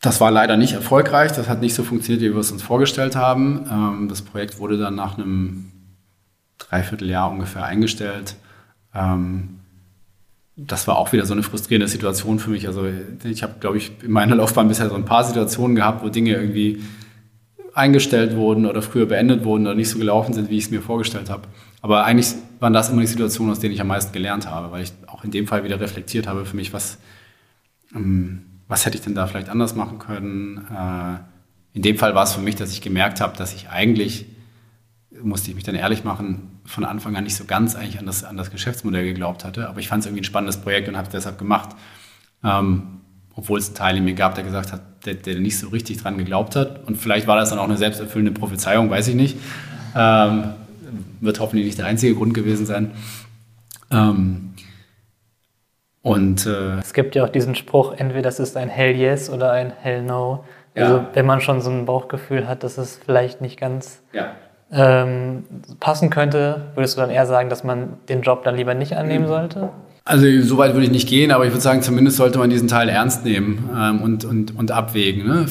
Das 0.04 0.20
war 0.20 0.30
leider 0.30 0.58
nicht 0.58 0.74
erfolgreich. 0.74 1.32
Das 1.32 1.48
hat 1.48 1.62
nicht 1.62 1.72
so 1.72 1.82
funktioniert, 1.82 2.22
wie 2.22 2.34
wir 2.34 2.40
es 2.40 2.52
uns 2.52 2.62
vorgestellt 2.62 3.16
haben. 3.16 3.64
Ähm, 3.72 4.08
das 4.10 4.20
Projekt 4.20 4.58
wurde 4.58 4.76
dann 4.76 4.94
nach 4.94 5.16
einem 5.16 5.72
Dreivierteljahr 6.58 7.30
ungefähr 7.30 7.64
eingestellt. 7.64 8.36
Ähm, 8.94 9.60
das 10.56 10.86
war 10.86 10.98
auch 10.98 11.14
wieder 11.14 11.24
so 11.24 11.32
eine 11.32 11.42
frustrierende 11.42 11.88
Situation 11.88 12.38
für 12.38 12.50
mich. 12.50 12.66
Also 12.66 12.86
ich 13.24 13.42
habe, 13.42 13.54
glaube 13.60 13.78
ich, 13.78 13.92
in 14.02 14.10
meiner 14.10 14.36
Laufbahn 14.36 14.68
bisher 14.68 14.90
so 14.90 14.94
ein 14.94 15.06
paar 15.06 15.24
Situationen 15.24 15.74
gehabt, 15.74 16.04
wo 16.04 16.10
Dinge 16.10 16.32
irgendwie 16.32 16.82
eingestellt 17.72 18.36
wurden 18.36 18.66
oder 18.66 18.82
früher 18.82 19.06
beendet 19.06 19.42
wurden 19.46 19.66
oder 19.66 19.74
nicht 19.74 19.88
so 19.88 19.98
gelaufen 19.98 20.34
sind, 20.34 20.50
wie 20.50 20.58
ich 20.58 20.64
es 20.64 20.70
mir 20.70 20.82
vorgestellt 20.82 21.30
habe. 21.30 21.48
Aber 21.80 22.04
eigentlich 22.04 22.34
waren 22.60 22.74
das 22.74 22.90
immer 22.90 23.00
die 23.00 23.06
Situationen, 23.06 23.52
aus 23.52 23.58
denen 23.58 23.72
ich 23.72 23.80
am 23.80 23.88
meisten 23.88 24.12
gelernt 24.12 24.50
habe, 24.50 24.70
weil 24.70 24.82
ich 24.82 24.92
auch 25.06 25.24
in 25.24 25.30
dem 25.30 25.46
Fall 25.46 25.64
wieder 25.64 25.80
reflektiert 25.80 26.26
habe 26.26 26.44
für 26.44 26.56
mich, 26.56 26.74
was 26.74 26.98
ähm, 27.94 28.42
was 28.68 28.86
hätte 28.86 28.96
ich 28.96 29.04
denn 29.04 29.14
da 29.14 29.26
vielleicht 29.26 29.48
anders 29.48 29.74
machen 29.74 29.98
können? 29.98 30.66
Äh, 30.70 31.18
in 31.76 31.82
dem 31.82 31.98
Fall 31.98 32.14
war 32.14 32.24
es 32.24 32.32
für 32.32 32.40
mich, 32.40 32.56
dass 32.56 32.72
ich 32.72 32.80
gemerkt 32.80 33.20
habe, 33.20 33.36
dass 33.36 33.54
ich 33.54 33.68
eigentlich, 33.68 34.26
musste 35.22 35.50
ich 35.50 35.54
mich 35.54 35.64
dann 35.64 35.74
ehrlich 35.74 36.04
machen, 36.04 36.60
von 36.64 36.84
Anfang 36.84 37.14
an 37.16 37.24
nicht 37.24 37.36
so 37.36 37.44
ganz 37.44 37.74
eigentlich 37.74 37.98
an 37.98 38.06
das, 38.06 38.24
an 38.24 38.36
das 38.36 38.50
Geschäftsmodell 38.50 39.04
geglaubt 39.04 39.44
hatte. 39.44 39.68
Aber 39.68 39.80
ich 39.80 39.88
fand 39.88 40.00
es 40.00 40.06
irgendwie 40.06 40.22
ein 40.22 40.24
spannendes 40.24 40.56
Projekt 40.56 40.88
und 40.88 40.96
habe 40.96 41.06
es 41.06 41.12
deshalb 41.12 41.38
gemacht. 41.38 41.70
Ähm, 42.42 43.00
obwohl 43.34 43.58
es 43.58 43.66
einen 43.66 43.74
Teil 43.74 43.96
in 43.96 44.04
mir 44.04 44.14
gab, 44.14 44.34
der 44.36 44.44
gesagt 44.44 44.72
hat, 44.72 45.06
der, 45.06 45.14
der, 45.14 45.40
nicht 45.40 45.58
so 45.58 45.68
richtig 45.68 45.98
dran 45.98 46.16
geglaubt 46.16 46.56
hat. 46.56 46.86
Und 46.86 46.96
vielleicht 46.96 47.26
war 47.26 47.36
das 47.36 47.50
dann 47.50 47.58
auch 47.58 47.64
eine 47.64 47.76
selbsterfüllende 47.76 48.32
Prophezeiung, 48.32 48.88
weiß 48.90 49.08
ich 49.08 49.14
nicht. 49.16 49.36
Ähm, 49.96 50.54
wird 51.20 51.40
hoffentlich 51.40 51.66
nicht 51.66 51.78
der 51.78 51.86
einzige 51.86 52.14
Grund 52.14 52.34
gewesen 52.34 52.66
sein. 52.66 52.92
Ähm, 53.90 54.54
und 56.04 56.44
äh, 56.44 56.80
es 56.80 56.92
gibt 56.92 57.14
ja 57.14 57.24
auch 57.24 57.30
diesen 57.30 57.54
Spruch, 57.54 57.94
entweder 57.96 58.28
es 58.28 58.38
ist 58.38 58.58
ein 58.58 58.68
Hell 58.68 58.94
Yes 58.94 59.30
oder 59.30 59.52
ein 59.52 59.72
Hell 59.80 60.02
No. 60.02 60.44
Also 60.74 60.96
ja. 60.96 61.10
wenn 61.14 61.24
man 61.24 61.40
schon 61.40 61.62
so 61.62 61.70
ein 61.70 61.86
Bauchgefühl 61.86 62.46
hat, 62.46 62.62
dass 62.62 62.76
es 62.76 63.00
vielleicht 63.02 63.40
nicht 63.40 63.58
ganz 63.58 64.02
ja. 64.12 64.32
ähm, 64.70 65.44
passen 65.80 66.10
könnte, 66.10 66.66
würdest 66.74 66.98
du 66.98 67.00
dann 67.00 67.08
eher 67.08 67.24
sagen, 67.24 67.48
dass 67.48 67.64
man 67.64 67.94
den 68.10 68.20
Job 68.20 68.44
dann 68.44 68.54
lieber 68.54 68.74
nicht 68.74 68.94
annehmen 68.98 69.26
sollte? 69.26 69.70
Also 70.04 70.26
so 70.42 70.58
weit 70.58 70.74
würde 70.74 70.84
ich 70.84 70.92
nicht 70.92 71.08
gehen, 71.08 71.30
aber 71.30 71.46
ich 71.46 71.52
würde 71.52 71.62
sagen, 71.62 71.80
zumindest 71.80 72.18
sollte 72.18 72.38
man 72.38 72.50
diesen 72.50 72.68
Teil 72.68 72.90
ernst 72.90 73.24
nehmen 73.24 73.70
ähm, 73.74 74.02
und, 74.02 74.26
und, 74.26 74.54
und 74.58 74.70
abwägen. 74.72 75.26
Ne? 75.26 75.46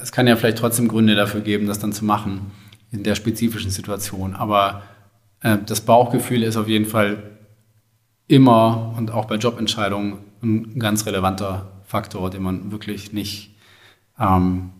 Es 0.00 0.12
kann 0.12 0.28
ja 0.28 0.36
vielleicht 0.36 0.58
trotzdem 0.58 0.86
Gründe 0.86 1.16
dafür 1.16 1.40
geben, 1.40 1.66
das 1.66 1.80
dann 1.80 1.92
zu 1.92 2.04
machen 2.04 2.52
in 2.92 3.02
der 3.02 3.16
spezifischen 3.16 3.72
Situation. 3.72 4.36
Aber 4.36 4.82
äh, 5.42 5.56
das 5.66 5.80
Bauchgefühl 5.80 6.44
ist 6.44 6.56
auf 6.56 6.68
jeden 6.68 6.86
Fall 6.86 7.16
immer 8.30 8.94
und 8.96 9.10
auch 9.10 9.24
bei 9.24 9.34
Jobentscheidungen 9.34 10.18
ein 10.42 10.78
ganz 10.78 11.04
relevanter 11.04 11.66
Faktor, 11.84 12.30
den 12.30 12.42
man 12.42 12.70
wirklich 12.70 13.12
nicht, 13.12 13.56
ähm, 14.18 14.70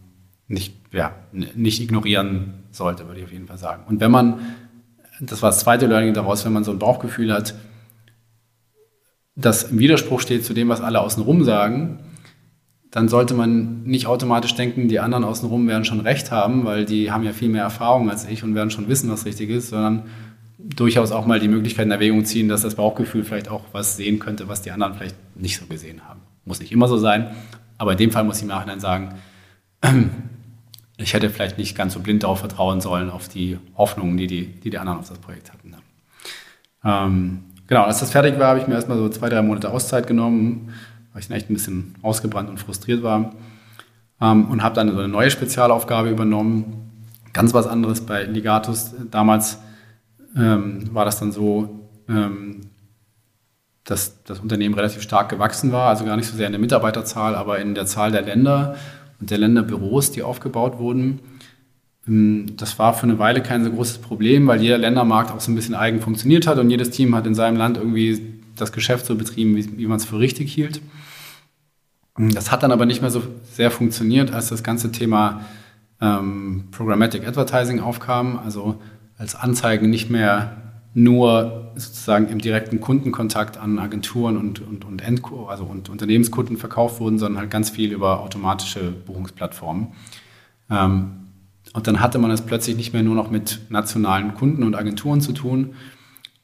nicht, 0.46 0.76
ja, 0.92 1.12
nicht 1.32 1.80
ignorieren 1.80 2.54
sollte, 2.70 3.06
würde 3.06 3.20
ich 3.20 3.26
auf 3.26 3.32
jeden 3.32 3.48
Fall 3.48 3.58
sagen. 3.58 3.82
Und 3.88 4.00
wenn 4.00 4.12
man, 4.12 4.38
das 5.20 5.42
war 5.42 5.50
das 5.50 5.58
zweite 5.58 5.86
Learning 5.86 6.14
daraus, 6.14 6.44
wenn 6.44 6.52
man 6.52 6.62
so 6.62 6.70
ein 6.70 6.78
Bauchgefühl 6.78 7.32
hat, 7.32 7.56
das 9.34 9.64
im 9.64 9.78
Widerspruch 9.80 10.20
steht 10.20 10.44
zu 10.44 10.54
dem, 10.54 10.68
was 10.68 10.80
alle 10.80 11.00
außenrum 11.00 11.42
sagen, 11.42 11.98
dann 12.92 13.08
sollte 13.08 13.34
man 13.34 13.82
nicht 13.82 14.06
automatisch 14.06 14.54
denken, 14.54 14.88
die 14.88 15.00
anderen 15.00 15.24
außenrum 15.24 15.66
werden 15.66 15.84
schon 15.84 16.00
recht 16.00 16.30
haben, 16.30 16.64
weil 16.64 16.84
die 16.84 17.10
haben 17.10 17.24
ja 17.24 17.32
viel 17.32 17.48
mehr 17.48 17.62
Erfahrung 17.62 18.10
als 18.10 18.28
ich 18.28 18.44
und 18.44 18.54
werden 18.54 18.70
schon 18.70 18.88
wissen, 18.88 19.10
was 19.10 19.26
richtig 19.26 19.50
ist, 19.50 19.70
sondern 19.70 20.04
durchaus 20.64 21.12
auch 21.12 21.26
mal 21.26 21.40
die 21.40 21.48
Möglichkeit 21.48 21.86
in 21.86 21.92
Erwägung 21.92 22.24
ziehen, 22.24 22.48
dass 22.48 22.62
das 22.62 22.74
Bauchgefühl 22.74 23.24
vielleicht 23.24 23.48
auch 23.48 23.64
was 23.72 23.96
sehen 23.96 24.18
könnte, 24.18 24.48
was 24.48 24.62
die 24.62 24.70
anderen 24.70 24.94
vielleicht 24.94 25.16
nicht 25.36 25.58
so 25.58 25.66
gesehen 25.66 26.02
haben. 26.08 26.20
Muss 26.44 26.60
nicht 26.60 26.72
immer 26.72 26.88
so 26.88 26.98
sein, 26.98 27.34
aber 27.78 27.92
in 27.92 27.98
dem 27.98 28.10
Fall 28.10 28.24
muss 28.24 28.36
ich 28.36 28.42
im 28.42 28.48
Nachhinein 28.48 28.80
sagen, 28.80 29.14
ich 30.96 31.14
hätte 31.14 31.30
vielleicht 31.30 31.58
nicht 31.58 31.76
ganz 31.76 31.94
so 31.94 32.00
blind 32.00 32.22
darauf 32.22 32.40
vertrauen 32.40 32.80
sollen, 32.80 33.10
auf 33.10 33.28
die 33.28 33.58
Hoffnungen, 33.76 34.16
die 34.16 34.26
die, 34.26 34.46
die, 34.46 34.70
die 34.70 34.78
anderen 34.78 34.98
auf 34.98 35.08
das 35.08 35.18
Projekt 35.18 35.52
hatten. 35.52 35.60
Ähm, 36.84 37.44
genau, 37.66 37.82
als 37.84 38.00
das 38.00 38.10
fertig 38.10 38.38
war, 38.38 38.48
habe 38.48 38.60
ich 38.60 38.66
mir 38.66 38.74
erstmal 38.74 38.98
so 38.98 39.08
zwei, 39.08 39.28
drei 39.28 39.42
Monate 39.42 39.70
Auszeit 39.70 40.06
genommen, 40.06 40.72
weil 41.12 41.20
ich 41.20 41.28
dann 41.28 41.36
echt 41.36 41.50
ein 41.50 41.54
bisschen 41.54 41.94
ausgebrannt 42.02 42.48
und 42.48 42.58
frustriert 42.58 43.02
war. 43.02 43.34
Ähm, 44.20 44.46
und 44.50 44.62
habe 44.62 44.74
dann 44.74 44.90
so 44.90 44.98
eine 44.98 45.08
neue 45.08 45.30
Spezialaufgabe 45.30 46.10
übernommen. 46.10 46.90
Ganz 47.32 47.54
was 47.54 47.66
anderes 47.66 48.00
bei 48.02 48.24
Ligatus. 48.24 48.94
Damals 49.10 49.58
ähm, 50.36 50.94
war 50.94 51.04
das 51.04 51.18
dann 51.18 51.32
so, 51.32 51.88
ähm, 52.08 52.62
dass 53.84 54.22
das 54.24 54.40
Unternehmen 54.40 54.74
relativ 54.74 55.02
stark 55.02 55.28
gewachsen 55.28 55.72
war, 55.72 55.88
also 55.88 56.04
gar 56.04 56.16
nicht 56.16 56.28
so 56.28 56.36
sehr 56.36 56.46
in 56.46 56.52
der 56.52 56.60
Mitarbeiterzahl, 56.60 57.34
aber 57.34 57.58
in 57.58 57.74
der 57.74 57.86
Zahl 57.86 58.12
der 58.12 58.22
Länder 58.22 58.76
und 59.20 59.30
der 59.30 59.38
Länderbüros, 59.38 60.12
die 60.12 60.22
aufgebaut 60.22 60.78
wurden. 60.78 61.20
Ähm, 62.06 62.46
das 62.56 62.78
war 62.78 62.94
für 62.94 63.04
eine 63.04 63.18
Weile 63.18 63.42
kein 63.42 63.64
so 63.64 63.70
großes 63.70 63.98
Problem, 63.98 64.46
weil 64.46 64.60
jeder 64.60 64.78
Ländermarkt 64.78 65.30
auch 65.30 65.40
so 65.40 65.50
ein 65.50 65.54
bisschen 65.54 65.74
eigen 65.74 66.00
funktioniert 66.00 66.46
hat 66.46 66.58
und 66.58 66.70
jedes 66.70 66.90
Team 66.90 67.14
hat 67.14 67.26
in 67.26 67.34
seinem 67.34 67.56
Land 67.56 67.76
irgendwie 67.76 68.40
das 68.56 68.72
Geschäft 68.72 69.06
so 69.06 69.14
betrieben, 69.14 69.56
wie, 69.56 69.78
wie 69.78 69.86
man 69.86 69.96
es 69.96 70.04
für 70.04 70.18
richtig 70.18 70.52
hielt. 70.52 70.80
Das 72.16 72.52
hat 72.52 72.62
dann 72.62 72.72
aber 72.72 72.86
nicht 72.86 73.00
mehr 73.00 73.10
so 73.10 73.22
sehr 73.52 73.70
funktioniert, 73.70 74.32
als 74.32 74.48
das 74.48 74.62
ganze 74.62 74.92
Thema 74.92 75.44
ähm, 76.00 76.68
Programmatic 76.70 77.26
Advertising 77.26 77.80
aufkam, 77.80 78.38
also 78.38 78.80
als 79.20 79.34
Anzeigen 79.34 79.90
nicht 79.90 80.08
mehr 80.08 80.56
nur 80.94 81.72
sozusagen 81.76 82.28
im 82.28 82.38
direkten 82.38 82.80
Kundenkontakt 82.80 83.58
an 83.58 83.78
Agenturen 83.78 84.38
und, 84.38 84.60
und, 84.60 84.84
und, 84.84 85.02
End 85.02 85.22
also 85.46 85.64
und 85.64 85.90
Unternehmenskunden 85.90 86.56
verkauft 86.56 87.00
wurden, 87.00 87.18
sondern 87.18 87.38
halt 87.38 87.50
ganz 87.50 87.68
viel 87.68 87.92
über 87.92 88.20
automatische 88.20 88.90
Buchungsplattformen. 88.90 89.88
Ähm, 90.70 91.12
und 91.74 91.86
dann 91.86 92.00
hatte 92.00 92.18
man 92.18 92.30
es 92.30 92.40
plötzlich 92.40 92.76
nicht 92.76 92.94
mehr 92.94 93.02
nur 93.02 93.14
noch 93.14 93.30
mit 93.30 93.60
nationalen 93.68 94.34
Kunden 94.34 94.64
und 94.64 94.74
Agenturen 94.74 95.20
zu 95.20 95.32
tun, 95.32 95.74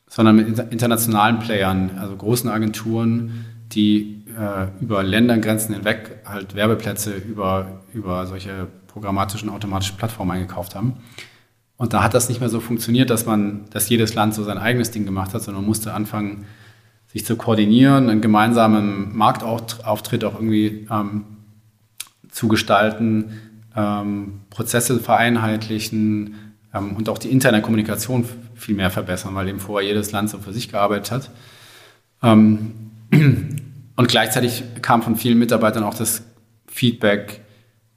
sondern 0.06 0.36
mit 0.36 0.58
internationalen 0.70 1.38
Playern, 1.40 1.92
also 1.98 2.14
großen 2.14 2.48
Agenturen, 2.50 3.46
die 3.72 4.22
äh, 4.38 4.68
über 4.80 5.02
Ländergrenzen 5.02 5.74
hinweg 5.74 6.20
halt 6.26 6.54
Werbeplätze 6.54 7.14
über, 7.14 7.80
über 7.94 8.26
solche 8.26 8.68
programmatischen, 8.86 9.48
automatischen 9.48 9.96
Plattformen 9.96 10.32
eingekauft 10.32 10.74
haben. 10.74 10.98
Und 11.76 11.92
da 11.92 12.02
hat 12.02 12.14
das 12.14 12.28
nicht 12.28 12.40
mehr 12.40 12.48
so 12.48 12.60
funktioniert, 12.60 13.10
dass 13.10 13.26
man, 13.26 13.66
dass 13.70 13.88
jedes 13.88 14.14
Land 14.14 14.34
so 14.34 14.42
sein 14.44 14.58
eigenes 14.58 14.90
Ding 14.90 15.04
gemacht 15.04 15.34
hat, 15.34 15.42
sondern 15.42 15.62
man 15.62 15.68
musste 15.68 15.92
anfangen, 15.92 16.46
sich 17.08 17.24
zu 17.24 17.36
koordinieren, 17.36 18.10
einen 18.10 18.20
gemeinsamen 18.20 19.16
Marktauftritt 19.16 20.24
auch 20.24 20.34
irgendwie 20.34 20.86
ähm, 20.90 21.24
zu 22.30 22.48
gestalten, 22.48 23.32
ähm, 23.74 24.40
Prozesse 24.50 24.98
vereinheitlichen 24.98 26.34
ähm, 26.74 26.96
und 26.96 27.08
auch 27.08 27.18
die 27.18 27.30
interne 27.30 27.62
Kommunikation 27.62 28.26
viel 28.54 28.74
mehr 28.74 28.90
verbessern, 28.90 29.34
weil 29.34 29.48
eben 29.48 29.60
vorher 29.60 29.88
jedes 29.88 30.12
Land 30.12 30.30
so 30.30 30.38
für 30.38 30.52
sich 30.52 30.70
gearbeitet 30.70 31.10
hat. 31.10 31.30
Ähm, 32.22 32.72
und 33.96 34.08
gleichzeitig 34.08 34.64
kam 34.82 35.02
von 35.02 35.16
vielen 35.16 35.38
Mitarbeitern 35.38 35.84
auch 35.84 35.94
das 35.94 36.24
Feedback, 36.66 37.42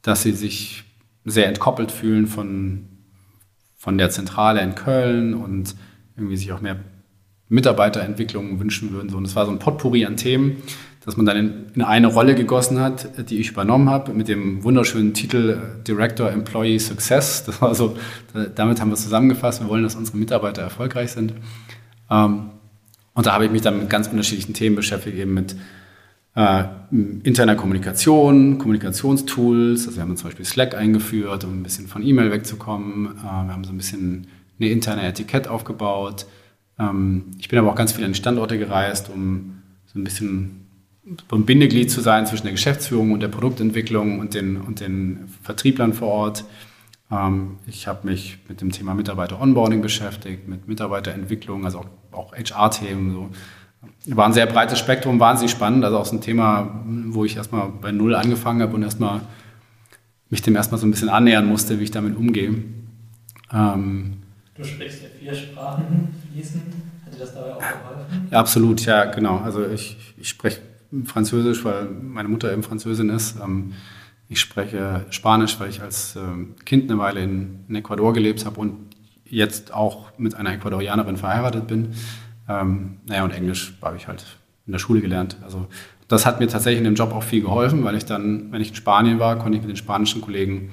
dass 0.02 0.24
sie 0.24 0.34
sich 0.34 0.84
sehr 1.26 1.48
entkoppelt 1.48 1.92
fühlen 1.92 2.28
von 2.28 2.89
von 3.80 3.98
der 3.98 4.10
Zentrale 4.10 4.62
in 4.62 4.76
Köln 4.76 5.34
und 5.34 5.74
irgendwie 6.18 6.36
sich 6.36 6.52
auch 6.52 6.60
mehr 6.60 6.76
Mitarbeiterentwicklung 7.48 8.60
wünschen 8.60 8.92
würden. 8.92 9.14
Und 9.16 9.26
es 9.26 9.36
war 9.36 9.46
so 9.46 9.52
ein 9.52 9.58
Potpourri 9.58 10.06
an 10.06 10.18
Themen, 10.18 10.58
dass 11.06 11.16
man 11.16 11.26
dann 11.26 11.38
in, 11.38 11.66
in, 11.74 11.82
eine 11.82 12.08
Rolle 12.08 12.36
gegossen 12.36 12.80
hat, 12.80 13.30
die 13.30 13.40
ich 13.40 13.52
übernommen 13.52 13.90
habe, 13.90 14.14
mit 14.14 14.28
dem 14.28 14.66
wunderschönen 14.66 15.14
Titel 15.14 15.58
äh, 15.58 15.84
Director 15.86 16.30
Employee 16.30 16.78
Success. 16.78 17.46
Das 17.46 17.62
war 17.62 17.74
so, 17.74 17.96
damit 18.54 18.82
haben 18.82 18.90
wir 18.90 18.96
es 18.96 19.04
zusammengefasst. 19.04 19.62
Wir 19.62 19.70
wollen, 19.70 19.84
dass 19.84 19.96
unsere 19.96 20.18
Mitarbeiter 20.18 20.62
erfolgreich 20.62 21.12
sind. 21.12 21.34
Ähm, 22.12 22.50
und 23.14 23.26
da 23.26 23.34
habe 23.34 23.46
ich 23.46 23.52
mich 23.52 23.62
dann 23.62 23.80
mit 23.80 23.90
ganz 23.90 24.10
unterschiedlichen 24.10 24.54
Themen 24.54 24.76
beschäftigt, 24.76 25.18
eben 25.18 25.34
mit 25.34 25.56
äh, 26.36 26.64
interner 27.24 27.56
Kommunikation, 27.56 28.58
Kommunikationstools. 28.58 29.88
Also 29.88 29.98
wir 29.98 30.04
haben 30.04 30.16
zum 30.18 30.30
Beispiel 30.30 30.46
Slack 30.46 30.76
eingeführt, 30.76 31.44
um 31.44 31.60
ein 31.60 31.64
bisschen 31.64 31.88
von 31.88 32.04
E-Mail 32.04 32.32
wegzukommen. 32.32 33.18
Äh, 33.18 33.24
wir 33.24 33.54
haben 33.54 33.64
so 33.64 33.72
ein 33.72 33.78
bisschen 33.78 34.28
eine 34.60 34.70
interne 34.70 35.04
Etikett 35.04 35.48
aufgebaut. 35.48 36.26
Ähm, 36.78 37.26
ich 37.40 37.50
bin 37.50 37.60
aber 37.60 37.72
auch 37.72 37.76
ganz 37.76 37.94
viel 37.94 38.06
an 38.06 38.16
Standorte 38.16 38.58
gereist, 38.58 39.10
um 39.10 39.62
so 39.86 40.00
ein 40.00 40.04
bisschen 40.04 40.68
ein 41.32 41.46
Bindeglied 41.46 41.90
zu 41.90 42.02
sein 42.02 42.26
zwischen 42.28 42.44
der 42.44 42.52
Geschäftsführung 42.52 43.12
und 43.12 43.22
der 43.22 43.30
Produktentwicklung 43.30 44.20
und 44.20 44.34
den, 44.34 44.58
und 44.58 44.80
den 44.80 45.30
Vertrieblern 45.42 45.94
vor 45.94 46.10
Ort. 46.10 46.46
Ähm, 47.12 47.58
ich 47.68 47.88
habe 47.88 48.08
mich 48.08 48.38
mit 48.48 48.62
dem 48.62 48.72
Thema 48.72 48.94
Mitarbeiter-Onboarding 48.94 49.82
beschäftigt, 49.82 50.48
mit 50.48 50.68
Mitarbeiterentwicklung, 50.68 51.66
also 51.66 51.80
auch, 51.80 51.88
auch 52.12 52.34
HR-Themen, 52.34 53.12
so 53.12 53.30
war 54.06 54.26
ein 54.26 54.34
sehr 54.34 54.46
breites 54.46 54.80
Spektrum, 54.80 55.20
wahnsinnig 55.20 55.52
spannend. 55.52 55.86
Also 55.86 55.98
auch 55.98 56.06
so 56.06 56.16
ein 56.16 56.22
Thema, 56.22 56.82
wo 56.86 57.26
ich 57.26 57.36
erstmal 57.36 57.70
bei 57.82 57.92
Null 57.92 58.16
angefangen 58.16 58.62
habe 58.62 58.76
und 58.76 58.84
erstmal 58.84 59.22
mich 60.30 60.42
dem 60.42 60.56
erstmal 60.56 60.80
so 60.80 60.88
ein 60.88 60.92
bisschen 60.92 61.10
annähern 61.10 61.48
musste, 61.48 61.80
wie 61.80 61.84
ich 61.84 61.92
damit 61.92 62.16
umgehe. 62.16 62.64
Ähm, 63.52 64.18
du 64.56 64.64
sprichst 64.64 65.02
ja 65.02 65.08
vier 65.20 65.34
Sprachen 65.34 66.10
fließend. 66.32 66.64
Hat 67.06 67.14
dir 67.14 67.20
das 67.20 67.34
dabei 67.34 67.54
auch 67.54 67.60
geholfen? 67.60 68.28
Ja, 68.32 68.40
absolut, 68.40 68.86
ja, 68.86 69.06
genau. 69.06 69.38
Also 69.38 69.66
ich, 69.66 69.98
ich 70.18 70.30
spreche 70.30 70.62
Französisch, 71.06 71.64
weil 71.66 71.86
meine 71.86 72.30
Mutter 72.30 72.52
eben 72.52 72.64
Französin 72.64 73.10
ist. 73.10 73.38
Ähm, 73.40 73.74
ich 74.28 74.40
spreche 74.40 75.06
Spanisch, 75.10 75.60
weil 75.60 75.70
ich 75.70 75.82
als 75.82 76.16
ähm, 76.16 76.56
Kind 76.66 76.90
eine 76.90 77.00
Weile 77.00 77.24
in, 77.24 77.66
in 77.68 77.76
Ecuador 77.76 78.14
gelebt 78.14 78.46
habe 78.46 78.60
und 78.60 78.76
jetzt 79.26 79.74
auch 79.74 80.12
mit 80.18 80.36
einer 80.36 80.54
Ecuadorianerin 80.54 81.18
verheiratet 81.18 81.68
bin. 81.68 81.90
Ähm, 82.50 82.98
naja, 83.06 83.24
und 83.24 83.32
Englisch 83.32 83.76
habe 83.82 83.96
ich 83.96 84.08
halt 84.08 84.26
in 84.66 84.74
der 84.74 84.80
Schule 84.80 85.02
gelernt. 85.02 85.38
Also 85.44 85.68
das 86.08 86.26
hat 86.26 86.40
mir 86.40 86.48
tatsächlich 86.48 86.80
in 86.80 86.84
dem 86.84 86.96
Job 86.96 87.14
auch 87.14 87.24
viel 87.24 87.42
geholfen, 87.42 87.84
weil 87.84 87.96
ich 87.96 88.06
dann, 88.06 88.52
wenn 88.52 88.62
ich 88.62 88.70
in 88.70 88.76
Spanien 88.76 89.20
war, 89.20 89.38
konnte 89.38 89.58
ich 89.58 89.62
mit 89.62 89.70
den 89.70 89.78
spanischen 89.78 90.22
Kollegen 90.22 90.72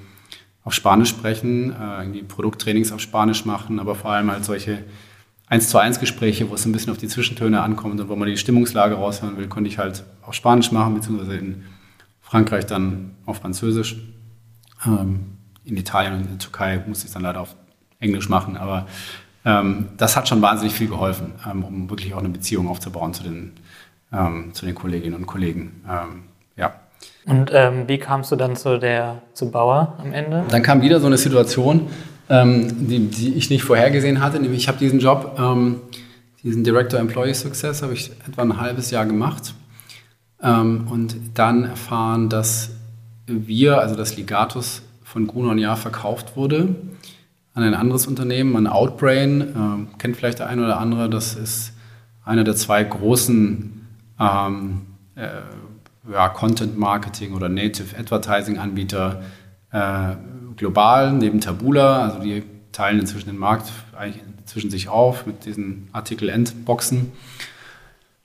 auf 0.64 0.72
Spanisch 0.72 1.10
sprechen, 1.10 1.72
äh, 1.72 2.00
irgendwie 2.00 2.22
Produkttrainings 2.22 2.90
auf 2.90 3.00
Spanisch 3.00 3.44
machen, 3.44 3.78
aber 3.78 3.94
vor 3.94 4.10
allem 4.10 4.30
halt 4.30 4.44
solche 4.44 4.82
1 5.46 5.68
zu 5.68 5.78
1 5.78 6.00
Gespräche, 6.00 6.50
wo 6.50 6.54
es 6.54 6.66
ein 6.66 6.72
bisschen 6.72 6.90
auf 6.90 6.98
die 6.98 7.06
Zwischentöne 7.06 7.60
ankommt 7.60 8.00
und 8.00 8.08
wo 8.08 8.16
man 8.16 8.28
die 8.28 8.36
Stimmungslage 8.36 8.96
raushören 8.96 9.36
will, 9.36 9.46
konnte 9.46 9.68
ich 9.68 9.78
halt 9.78 10.04
auf 10.22 10.34
Spanisch 10.34 10.72
machen, 10.72 10.94
beziehungsweise 10.94 11.36
in 11.36 11.64
Frankreich 12.20 12.66
dann 12.66 13.12
auf 13.26 13.36
Französisch. 13.38 13.96
Ähm, 14.84 15.36
in 15.64 15.76
Italien 15.76 16.14
und 16.14 16.20
in 16.22 16.28
der 16.28 16.38
Türkei 16.38 16.82
musste 16.86 17.04
ich 17.04 17.08
es 17.08 17.12
dann 17.12 17.22
leider 17.22 17.40
auf 17.40 17.54
Englisch 18.00 18.28
machen, 18.28 18.56
aber 18.56 18.86
das 19.96 20.16
hat 20.16 20.28
schon 20.28 20.42
wahnsinnig 20.42 20.74
viel 20.74 20.88
geholfen, 20.88 21.34
ähm, 21.48 21.62
um 21.62 21.88
wirklich 21.88 22.12
auch 22.14 22.18
eine 22.18 22.30
Beziehung 22.30 22.68
aufzubauen 22.68 23.14
zu 23.14 23.22
den, 23.22 23.52
ähm, 24.12 24.50
zu 24.52 24.66
den 24.66 24.74
Kolleginnen 24.74 25.14
und 25.14 25.26
Kollegen. 25.26 25.82
Ähm, 25.88 26.24
ja. 26.56 26.74
Und 27.26 27.50
ähm, 27.52 27.84
wie 27.86 27.98
kamst 27.98 28.32
du 28.32 28.36
dann 28.36 28.56
zu 28.56 28.78
der 28.78 29.22
zu 29.34 29.52
Bauer 29.52 29.94
am 29.98 30.12
Ende? 30.12 30.44
Dann 30.48 30.62
kam 30.64 30.82
wieder 30.82 30.98
so 30.98 31.06
eine 31.06 31.16
Situation, 31.16 31.88
ähm, 32.28 32.88
die, 32.88 33.06
die, 33.06 33.34
ich 33.34 33.48
nicht 33.48 33.62
vorhergesehen 33.62 34.20
hatte. 34.20 34.40
Nämlich 34.40 34.62
ich 34.62 34.68
habe 34.68 34.78
diesen 34.78 34.98
Job, 34.98 35.38
diesen 36.42 36.64
Director 36.64 36.98
Employee 36.98 37.34
Success, 37.34 37.82
habe 37.82 37.92
ich 37.92 38.10
etwa 38.28 38.42
ein 38.42 38.60
halbes 38.60 38.90
Jahr 38.90 39.06
gemacht 39.06 39.54
und 40.38 41.16
dann 41.34 41.64
erfahren, 41.64 42.28
dass 42.28 42.70
wir, 43.26 43.78
also 43.78 43.96
das 43.96 44.16
Ligatus 44.16 44.82
von 45.02 45.26
Gruner 45.26 45.50
und 45.50 45.58
Jahr 45.58 45.76
verkauft 45.76 46.36
wurde 46.36 46.74
an 47.56 47.62
ein 47.62 47.74
anderes 47.74 48.06
Unternehmen, 48.06 48.54
an 48.54 48.66
Outbrain. 48.66 49.40
Äh, 49.40 49.98
kennt 49.98 50.16
vielleicht 50.16 50.38
der 50.38 50.46
eine 50.46 50.62
oder 50.62 50.78
andere. 50.78 51.08
Das 51.08 51.34
ist 51.34 51.72
einer 52.22 52.44
der 52.44 52.54
zwei 52.54 52.84
großen 52.84 53.86
ähm, 54.20 54.82
äh, 55.14 55.28
ja, 56.12 56.28
Content 56.28 56.78
Marketing 56.78 57.32
oder 57.32 57.48
Native 57.48 57.98
Advertising 57.98 58.58
Anbieter 58.58 59.22
äh, 59.72 60.16
global, 60.56 61.12
neben 61.14 61.40
Tabula. 61.40 62.04
Also 62.04 62.18
die 62.20 62.44
teilen 62.72 63.00
inzwischen 63.00 63.30
den 63.30 63.38
Markt 63.38 63.72
zwischen 64.44 64.70
sich 64.70 64.90
auf 64.90 65.24
mit 65.24 65.46
diesen 65.46 65.88
Artikel-End-Boxen. 65.92 67.12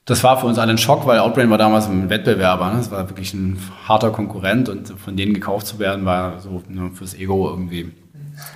Das 0.04 0.26
war 0.26 0.42
für 0.42 0.48
uns 0.48 0.60
alle 0.60 0.72
ein 0.72 0.78
Schock, 0.78 1.08
weil 1.08 1.20
Outbrain 1.20 1.50
war 1.50 1.58
damals 1.58 1.88
ein 1.88 2.10
Wettbewerber. 2.10 2.70
Ne? 2.72 2.78
Das 2.80 2.92
war 2.92 3.08
wirklich 3.08 3.34
ein 3.34 3.58
harter 3.88 4.12
Konkurrent 4.12 4.68
und 4.68 4.90
von 4.90 5.16
denen 5.16 5.34
gekauft 5.34 5.68
zu 5.68 5.80
werden, 5.80 6.04
war 6.04 6.42
so 6.42 6.62
nur 6.68 6.92
fürs 6.92 7.14
Ego 7.14 7.50
irgendwie 7.50 7.94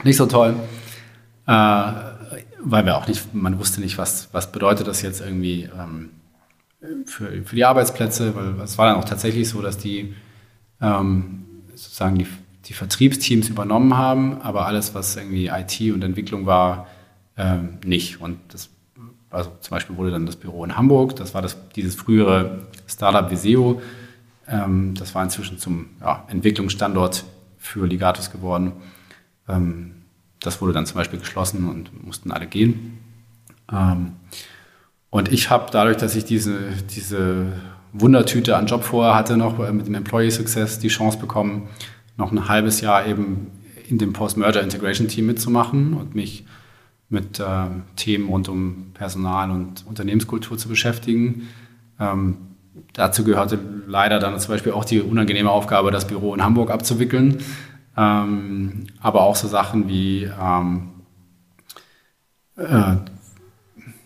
nicht 0.04 0.18
so 0.18 0.26
toll, 0.26 0.56
äh, 1.48 1.52
weil 1.52 2.86
wir 2.86 2.98
auch 2.98 3.08
nicht, 3.08 3.34
man 3.34 3.60
wusste 3.60 3.82
nicht, 3.82 3.98
was, 3.98 4.30
was 4.32 4.52
bedeutet 4.52 4.88
das 4.88 5.02
jetzt 5.02 5.22
irgendwie 5.22 5.70
ähm, 5.78 6.10
für, 7.06 7.44
für 7.44 7.56
die 7.56 7.66
Arbeitsplätze, 7.66 8.36
weil 8.36 8.62
es 8.62 8.78
war 8.78 8.88
dann 8.88 8.98
auch 8.98 9.06
tatsächlich 9.06 9.50
so, 9.50 9.62
dass 9.62 9.78
die 9.78 10.14
ähm, 10.82 11.46
sozusagen 11.76 12.18
die, 12.18 12.28
die 12.66 12.74
Vertriebsteams 12.74 13.50
übernommen 13.50 13.98
haben, 13.98 14.42
aber 14.42 14.66
alles, 14.66 14.96
was 14.96 15.16
irgendwie 15.16 15.48
IT 15.48 15.94
und 15.94 16.04
Entwicklung 16.04 16.46
war, 16.46 16.88
ähm, 17.38 17.78
nicht. 17.86 18.22
Und 18.22 18.40
das, 18.50 18.70
also 19.30 19.52
zum 19.60 19.72
Beispiel 19.72 19.98
wurde 19.98 20.12
dann 20.12 20.26
das 20.26 20.36
Büro 20.36 20.64
in 20.64 20.76
Hamburg, 20.78 21.16
das 21.16 21.34
war 21.34 21.42
das, 21.42 21.58
dieses 21.76 21.96
frühere 21.96 22.68
Startup 22.88 23.30
Viseo, 23.30 23.82
ähm, 24.48 24.94
das 24.96 25.16
war 25.16 25.24
inzwischen 25.24 25.58
zum 25.60 25.90
ja, 26.02 26.24
Entwicklungsstandort 26.28 27.26
für 27.58 27.86
Ligatus 27.86 28.32
geworden. 28.32 28.74
Ähm, 29.48 29.92
das 30.40 30.62
wurde 30.62 30.74
dann 30.74 30.86
zum 30.86 30.98
Beispiel 30.98 31.20
geschlossen 31.20 31.68
und 31.68 32.06
mussten 32.06 32.32
alle 32.32 32.48
gehen. 32.48 33.00
Ähm, 33.72 34.14
und 35.10 35.32
ich 35.32 35.50
habe 35.50 35.68
dadurch, 35.72 35.98
dass 35.98 36.16
ich 36.16 36.26
diese, 36.26 36.60
diese 36.94 37.54
Wundertüte 37.94 38.58
an 38.58 38.68
Job 38.68 38.84
vorher 38.84 39.16
hatte, 39.16 39.38
noch 39.38 39.58
mit 39.72 39.88
dem 39.88 39.96
Employee 39.96 40.30
Success 40.30 40.80
die 40.80 40.90
Chance 40.90 41.18
bekommen, 41.18 41.70
noch 42.18 42.32
ein 42.32 42.48
halbes 42.48 42.82
Jahr 42.82 43.06
eben 43.06 43.48
in 43.88 43.98
dem 43.98 44.14
Post-Merger 44.14 44.62
Integration 44.62 45.08
Team 45.08 45.28
mitzumachen 45.28 45.94
und 45.94 46.16
mich 46.16 46.46
mit 47.10 47.40
äh, 47.40 47.44
Themen 47.96 48.30
rund 48.30 48.50
um 48.50 48.92
Personal 48.94 49.52
und 49.52 49.86
Unternehmenskultur 49.86 50.58
zu 50.58 50.68
beschäftigen. 50.68 51.48
Ähm, 52.00 52.38
dazu 52.94 53.24
gehörte 53.24 53.60
leider 53.88 54.20
dann 54.20 54.38
zum 54.40 54.54
Beispiel 54.54 54.72
auch 54.72 54.86
die 54.86 55.02
unangenehme 55.02 55.50
Aufgabe, 55.50 55.92
das 55.92 56.08
Büro 56.08 56.34
in 56.34 56.44
Hamburg 56.44 56.72
abzuwickeln. 56.72 57.38
Ähm, 57.98 58.88
aber 59.00 59.22
auch 59.22 59.36
so 59.36 59.48
Sachen 59.48 59.88
wie, 59.88 60.24
ähm, 60.24 60.90
äh, 62.58 62.96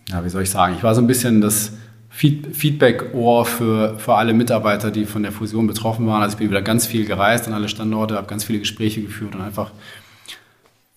ja, 0.09 0.23
wie 0.23 0.29
soll 0.29 0.43
ich 0.43 0.49
sagen, 0.49 0.75
ich 0.75 0.83
war 0.83 0.95
so 0.95 1.01
ein 1.01 1.07
bisschen 1.07 1.41
das 1.41 1.73
Feed 2.09 2.55
Feedback-Ohr 2.55 3.45
für, 3.45 3.97
für 3.97 4.15
alle 4.15 4.33
Mitarbeiter, 4.33 4.91
die 4.91 5.05
von 5.05 5.23
der 5.23 5.31
Fusion 5.31 5.67
betroffen 5.67 6.05
waren. 6.07 6.21
Also 6.21 6.33
ich 6.33 6.39
bin 6.39 6.49
wieder 6.49 6.61
ganz 6.61 6.85
viel 6.85 7.05
gereist 7.05 7.47
an 7.47 7.53
alle 7.53 7.69
Standorte, 7.69 8.15
habe 8.15 8.27
ganz 8.27 8.43
viele 8.43 8.59
Gespräche 8.59 9.01
geführt 9.01 9.35
und 9.35 9.41
einfach 9.41 9.71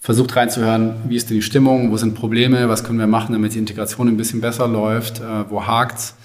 versucht 0.00 0.34
reinzuhören, 0.34 0.96
wie 1.06 1.14
ist 1.14 1.30
denn 1.30 1.36
die 1.36 1.42
Stimmung, 1.42 1.92
wo 1.92 1.96
sind 1.96 2.16
Probleme, 2.16 2.68
was 2.68 2.82
können 2.82 2.98
wir 2.98 3.06
machen, 3.06 3.34
damit 3.34 3.54
die 3.54 3.58
Integration 3.58 4.08
ein 4.08 4.16
bisschen 4.16 4.40
besser 4.40 4.66
läuft, 4.66 5.20
äh, 5.20 5.48
wo 5.48 5.64
hakt's 5.64 6.16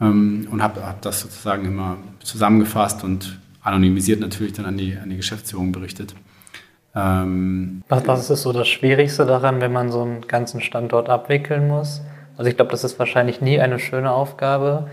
ähm, 0.00 0.48
und 0.50 0.62
habe 0.62 0.86
hab 0.86 1.02
das 1.02 1.20
sozusagen 1.20 1.66
immer 1.66 1.98
zusammengefasst 2.20 3.04
und 3.04 3.38
anonymisiert 3.62 4.20
natürlich 4.20 4.52
dann 4.52 4.66
an 4.66 4.76
die, 4.76 4.96
an 4.96 5.10
die 5.10 5.16
Geschäftsführung 5.16 5.72
berichtet. 5.72 6.14
Ähm, 6.94 7.82
was, 7.88 8.06
was 8.06 8.30
ist 8.30 8.42
so 8.42 8.52
das 8.52 8.68
Schwierigste 8.68 9.26
daran, 9.26 9.60
wenn 9.60 9.72
man 9.72 9.92
so 9.92 10.02
einen 10.02 10.22
ganzen 10.22 10.60
Standort 10.60 11.08
abwickeln 11.08 11.68
muss? 11.68 12.02
Also 12.36 12.48
ich 12.50 12.56
glaube, 12.56 12.70
das 12.70 12.84
ist 12.84 12.98
wahrscheinlich 12.98 13.40
nie 13.40 13.60
eine 13.60 13.78
schöne 13.78 14.10
Aufgabe. 14.10 14.88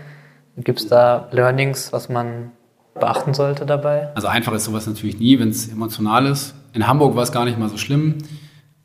Gibt 0.56 0.80
es 0.80 0.88
da 0.88 1.28
Learnings, 1.32 1.92
was 1.92 2.08
man 2.08 2.52
beachten 2.94 3.34
sollte 3.34 3.64
dabei? 3.64 4.14
Also 4.14 4.28
einfach 4.28 4.52
ist 4.52 4.64
sowas 4.64 4.86
natürlich 4.86 5.18
nie, 5.18 5.38
wenn 5.38 5.50
es 5.50 5.68
emotional 5.68 6.26
ist. 6.26 6.54
In 6.72 6.86
Hamburg 6.86 7.16
war 7.16 7.22
es 7.22 7.32
gar 7.32 7.44
nicht 7.44 7.58
mal 7.58 7.68
so 7.68 7.78
schlimm. 7.78 8.18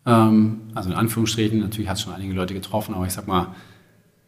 Ähm, 0.05 0.61
also 0.73 0.89
in 0.89 0.95
Anführungsstrichen, 0.95 1.59
natürlich 1.59 1.89
hat 1.89 1.97
es 1.97 2.03
schon 2.03 2.13
einige 2.13 2.33
Leute 2.33 2.53
getroffen, 2.53 2.95
aber 2.95 3.05
ich 3.05 3.13
sag 3.13 3.27
mal, 3.27 3.47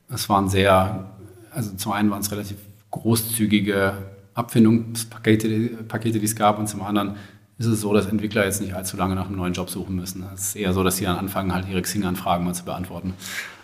es 0.10 0.30
waren 0.30 0.50
sehr, 0.50 1.12
also 1.52 1.76
zum 1.76 1.92
einen 1.92 2.12
waren 2.12 2.22
es 2.22 2.32
relativ 2.32 2.58
großzügige 2.92 3.94
Abfindungspakete, 4.36 5.70
Pakete, 5.88 6.20
die 6.20 6.26
es 6.26 6.36
gab 6.36 6.60
und 6.60 6.68
zum 6.68 6.84
anderen 6.84 7.16
ist 7.58 7.68
es 7.68 7.82
so, 7.82 7.94
dass 7.94 8.06
Entwickler 8.06 8.44
jetzt 8.44 8.62
nicht 8.62 8.74
allzu 8.74 8.98
lange 8.98 9.16
nach 9.16 9.28
einem 9.28 9.38
neuen 9.38 9.54
Job 9.54 9.70
suchen 9.70 9.96
müssen. 9.96 10.26
Es 10.34 10.48
ist 10.48 10.56
eher 10.58 10.74
so, 10.74 10.84
dass 10.84 10.98
sie 10.98 11.06
dann 11.06 11.16
anfangen, 11.16 11.54
halt 11.54 11.68
ihre 11.70 11.82
Xing-Anfragen 11.82 12.44
mal 12.44 12.54
zu 12.54 12.66
beantworten. 12.66 13.14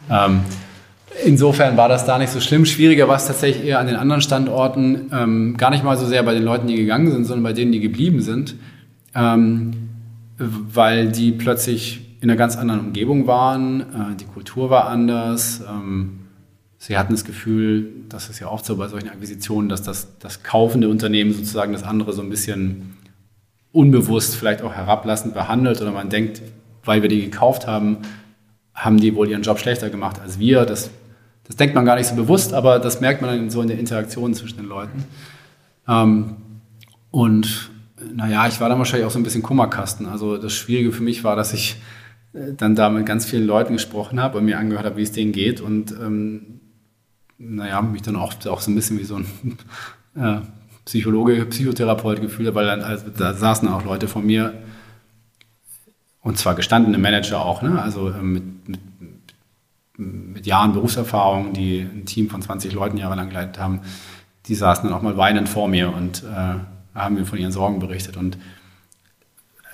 Ähm, 0.10 0.40
insofern 1.26 1.76
war 1.76 1.90
das 1.90 2.06
da 2.06 2.18
nicht 2.18 2.32
so 2.32 2.40
schlimm. 2.40 2.66
Schwieriger 2.66 3.10
war 3.10 3.18
es 3.18 3.28
tatsächlich 3.28 3.66
eher 3.66 3.80
an 3.80 3.88
den 3.88 3.98
anderen 3.98 4.22
Standorten. 4.22 5.12
Ähm, 5.14 5.58
gar 5.58 5.72
nicht 5.72 5.84
mal 5.84 5.98
so 5.98 6.06
sehr 6.06 6.24
bei 6.24 6.34
den 6.34 6.44
Leuten, 6.44 6.68
die 6.68 6.78
gegangen 6.78 7.12
sind, 7.12 7.26
sondern 7.26 7.44
bei 7.44 7.54
denen, 7.54 7.74
die 7.74 7.82
geblieben 7.82 8.22
sind. 8.22 8.56
Ähm, 9.14 9.90
weil 10.38 11.12
die 11.12 11.34
plötzlich 11.34 12.18
in 12.22 12.30
einer 12.30 12.38
ganz 12.38 12.56
anderen 12.56 12.80
Umgebung 12.80 13.28
waren. 13.28 13.82
Äh, 13.82 14.16
die 14.22 14.26
Kultur 14.26 14.70
war 14.70 14.88
anders. 14.88 15.62
Ähm, 15.70 16.21
sie 16.82 16.98
hatten 16.98 17.14
das 17.14 17.26
Gefühl, 17.26 17.94
das 18.10 18.32
ist 18.32 18.40
ja 18.40 18.48
oft 18.48 18.66
so 18.66 18.76
bei 18.76 18.88
solchen 18.88 19.08
Akquisitionen, 19.08 19.70
dass 19.70 19.84
das, 19.84 20.18
das 20.18 20.42
kaufende 20.42 20.90
Unternehmen 20.90 21.32
sozusagen 21.32 21.74
das 21.74 21.84
andere 21.84 22.12
so 22.12 22.24
ein 22.24 22.30
bisschen 22.32 22.98
unbewusst 23.72 24.36
vielleicht 24.36 24.64
auch 24.64 24.74
herablassend 24.74 25.36
behandelt 25.36 25.80
oder 25.80 25.92
man 25.92 26.10
denkt, 26.10 26.42
weil 26.84 27.04
wir 27.04 27.10
die 27.10 27.22
gekauft 27.22 27.68
haben, 27.68 27.98
haben 28.74 28.98
die 28.98 29.14
wohl 29.14 29.30
ihren 29.30 29.44
Job 29.44 29.60
schlechter 29.60 29.92
gemacht 29.92 30.20
als 30.20 30.40
wir. 30.40 30.66
Das, 30.66 30.90
das 31.46 31.56
denkt 31.56 31.76
man 31.76 31.86
gar 31.86 31.98
nicht 31.98 32.08
so 32.08 32.16
bewusst, 32.16 32.52
aber 32.52 32.80
das 32.80 33.00
merkt 33.00 33.22
man 33.22 33.30
dann 33.30 33.50
so 33.52 33.62
in 33.62 33.68
der 33.68 33.78
Interaktion 33.78 34.34
zwischen 34.34 34.58
den 34.58 34.68
Leuten. 34.68 35.06
Ähm, 35.88 36.38
und 37.12 37.70
naja, 38.12 38.48
ich 38.48 38.60
war 38.60 38.70
dann 38.70 38.80
wahrscheinlich 38.80 39.06
auch 39.06 39.12
so 39.12 39.20
ein 39.20 39.24
bisschen 39.24 39.44
Kummerkasten. 39.44 40.08
Also 40.08 40.38
das 40.38 40.54
Schwierige 40.54 40.92
für 40.92 41.04
mich 41.04 41.24
war, 41.24 41.36
dass 41.36 41.54
ich 41.54 41.76
äh, 42.34 42.54
dann 42.58 42.76
da 42.76 42.90
mit 42.90 43.06
ganz 43.06 43.28
vielen 43.28 43.46
Leuten 43.46 43.74
gesprochen 43.74 44.20
habe 44.20 44.40
und 44.40 44.46
mir 44.46 44.58
angehört 44.58 44.88
habe, 44.88 44.98
wie 44.98 45.04
es 45.04 45.12
denen 45.12 45.32
geht 45.32 45.62
und 45.62 45.92
ähm, 45.92 46.61
naja, 47.44 47.82
mich 47.82 48.02
dann 48.02 48.16
auch, 48.16 48.34
auch 48.46 48.62
so 48.62 48.72
ein 48.72 48.76
bisschen 48.76 49.00
wie 49.00 49.04
so 49.04 49.18
ein 49.18 49.26
äh, 50.16 50.42
Psychologe, 50.86 51.46
Psychotherapeut 51.46 52.22
gefühlt 52.22 52.54
weil 52.56 52.66
dann, 52.66 52.82
also, 52.82 53.06
da 53.16 53.34
saßen 53.34 53.68
auch 53.68 53.84
Leute 53.84 54.08
von 54.08 54.26
mir, 54.26 54.54
und 56.22 56.38
zwar 56.38 56.56
gestandene 56.56 56.98
Manager 56.98 57.44
auch, 57.44 57.62
ne? 57.62 57.82
also 57.82 58.10
äh, 58.10 58.22
mit, 58.22 58.68
mit, 58.68 58.80
mit 59.98 60.46
Jahren 60.46 60.74
Berufserfahrung, 60.74 61.54
die 61.54 61.80
ein 61.80 62.06
Team 62.06 62.30
von 62.30 62.42
20 62.42 62.74
Leuten 62.74 62.98
jahrelang 62.98 63.30
geleitet 63.30 63.60
haben, 63.60 63.82
die 64.48 64.56
saßen 64.56 64.88
dann 64.88 64.98
auch 64.98 65.02
mal 65.02 65.18
weinend 65.18 65.50
vor 65.50 65.68
mir 65.68 65.94
und 65.94 66.24
äh, 66.24 66.56
haben 66.96 67.16
mir 67.16 67.26
von 67.26 67.38
ihren 67.38 67.52
Sorgen 67.52 67.80
berichtet. 67.80 68.18
Und 68.18 68.38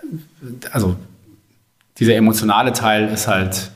äh, 0.03 0.67
also 0.71 0.97
dieser 1.99 2.15
emotionale 2.15 2.73
Teil 2.73 3.07
ist 3.07 3.27
halt, 3.27 3.71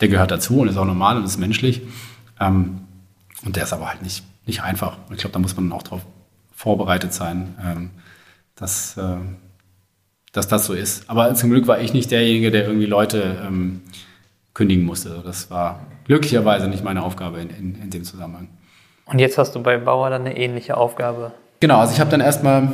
der 0.00 0.08
gehört 0.08 0.30
dazu 0.30 0.60
und 0.60 0.68
ist 0.68 0.76
auch 0.76 0.84
normal 0.84 1.16
und 1.16 1.24
ist 1.24 1.38
menschlich. 1.38 1.82
Ähm, 2.40 2.80
und 3.44 3.56
der 3.56 3.64
ist 3.64 3.72
aber 3.72 3.88
halt 3.88 4.02
nicht, 4.02 4.24
nicht 4.46 4.62
einfach. 4.62 4.96
Ich 5.10 5.18
glaube, 5.18 5.32
da 5.32 5.38
muss 5.38 5.56
man 5.56 5.72
auch 5.72 5.82
darauf 5.82 6.02
vorbereitet 6.54 7.12
sein, 7.12 7.54
ähm, 7.64 7.90
dass, 8.56 8.96
äh, 8.96 9.16
dass 10.32 10.48
das 10.48 10.66
so 10.66 10.74
ist. 10.74 11.08
Aber 11.08 11.34
zum 11.34 11.50
Glück 11.50 11.66
war 11.66 11.80
ich 11.80 11.92
nicht 11.92 12.10
derjenige, 12.10 12.50
der 12.50 12.66
irgendwie 12.66 12.86
Leute 12.86 13.42
ähm, 13.46 13.82
kündigen 14.54 14.84
musste. 14.84 15.10
Also 15.10 15.22
das 15.22 15.50
war 15.50 15.86
glücklicherweise 16.04 16.68
nicht 16.68 16.82
meine 16.82 17.02
Aufgabe 17.02 17.40
in, 17.40 17.50
in, 17.50 17.82
in 17.82 17.90
dem 17.90 18.04
Zusammenhang. 18.04 18.48
Und 19.06 19.20
jetzt 19.20 19.38
hast 19.38 19.54
du 19.54 19.62
bei 19.62 19.78
Bauer 19.78 20.10
dann 20.10 20.22
eine 20.22 20.36
ähnliche 20.36 20.76
Aufgabe. 20.76 21.32
Genau, 21.60 21.78
also 21.78 21.94
ich 21.94 22.00
habe 22.00 22.10
dann 22.10 22.20
erstmal, 22.20 22.72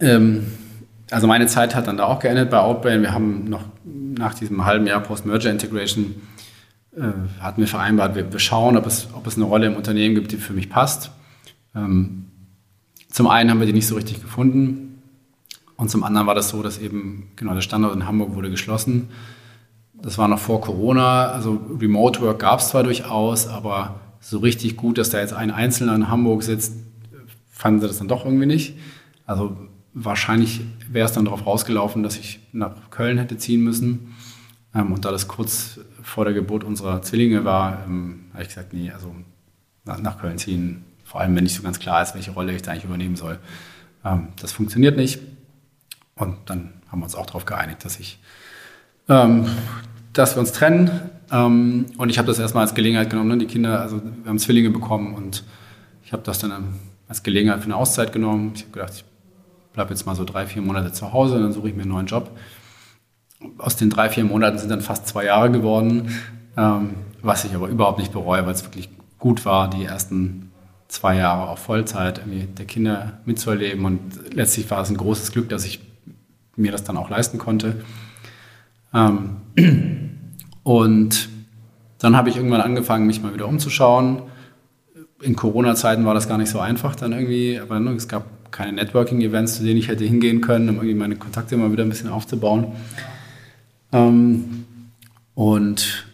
ähm, 0.00 0.52
also 1.10 1.26
meine 1.26 1.46
Zeit 1.46 1.74
hat 1.74 1.86
dann 1.86 1.96
da 1.96 2.04
auch 2.04 2.18
geendet 2.18 2.50
bei 2.50 2.58
Outbrain. 2.58 3.02
Wir 3.02 3.12
haben 3.12 3.48
noch 3.48 3.64
nach 3.84 4.34
diesem 4.34 4.64
halben 4.64 4.86
Jahr 4.86 5.00
Post-Merger 5.00 5.50
Integration 5.50 6.14
äh, 6.96 7.40
hatten 7.40 7.60
wir 7.60 7.68
vereinbart, 7.68 8.14
wir, 8.14 8.32
wir, 8.32 8.38
schauen, 8.38 8.76
ob 8.76 8.86
es, 8.86 9.08
ob 9.14 9.26
es 9.26 9.36
eine 9.36 9.44
Rolle 9.44 9.66
im 9.66 9.76
Unternehmen 9.76 10.14
gibt, 10.14 10.32
die 10.32 10.36
für 10.36 10.52
mich 10.52 10.70
passt. 10.70 11.10
Ähm, 11.74 12.26
zum 13.08 13.28
einen 13.28 13.50
haben 13.50 13.60
wir 13.60 13.66
die 13.66 13.72
nicht 13.72 13.86
so 13.86 13.94
richtig 13.96 14.20
gefunden 14.20 15.02
und 15.76 15.90
zum 15.90 16.04
anderen 16.04 16.26
war 16.26 16.34
das 16.34 16.50
so, 16.50 16.62
dass 16.62 16.78
eben 16.78 17.28
genau 17.36 17.54
der 17.54 17.60
Standort 17.60 17.94
in 17.94 18.06
Hamburg 18.06 18.34
wurde 18.34 18.50
geschlossen. 18.50 19.08
Das 19.94 20.18
war 20.18 20.28
noch 20.28 20.38
vor 20.38 20.60
Corona, 20.60 21.26
also 21.26 21.60
Remote 21.78 22.20
Work 22.22 22.38
gab 22.38 22.60
es 22.60 22.68
zwar 22.68 22.82
durchaus, 22.82 23.46
aber 23.46 24.00
so 24.20 24.38
richtig 24.38 24.76
gut, 24.76 24.98
dass 24.98 25.10
da 25.10 25.18
jetzt 25.20 25.32
ein 25.32 25.50
Einzelner 25.50 25.94
in 25.94 26.08
Hamburg 26.08 26.42
sitzt, 26.42 26.74
fanden 27.50 27.80
sie 27.80 27.86
das 27.86 27.98
dann 27.98 28.08
doch 28.08 28.24
irgendwie 28.24 28.46
nicht. 28.46 28.76
Also 29.26 29.56
wahrscheinlich 29.92 30.60
wäre 30.90 31.06
es 31.06 31.12
dann 31.12 31.24
darauf 31.24 31.46
rausgelaufen, 31.46 32.02
dass 32.02 32.18
ich 32.18 32.40
nach 32.52 32.90
Köln 32.90 33.18
hätte 33.18 33.38
ziehen 33.38 33.62
müssen. 33.62 34.14
Ähm, 34.74 34.92
und 34.92 35.04
da 35.04 35.10
das 35.10 35.28
kurz 35.28 35.80
vor 36.02 36.24
der 36.24 36.34
Geburt 36.34 36.64
unserer 36.64 37.02
Zwillinge 37.02 37.44
war, 37.44 37.84
ähm, 37.86 38.26
habe 38.32 38.42
ich 38.42 38.48
gesagt, 38.48 38.72
nee, 38.72 38.90
also 38.90 39.14
nach, 39.84 40.00
nach, 40.00 40.18
Köln 40.18 40.38
ziehen, 40.38 40.84
vor 41.04 41.20
allem 41.20 41.34
wenn 41.36 41.44
nicht 41.44 41.54
so 41.54 41.62
ganz 41.62 41.78
klar 41.78 42.02
ist, 42.02 42.14
welche 42.14 42.32
Rolle 42.32 42.54
ich 42.54 42.62
da 42.62 42.72
eigentlich 42.72 42.84
übernehmen 42.84 43.16
soll. 43.16 43.38
Ähm, 44.04 44.28
das 44.40 44.52
funktioniert 44.52 44.96
nicht. 44.96 45.20
Und 46.14 46.36
dann 46.46 46.72
haben 46.90 47.00
wir 47.00 47.04
uns 47.04 47.14
auch 47.14 47.26
darauf 47.26 47.44
geeinigt, 47.44 47.84
dass 47.84 47.98
ich, 47.98 48.18
ähm, 49.08 49.46
dass 50.12 50.36
wir 50.36 50.40
uns 50.40 50.52
trennen. 50.52 50.90
Ähm, 51.30 51.86
und 51.96 52.10
ich 52.10 52.18
habe 52.18 52.26
das 52.26 52.38
erstmal 52.38 52.64
als 52.64 52.74
Gelegenheit 52.74 53.10
genommen. 53.10 53.28
Ne? 53.28 53.38
Die 53.38 53.46
Kinder, 53.46 53.80
also 53.80 54.00
wir 54.02 54.28
haben 54.28 54.38
Zwillinge 54.38 54.70
bekommen 54.70 55.14
und 55.14 55.44
ich 56.04 56.12
habe 56.12 56.22
das 56.22 56.40
dann 56.40 56.74
als 57.08 57.22
Gelegenheit 57.22 57.60
für 57.60 57.66
eine 57.66 57.76
Auszeit 57.76 58.12
genommen. 58.12 58.52
Ich 58.54 58.62
habe 58.62 58.72
gedacht, 58.72 58.92
ich 58.94 59.04
bleibe 59.72 59.90
jetzt 59.90 60.04
mal 60.06 60.14
so 60.14 60.24
drei, 60.24 60.46
vier 60.46 60.62
Monate 60.62 60.92
zu 60.92 61.12
Hause 61.12 61.36
und 61.36 61.42
dann 61.42 61.52
suche 61.52 61.68
ich 61.68 61.74
mir 61.74 61.82
einen 61.82 61.92
neuen 61.92 62.06
Job. 62.06 62.30
Aus 63.58 63.76
den 63.76 63.90
drei, 63.90 64.08
vier 64.08 64.24
Monaten 64.24 64.58
sind 64.58 64.70
dann 64.70 64.80
fast 64.80 65.06
zwei 65.06 65.24
Jahre 65.24 65.50
geworden, 65.50 66.14
ähm, 66.56 66.90
was 67.22 67.44
ich 67.44 67.54
aber 67.54 67.68
überhaupt 67.68 67.98
nicht 67.98 68.12
bereue, 68.12 68.44
weil 68.46 68.52
es 68.52 68.64
wirklich 68.64 68.88
gut 69.18 69.44
war, 69.44 69.68
die 69.70 69.84
ersten 69.84 70.50
zwei 70.88 71.16
Jahre 71.16 71.48
auch 71.48 71.58
Vollzeit 71.58 72.18
irgendwie 72.18 72.46
der 72.46 72.66
Kinder 72.66 73.20
mitzuerleben. 73.24 73.84
Und 73.84 74.00
letztlich 74.34 74.70
war 74.70 74.82
es 74.82 74.90
ein 74.90 74.96
großes 74.96 75.32
Glück, 75.32 75.48
dass 75.48 75.64
ich 75.64 75.80
mir 76.56 76.72
das 76.72 76.84
dann 76.84 76.96
auch 76.96 77.10
leisten 77.10 77.38
konnte. 77.38 77.82
Ähm, 78.92 79.36
und 80.62 81.28
dann 81.98 82.16
habe 82.16 82.28
ich 82.30 82.36
irgendwann 82.36 82.62
angefangen, 82.62 83.06
mich 83.06 83.22
mal 83.22 83.34
wieder 83.34 83.46
umzuschauen 83.46 84.22
in 85.22 85.36
Corona-Zeiten 85.36 86.04
war 86.04 86.14
das 86.14 86.28
gar 86.28 86.38
nicht 86.38 86.50
so 86.50 86.60
einfach 86.60 86.96
dann 86.96 87.12
irgendwie, 87.12 87.58
aber 87.60 87.78
ne, 87.78 87.92
es 87.92 88.08
gab 88.08 88.50
keine 88.50 88.72
Networking-Events, 88.72 89.56
zu 89.56 89.64
denen 89.64 89.78
ich 89.78 89.88
hätte 89.88 90.04
hingehen 90.04 90.40
können, 90.40 90.68
um 90.68 90.76
irgendwie 90.76 90.94
meine 90.94 91.16
Kontakte 91.16 91.56
mal 91.56 91.72
wieder 91.72 91.84
ein 91.84 91.88
bisschen 91.88 92.08
aufzubauen. 92.08 92.68
Ähm, 93.92 94.64
und 95.34 96.06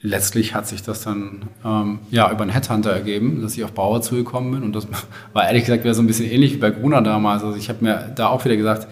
letztlich 0.00 0.54
hat 0.54 0.66
sich 0.66 0.82
das 0.82 1.02
dann 1.02 1.48
ähm, 1.64 1.98
ja, 2.10 2.30
über 2.30 2.42
einen 2.42 2.50
Headhunter 2.50 2.90
ergeben, 2.90 3.40
dass 3.42 3.56
ich 3.56 3.64
auf 3.64 3.72
Bauer 3.72 4.02
zugekommen 4.02 4.52
bin. 4.52 4.62
Und 4.62 4.74
das 4.74 4.86
war 5.32 5.46
ehrlich 5.46 5.64
gesagt 5.64 5.84
wieder 5.84 5.94
so 5.94 6.02
ein 6.02 6.06
bisschen 6.06 6.30
ähnlich 6.30 6.54
wie 6.54 6.58
bei 6.58 6.70
Gruner 6.70 7.02
damals. 7.02 7.42
Also 7.42 7.56
ich 7.56 7.68
habe 7.68 7.84
mir 7.84 8.12
da 8.14 8.28
auch 8.28 8.44
wieder 8.44 8.56
gesagt, 8.56 8.88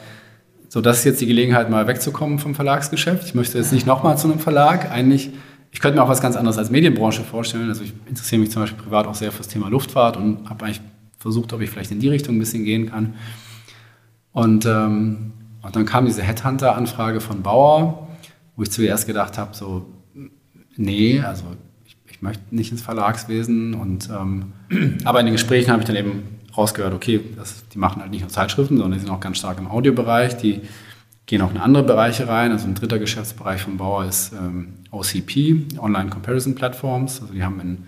so 0.68 0.80
das 0.80 0.99
ist 0.99 1.05
jetzt 1.05 1.20
die 1.20 1.26
Gelegenheit, 1.26 1.68
mal 1.70 1.87
wegzukommen 1.87 2.39
vom 2.39 2.55
Verlagsgeschäft. 2.55 3.24
Ich 3.24 3.35
möchte 3.35 3.59
jetzt 3.59 3.72
nicht 3.72 3.87
nochmal 3.87 4.16
zu 4.16 4.28
einem 4.28 4.39
Verlag. 4.39 4.91
Eigentlich 4.91 5.33
ich 5.72 5.80
könnte 5.80 5.97
mir 5.97 6.05
auch 6.05 6.09
was 6.09 6.20
ganz 6.20 6.37
anderes 6.37 6.59
als 6.59 6.70
Medienbranche 6.70 7.24
vorstellen. 7.24 7.70
Also 7.70 7.83
ich 7.83 7.95
interessiere 8.07 8.41
mich 8.41 8.51
zum 8.51 8.62
Beispiel 8.62 8.83
privat 8.83 9.07
auch 9.07 9.14
sehr 9.14 9.33
für 9.33 9.39
das 9.39 9.49
Thema 9.49 9.68
Luftfahrt 9.70 10.18
und 10.18 10.49
habe 10.49 10.66
eigentlich 10.66 10.83
versucht, 11.18 11.53
ob 11.55 11.62
ich 11.62 11.70
vielleicht 11.70 11.91
in 11.91 11.99
die 11.99 12.09
Richtung 12.09 12.37
ein 12.37 12.39
bisschen 12.39 12.64
gehen 12.64 12.91
kann. 12.91 13.14
Und, 14.33 14.66
ähm, 14.66 15.33
und 15.63 15.77
dann 15.77 15.87
kam 15.87 16.07
diese 16.07 16.23
Headhunter-Anfrage 16.23 17.21
von 17.21 17.43
Bauer, 17.43 18.09
wo 18.57 18.63
ich 18.63 18.71
zuerst 18.71 19.07
gedacht 19.07 19.39
habe, 19.39 19.55
so, 19.55 19.87
nee, 20.77 21.21
also 21.21 21.45
ich, 21.87 21.97
ich 22.11 22.21
möchte 22.21 22.43
nicht 22.55 22.73
ins 22.73 22.83
Verlagswesen. 22.83 23.75
Und, 23.75 24.11
ähm, 24.11 24.53
aber 25.05 25.21
in 25.21 25.27
den 25.27 25.35
Gesprächen 25.35 25.71
habe 25.71 25.83
ich 25.83 25.87
dann 25.87 25.97
eben 25.97 26.41
rausgehört, 26.57 26.93
okay, 26.93 27.21
das, 27.37 27.69
die 27.69 27.79
machen 27.79 28.03
halt 28.03 28.11
nicht 28.11 28.21
nur 28.21 28.29
Zeitschriften, 28.29 28.77
sondern 28.77 28.99
die 28.99 29.05
sind 29.05 29.11
auch 29.11 29.21
ganz 29.21 29.39
stark 29.39 29.59
im 29.59 29.69
Audiobereich. 29.69 30.37
Die 30.37 30.63
gehen 31.27 31.41
auch 31.41 31.53
in 31.53 31.59
andere 31.59 31.85
Bereiche 31.85 32.27
rein. 32.27 32.51
Also 32.51 32.67
ein 32.67 32.75
dritter 32.75 32.99
Geschäftsbereich 32.99 33.63
von 33.63 33.77
Bauer 33.77 34.05
ist 34.05 34.33
ähm, 34.33 34.75
OCP, 34.91 35.79
Online 35.79 36.11
Comparison 36.11 36.57
Platforms. 36.57 37.23
Also 37.23 37.33
die 37.33 37.45
haben 37.45 37.61
in, 37.61 37.79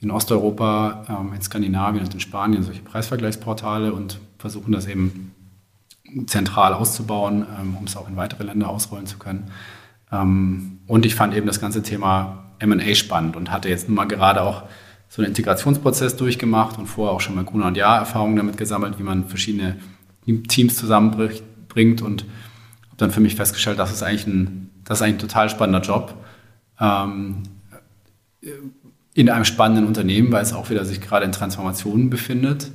in 0.00 0.10
Osteuropa, 0.10 1.04
ähm, 1.08 1.34
in 1.34 1.42
Skandinavien 1.42 2.02
und 2.04 2.14
in 2.14 2.20
Spanien 2.20 2.62
solche 2.62 2.82
Preisvergleichsportale 2.82 3.92
und 3.92 4.18
versuchen 4.38 4.72
das 4.72 4.86
eben 4.86 5.31
zentral 6.26 6.74
auszubauen, 6.74 7.46
ähm, 7.60 7.76
um 7.76 7.84
es 7.84 7.96
auch 7.96 8.08
in 8.08 8.16
weitere 8.16 8.44
Länder 8.44 8.68
ausrollen 8.68 9.06
zu 9.06 9.18
können. 9.18 9.50
Ähm, 10.10 10.80
und 10.86 11.06
ich 11.06 11.14
fand 11.14 11.34
eben 11.34 11.46
das 11.46 11.60
ganze 11.60 11.82
Thema 11.82 12.44
M&A 12.58 12.94
spannend 12.94 13.36
und 13.36 13.50
hatte 13.50 13.68
jetzt 13.68 13.88
nun 13.88 13.96
mal 13.96 14.04
gerade 14.06 14.42
auch 14.42 14.64
so 15.08 15.20
einen 15.20 15.28
Integrationsprozess 15.28 16.16
durchgemacht 16.16 16.78
und 16.78 16.86
vorher 16.86 17.14
auch 17.14 17.20
schon 17.20 17.34
mal 17.34 17.44
Gruner 17.44 17.66
und 17.66 17.76
Jahr 17.76 17.98
Erfahrungen 17.98 18.36
damit 18.36 18.56
gesammelt, 18.56 18.98
wie 18.98 19.02
man 19.02 19.28
verschiedene 19.28 19.76
Teams 20.48 20.76
zusammenbringt 20.76 22.00
und 22.00 22.22
habe 22.22 22.96
dann 22.96 23.10
für 23.10 23.20
mich 23.20 23.34
festgestellt, 23.34 23.78
das 23.78 23.92
ist 23.92 24.02
eigentlich 24.02 24.26
ein, 24.26 24.70
das 24.84 24.98
ist 24.98 25.02
eigentlich 25.02 25.16
ein 25.16 25.28
total 25.28 25.50
spannender 25.50 25.80
Job 25.80 26.14
ähm, 26.80 27.42
in 29.14 29.28
einem 29.28 29.44
spannenden 29.44 29.86
Unternehmen, 29.86 30.32
weil 30.32 30.42
es 30.42 30.52
auch 30.52 30.70
wieder 30.70 30.84
sich 30.84 31.00
gerade 31.00 31.24
in 31.24 31.32
Transformationen 31.32 32.08
befindet, 32.08 32.70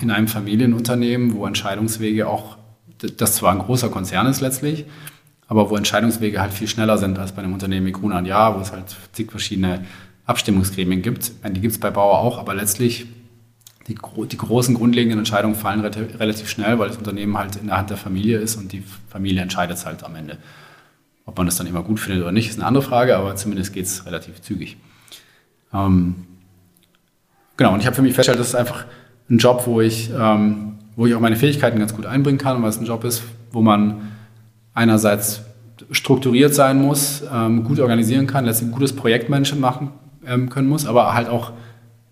in 0.00 0.10
einem 0.10 0.28
Familienunternehmen, 0.28 1.34
wo 1.34 1.46
Entscheidungswege 1.46 2.28
auch, 2.28 2.56
das 3.16 3.36
zwar 3.36 3.52
ein 3.52 3.58
großer 3.58 3.88
Konzern 3.88 4.26
ist 4.26 4.40
letztlich, 4.40 4.84
aber 5.46 5.70
wo 5.70 5.76
Entscheidungswege 5.76 6.40
halt 6.40 6.52
viel 6.52 6.68
schneller 6.68 6.98
sind 6.98 7.18
als 7.18 7.32
bei 7.32 7.42
einem 7.42 7.52
Unternehmen 7.52 7.86
wie 7.86 7.92
Gruner 7.92 8.22
Jahr, 8.22 8.56
wo 8.56 8.60
es 8.60 8.72
halt 8.72 8.96
zig 9.12 9.30
verschiedene 9.30 9.84
Abstimmungsgremien 10.26 11.02
gibt. 11.02 11.32
Die 11.44 11.60
gibt 11.60 11.74
es 11.74 11.80
bei 11.80 11.90
Bauer 11.90 12.18
auch, 12.18 12.38
aber 12.38 12.54
letztlich 12.54 13.06
die, 13.86 13.94
die 13.94 14.36
großen 14.38 14.74
grundlegenden 14.74 15.18
Entscheidungen 15.18 15.54
fallen 15.54 15.80
relativ 15.80 16.48
schnell, 16.48 16.78
weil 16.78 16.88
das 16.88 16.96
Unternehmen 16.96 17.36
halt 17.36 17.56
in 17.56 17.66
der 17.66 17.76
Hand 17.76 17.90
der 17.90 17.98
Familie 17.98 18.38
ist 18.38 18.56
und 18.56 18.72
die 18.72 18.82
Familie 19.08 19.42
entscheidet 19.42 19.76
es 19.76 19.84
halt 19.84 20.02
am 20.04 20.14
Ende. 20.14 20.38
Ob 21.26 21.36
man 21.36 21.46
das 21.46 21.56
dann 21.56 21.66
immer 21.66 21.82
gut 21.82 22.00
findet 22.00 22.22
oder 22.22 22.32
nicht, 22.32 22.48
ist 22.48 22.58
eine 22.58 22.66
andere 22.66 22.82
Frage, 22.82 23.16
aber 23.16 23.36
zumindest 23.36 23.72
geht 23.72 23.86
es 23.86 24.06
relativ 24.06 24.40
zügig. 24.40 24.76
Ähm, 25.72 26.26
genau, 27.56 27.74
und 27.74 27.80
ich 27.80 27.86
habe 27.86 27.96
für 27.96 28.02
mich 28.02 28.14
festgestellt, 28.14 28.40
das 28.40 28.48
ist 28.48 28.54
einfach 28.54 28.86
ein 29.30 29.38
Job, 29.38 29.62
wo 29.66 29.80
ich, 29.80 30.10
ähm, 30.18 30.74
wo 30.96 31.06
ich 31.06 31.14
auch 31.14 31.20
meine 31.20 31.36
Fähigkeiten 31.36 31.78
ganz 31.78 31.94
gut 31.94 32.06
einbringen 32.06 32.38
kann, 32.38 32.62
weil 32.62 32.70
es 32.70 32.78
ein 32.78 32.86
Job 32.86 33.04
ist, 33.04 33.22
wo 33.52 33.60
man 33.60 34.12
einerseits 34.74 35.42
strukturiert 35.90 36.54
sein 36.54 36.80
muss, 36.80 37.22
ähm, 37.32 37.64
gut 37.64 37.80
organisieren 37.80 38.26
kann, 38.26 38.44
letztlich 38.44 38.68
ein 38.68 38.72
gutes 38.72 38.94
Projektmanagement 38.94 39.60
machen 39.60 39.90
ähm, 40.26 40.48
können 40.50 40.68
muss, 40.68 40.86
aber 40.86 41.14
halt 41.14 41.28
auch 41.28 41.52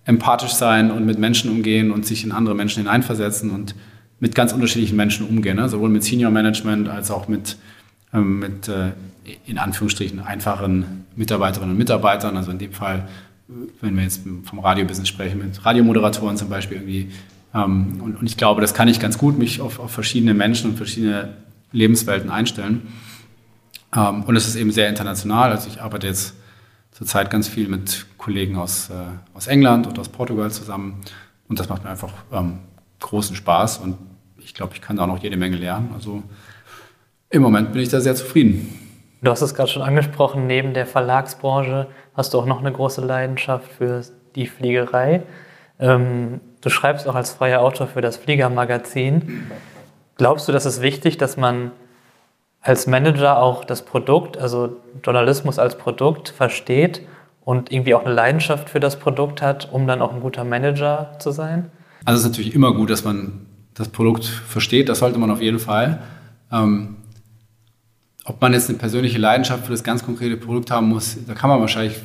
empathisch 0.04 0.52
sein 0.52 0.90
und 0.90 1.06
mit 1.06 1.18
Menschen 1.18 1.50
umgehen 1.50 1.90
und 1.90 2.06
sich 2.06 2.24
in 2.24 2.32
andere 2.32 2.54
Menschen 2.54 2.82
hineinversetzen 2.82 3.50
und 3.50 3.74
mit 4.20 4.34
ganz 4.34 4.52
unterschiedlichen 4.52 4.96
Menschen 4.96 5.26
umgehen, 5.26 5.56
ne? 5.56 5.68
sowohl 5.68 5.88
mit 5.88 6.04
Senior 6.04 6.30
Management 6.30 6.88
als 6.88 7.10
auch 7.10 7.28
mit, 7.28 7.56
ähm, 8.12 8.38
mit 8.38 8.68
äh, 8.68 8.92
in 9.46 9.58
Anführungsstrichen 9.58 10.20
einfachen 10.20 11.06
Mitarbeiterinnen 11.16 11.72
und 11.72 11.78
Mitarbeitern. 11.78 12.36
Also 12.36 12.50
in 12.50 12.58
dem 12.58 12.72
Fall, 12.72 13.08
wenn 13.80 13.96
wir 13.96 14.02
jetzt 14.02 14.22
vom 14.44 14.58
Radiobusiness 14.58 15.08
sprechen, 15.08 15.38
mit 15.38 15.64
Radiomoderatoren 15.64 16.36
zum 16.36 16.48
Beispiel 16.48 16.78
irgendwie. 16.78 17.10
Ähm, 17.54 18.00
und, 18.02 18.16
und, 18.16 18.26
ich 18.26 18.36
glaube, 18.36 18.60
das 18.60 18.74
kann 18.74 18.88
ich 18.88 19.00
ganz 19.00 19.18
gut, 19.18 19.38
mich 19.38 19.60
auf, 19.60 19.78
auf 19.78 19.90
verschiedene 19.90 20.34
Menschen 20.34 20.70
und 20.70 20.76
verschiedene 20.76 21.36
Lebenswelten 21.72 22.30
einstellen. 22.30 22.88
Ähm, 23.94 24.22
und 24.24 24.36
es 24.36 24.48
ist 24.48 24.56
eben 24.56 24.70
sehr 24.70 24.88
international. 24.88 25.50
Also 25.50 25.68
ich 25.68 25.82
arbeite 25.82 26.06
jetzt 26.06 26.34
zurzeit 26.92 27.30
ganz 27.30 27.48
viel 27.48 27.68
mit 27.68 28.06
Kollegen 28.18 28.56
aus, 28.56 28.90
äh, 28.90 28.94
aus 29.34 29.46
England 29.46 29.86
und 29.86 29.98
aus 29.98 30.08
Portugal 30.08 30.50
zusammen. 30.50 31.00
Und 31.48 31.58
das 31.58 31.68
macht 31.68 31.84
mir 31.84 31.90
einfach 31.90 32.12
ähm, 32.32 32.58
großen 33.00 33.36
Spaß. 33.36 33.78
Und 33.78 33.96
ich 34.38 34.54
glaube, 34.54 34.74
ich 34.74 34.80
kann 34.80 34.96
da 34.96 35.06
noch 35.06 35.22
jede 35.22 35.36
Menge 35.36 35.56
lernen. 35.56 35.90
Also 35.94 36.22
im 37.28 37.42
Moment 37.42 37.72
bin 37.72 37.82
ich 37.82 37.88
da 37.88 38.00
sehr 38.00 38.14
zufrieden. 38.14 38.81
Du 39.22 39.30
hast 39.30 39.40
es 39.40 39.54
gerade 39.54 39.70
schon 39.70 39.82
angesprochen, 39.82 40.48
neben 40.48 40.74
der 40.74 40.84
Verlagsbranche 40.84 41.86
hast 42.14 42.34
du 42.34 42.40
auch 42.40 42.46
noch 42.46 42.58
eine 42.58 42.72
große 42.72 43.00
Leidenschaft 43.00 43.70
für 43.70 44.02
die 44.34 44.48
Fliegerei. 44.48 45.22
Ähm, 45.78 46.40
du 46.60 46.68
schreibst 46.70 47.06
auch 47.06 47.14
als 47.14 47.32
freier 47.32 47.60
Autor 47.60 47.86
für 47.86 48.00
das 48.00 48.16
Fliegermagazin. 48.16 49.46
Glaubst 50.16 50.48
du, 50.48 50.52
dass 50.52 50.64
es 50.64 50.82
wichtig, 50.82 51.18
dass 51.18 51.36
man 51.36 51.70
als 52.60 52.88
Manager 52.88 53.40
auch 53.40 53.64
das 53.64 53.82
Produkt, 53.82 54.38
also 54.38 54.76
Journalismus 55.04 55.60
als 55.60 55.78
Produkt 55.78 56.30
versteht 56.30 57.02
und 57.44 57.70
irgendwie 57.70 57.94
auch 57.94 58.04
eine 58.04 58.14
Leidenschaft 58.14 58.70
für 58.70 58.80
das 58.80 58.98
Produkt 58.98 59.40
hat, 59.40 59.68
um 59.72 59.86
dann 59.86 60.02
auch 60.02 60.12
ein 60.12 60.20
guter 60.20 60.42
Manager 60.42 61.12
zu 61.20 61.30
sein? 61.30 61.70
Also 62.04 62.18
es 62.18 62.24
ist 62.24 62.30
natürlich 62.32 62.54
immer 62.56 62.74
gut, 62.74 62.90
dass 62.90 63.04
man 63.04 63.46
das 63.74 63.88
Produkt 63.88 64.24
versteht, 64.24 64.88
das 64.88 64.98
sollte 64.98 65.20
man 65.20 65.30
auf 65.30 65.40
jeden 65.40 65.60
Fall. 65.60 66.02
Ähm, 66.50 66.96
ob 68.24 68.40
man 68.40 68.52
jetzt 68.52 68.68
eine 68.68 68.78
persönliche 68.78 69.18
Leidenschaft 69.18 69.64
für 69.64 69.72
das 69.72 69.82
ganz 69.82 70.04
konkrete 70.04 70.36
Produkt 70.36 70.70
haben 70.70 70.88
muss, 70.88 71.16
da 71.26 71.34
kann 71.34 71.50
man 71.50 71.60
wahrscheinlich 71.60 72.00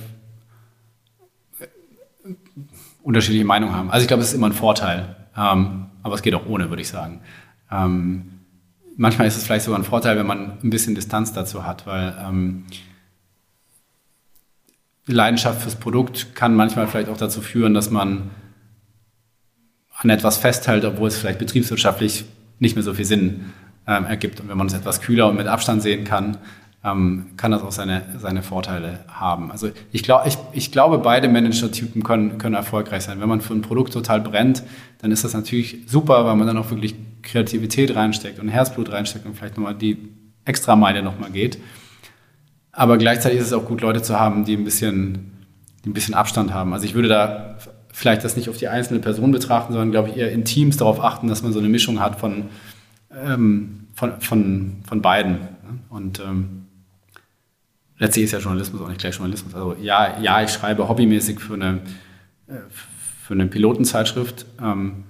unterschiedliche 3.03 3.45
Meinungen 3.45 3.73
haben. 3.73 3.91
Also 3.91 4.03
ich 4.03 4.07
glaube, 4.07 4.23
es 4.23 4.29
ist 4.29 4.35
immer 4.35 4.47
ein 4.47 4.53
Vorteil, 4.53 5.15
ähm, 5.37 5.87
aber 6.03 6.15
es 6.15 6.21
geht 6.21 6.35
auch 6.35 6.45
ohne, 6.47 6.69
würde 6.69 6.81
ich 6.81 6.89
sagen. 6.89 7.21
Ähm, 7.71 8.41
manchmal 8.97 9.27
ist 9.27 9.37
es 9.37 9.43
vielleicht 9.43 9.65
sogar 9.65 9.79
ein 9.79 9.85
Vorteil, 9.85 10.17
wenn 10.17 10.27
man 10.27 10.57
ein 10.61 10.69
bisschen 10.69 10.95
Distanz 10.95 11.31
dazu 11.31 11.65
hat, 11.65 11.85
weil 11.85 12.15
ähm, 12.19 12.65
Leidenschaft 15.05 15.61
fürs 15.61 15.75
Produkt 15.75 16.35
kann 16.35 16.55
manchmal 16.55 16.87
vielleicht 16.87 17.09
auch 17.09 17.17
dazu 17.17 17.41
führen, 17.41 17.73
dass 17.73 17.91
man 17.91 18.29
an 19.99 20.09
etwas 20.09 20.37
festhält, 20.37 20.83
obwohl 20.83 21.07
es 21.07 21.17
vielleicht 21.17 21.39
betriebswirtschaftlich 21.39 22.25
nicht 22.59 22.75
mehr 22.75 22.83
so 22.83 22.93
viel 22.93 23.05
Sinn 23.05 23.53
ähm, 23.87 24.05
ergibt. 24.05 24.39
Und 24.39 24.49
wenn 24.49 24.57
man 24.57 24.67
es 24.67 24.73
etwas 24.73 25.01
kühler 25.01 25.29
und 25.29 25.37
mit 25.37 25.47
Abstand 25.47 25.81
sehen 25.81 26.03
kann, 26.03 26.37
ähm, 26.83 27.27
kann 27.37 27.51
das 27.51 27.61
auch 27.63 27.71
seine, 27.71 28.03
seine 28.17 28.43
Vorteile 28.43 28.99
haben. 29.07 29.51
Also 29.51 29.69
ich, 29.91 30.03
glaub, 30.03 30.25
ich, 30.27 30.37
ich 30.53 30.71
glaube, 30.71 30.99
beide 30.99 31.27
Manager-Typen 31.27 32.03
können, 32.03 32.37
können 32.37 32.55
erfolgreich 32.55 33.03
sein. 33.03 33.19
Wenn 33.19 33.29
man 33.29 33.41
für 33.41 33.53
ein 33.53 33.61
Produkt 33.61 33.93
total 33.93 34.21
brennt, 34.21 34.63
dann 34.99 35.11
ist 35.11 35.23
das 35.23 35.33
natürlich 35.33 35.79
super, 35.87 36.25
weil 36.25 36.35
man 36.35 36.47
dann 36.47 36.57
auch 36.57 36.69
wirklich 36.69 36.95
Kreativität 37.23 37.95
reinsteckt 37.95 38.39
und 38.39 38.47
Herzblut 38.47 38.91
reinsteckt 38.91 39.25
und 39.25 39.35
vielleicht 39.35 39.57
nochmal 39.57 39.75
die 39.75 39.97
extra 40.45 40.75
Meile 40.75 41.01
nochmal 41.03 41.31
geht. 41.31 41.57
Aber 42.71 42.97
gleichzeitig 42.97 43.39
ist 43.39 43.47
es 43.47 43.53
auch 43.53 43.65
gut, 43.65 43.81
Leute 43.81 44.01
zu 44.01 44.19
haben, 44.19 44.45
die 44.45 44.55
ein 44.55 44.63
bisschen, 44.63 45.45
die 45.83 45.89
ein 45.89 45.93
bisschen 45.93 46.13
Abstand 46.13 46.53
haben. 46.53 46.73
Also 46.73 46.85
ich 46.85 46.93
würde 46.93 47.07
da 47.07 47.57
vielleicht 47.91 48.23
das 48.23 48.37
nicht 48.37 48.49
auf 48.49 48.57
die 48.57 48.67
einzelne 48.67 48.99
Person 48.99 49.31
betrachten, 49.31 49.73
sondern 49.73 49.91
glaube 49.91 50.09
ich 50.09 50.17
eher 50.17 50.31
in 50.31 50.45
Teams 50.45 50.77
darauf 50.77 51.03
achten, 51.03 51.27
dass 51.27 51.41
man 51.41 51.51
so 51.51 51.59
eine 51.59 51.69
Mischung 51.69 51.99
hat 51.99 52.19
von, 52.19 52.49
ähm, 53.23 53.87
von, 53.93 54.21
von, 54.21 54.83
von 54.87 55.01
beiden. 55.01 55.39
Und 55.89 56.19
ähm, 56.19 56.67
letztlich 57.97 58.25
ist 58.25 58.31
ja 58.31 58.39
Journalismus 58.39 58.81
auch 58.81 58.89
nicht 58.89 58.99
gleich 58.99 59.15
Journalismus. 59.15 59.55
Also 59.55 59.75
ja, 59.81 60.19
ja, 60.19 60.41
ich 60.43 60.51
schreibe 60.51 60.87
hobbymäßig 60.87 61.39
für 61.39 61.55
eine, 61.55 61.81
äh, 62.47 62.55
für 63.23 63.33
eine 63.33 63.47
Pilotenzeitschrift, 63.47 64.45
ähm, 64.61 65.03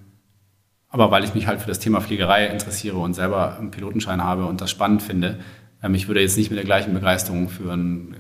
aber 0.90 1.12
weil 1.12 1.24
ich 1.24 1.36
mich 1.36 1.48
halt 1.48 1.62
für 1.62 1.68
das 1.68 1.80
Thema 1.80 2.02
Fliegerei 2.02 2.48
interessiere 2.48 2.98
und 2.98 3.14
selber 3.14 3.58
einen 3.58 3.72
Pilotenschein 3.72 4.24
habe 4.24 4.46
und 4.46 4.62
das 4.62 4.72
spannend 4.72 5.02
finde, 5.02 5.40
ähm, 5.84 5.94
ich 5.94 6.08
würde 6.08 6.22
jetzt 6.22 6.38
nicht 6.38 6.50
mit 6.50 6.58
der 6.58 6.66
gleichen 6.66 6.94
Begeisterung 6.94 7.50
für 7.50 7.74
ein, 7.74 8.16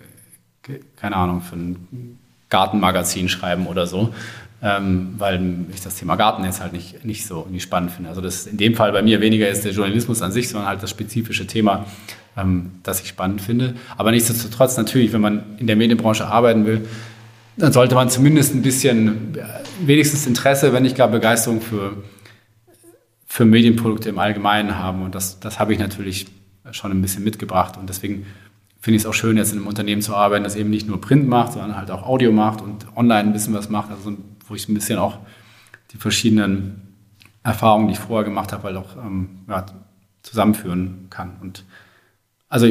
keine 0.97 1.15
Ahnung, 1.15 1.41
für 1.41 1.55
ein 1.55 2.19
Gartenmagazin 2.49 3.29
schreiben 3.29 3.67
oder 3.67 3.88
so, 3.88 4.13
ähm, 4.62 5.14
weil 5.18 5.66
ich 5.74 5.82
das 5.82 5.95
Thema 5.95 6.16
Garten 6.16 6.43
jetzt 6.43 6.62
halt 6.62 6.74
nicht, 6.74 7.05
nicht 7.05 7.28
so 7.28 7.47
nicht 7.49 7.64
spannend 7.64 7.91
finde. 7.91 8.10
Also 8.10 8.22
das 8.22 8.47
in 8.47 8.58
dem 8.58 8.76
Fall 8.76 8.91
bei 8.91 9.01
mir 9.01 9.22
weniger 9.22 9.47
ist 9.47 9.66
der 9.66 9.72
Journalismus 9.72 10.22
an 10.22 10.32
sich, 10.32 10.49
sondern 10.49 10.68
halt 10.68 10.82
das 10.82 10.89
spezifische 10.89 11.45
Thema, 11.45 11.86
ähm, 12.36 12.72
das 12.84 13.01
ich 13.01 13.10
spannend 13.10 13.41
finde. 13.41 13.76
Aber 13.97 14.12
nichtsdestotrotz 14.12 14.78
natürlich, 14.78 15.14
wenn 15.14 15.22
man 15.22 15.58
in 15.58 15.68
der 15.68 15.76
Medienbranche 15.76 16.26
arbeiten 16.26 16.66
will, 16.66 16.88
dann 17.58 17.72
sollte 17.74 17.95
man 17.95 18.10
zumindest 18.10 18.55
ein 18.55 18.62
bisschen, 18.62 19.36
äh, 19.38 19.43
wenigstens 19.86 20.26
Interesse, 20.26 20.74
wenn 20.74 20.84
nicht 20.84 20.95
gar 20.95 21.08
Begeisterung 21.08 21.62
für, 21.62 22.03
für 23.26 23.45
Medienprodukte 23.45 24.10
im 24.10 24.18
Allgemeinen 24.18 24.78
haben. 24.80 25.03
Und 25.03 25.14
das, 25.14 25.39
das 25.39 25.60
habe 25.60 25.74
ich 25.74 25.80
natürlich 25.80 26.28
schon 26.72 26.91
ein 26.91 27.01
bisschen 27.01 27.24
mitgebracht. 27.24 27.78
Und 27.78 27.89
deswegen 27.89 28.26
finde 28.80 28.97
ich 28.97 29.03
es 29.03 29.05
auch 29.05 29.13
schön, 29.13 29.38
jetzt 29.38 29.51
in 29.51 29.59
einem 29.59 29.67
Unternehmen 29.67 30.01
zu 30.01 30.15
arbeiten, 30.15 30.43
das 30.43 30.55
eben 30.55 30.69
nicht 30.69 30.88
nur 30.88 31.01
Print 31.01 31.28
macht, 31.28 31.53
sondern 31.53 31.75
halt 31.75 31.91
auch 31.91 32.03
Audio 32.03 32.32
macht 32.32 32.61
und 32.61 32.86
online 32.95 33.30
ein 33.30 33.34
bisschen 33.34 33.53
was 33.53 33.69
macht. 33.69 33.91
Also 33.91 34.15
wo 34.47 34.55
ich 34.55 34.67
ein 34.69 34.73
bisschen 34.73 34.99
auch 34.99 35.19
die 35.91 35.97
verschiedenen 35.97 36.95
Erfahrungen, 37.43 37.88
die 37.88 37.93
ich 37.93 37.99
vorher 37.99 38.23
gemacht 38.23 38.53
habe, 38.53 38.63
halt 38.63 38.78
auch 38.78 38.95
ähm, 38.97 39.39
ja, 39.47 39.65
zusammenführen 40.21 41.07
kann. 41.09 41.38
Und 41.41 41.63
also 42.49 42.67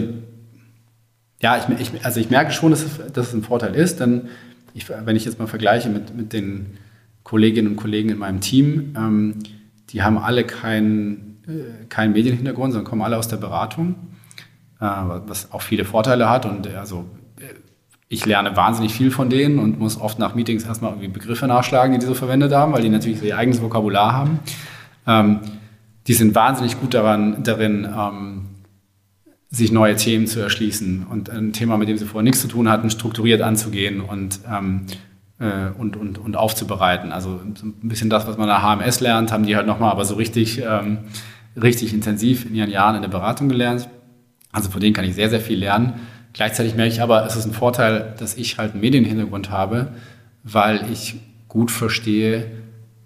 ja, 1.40 1.59
ich, 1.59 1.80
ich, 1.80 2.04
also 2.04 2.20
ich 2.20 2.30
merke 2.30 2.52
schon, 2.52 2.70
dass 2.70 2.82
es, 2.82 3.12
dass 3.12 3.28
es 3.28 3.34
ein 3.34 3.42
Vorteil 3.42 3.74
ist, 3.74 4.00
denn 4.00 4.28
ich, 4.74 4.88
wenn 4.88 5.16
ich 5.16 5.24
jetzt 5.24 5.38
mal 5.38 5.46
vergleiche 5.46 5.88
mit, 5.88 6.16
mit 6.16 6.32
den 6.32 6.78
Kolleginnen 7.24 7.68
und 7.68 7.76
Kollegen 7.76 8.11
in 8.11 8.18
meinem 8.18 8.40
Team, 8.40 8.94
ähm, 8.96 9.38
die 9.90 10.02
haben 10.02 10.18
alle 10.18 10.44
keinen 10.44 11.26
äh, 11.46 11.84
keinen 11.88 12.12
Medienhintergrund, 12.12 12.72
sondern 12.72 12.88
kommen 12.88 13.02
alle 13.02 13.16
aus 13.16 13.28
der 13.28 13.36
Beratung, 13.36 13.94
was 14.78 15.52
auch 15.52 15.62
viele 15.62 15.84
Vorteile 15.84 16.28
hat. 16.28 16.46
Und 16.46 16.68
also 16.74 17.06
ich 18.08 18.24
lerne 18.24 18.56
wahnsinnig 18.56 18.94
viel 18.94 19.10
von 19.10 19.30
denen 19.30 19.58
und 19.58 19.78
muss 19.78 20.00
oft 20.00 20.18
nach 20.18 20.34
Meetings 20.34 20.64
erstmal 20.64 20.92
irgendwie 20.92 21.08
Begriffe 21.08 21.46
nachschlagen, 21.46 21.92
die 21.92 21.98
die 21.98 22.06
so 22.06 22.14
verwendet 22.14 22.52
haben, 22.52 22.72
weil 22.72 22.82
die 22.82 22.88
natürlich 22.88 23.22
ihr 23.22 23.36
eigenes 23.36 23.60
Vokabular 23.60 24.12
haben. 24.12 24.38
Ähm, 25.06 25.40
die 26.06 26.14
sind 26.14 26.34
wahnsinnig 26.34 26.78
gut 26.78 26.94
daran, 26.94 27.42
darin, 27.42 27.84
ähm, 27.84 28.46
sich 29.50 29.72
neue 29.72 29.96
Themen 29.96 30.26
zu 30.26 30.40
erschließen 30.40 31.06
und 31.08 31.30
ein 31.30 31.52
Thema, 31.52 31.76
mit 31.78 31.88
dem 31.88 31.96
sie 31.96 32.04
vorher 32.04 32.24
nichts 32.24 32.40
zu 32.40 32.48
tun 32.48 32.68
hatten, 32.68 32.90
strukturiert 32.90 33.42
anzugehen 33.42 34.00
und, 34.00 34.40
ähm, 34.52 34.86
äh, 35.38 35.70
und, 35.78 35.96
und, 35.96 36.18
und 36.18 36.36
aufzubereiten. 36.36 37.12
Also 37.12 37.40
so 37.54 37.66
ein 37.66 37.88
bisschen 37.88 38.10
das, 38.10 38.26
was 38.26 38.36
man 38.36 38.48
der 38.48 38.62
HMS 38.62 39.00
lernt, 39.00 39.32
haben 39.32 39.46
die 39.46 39.56
halt 39.56 39.66
nochmal 39.66 39.90
aber 39.90 40.04
so 40.04 40.14
richtig 40.14 40.62
ähm, 40.62 40.98
richtig 41.60 41.94
intensiv 41.94 42.46
in 42.46 42.54
ihren 42.54 42.70
Jahren 42.70 42.96
in 42.96 43.02
der 43.02 43.08
Beratung 43.08 43.48
gelernt. 43.48 43.88
Also 44.57 44.70
von 44.70 44.80
denen 44.80 44.94
kann 44.94 45.04
ich 45.04 45.14
sehr, 45.14 45.28
sehr 45.28 45.42
viel 45.42 45.59
lernen. 45.59 46.00
Gleichzeitig 46.32 46.74
merke 46.74 46.90
ich 46.90 47.02
aber, 47.02 47.26
es 47.26 47.36
ist 47.36 47.44
ein 47.44 47.52
Vorteil, 47.52 48.14
dass 48.18 48.38
ich 48.38 48.57
halt 48.57 48.72
einen 48.72 48.80
Medienhintergrund 48.80 49.50
habe, 49.50 49.88
weil 50.44 50.90
ich 50.90 51.16
gut 51.46 51.70
verstehe, 51.70 52.46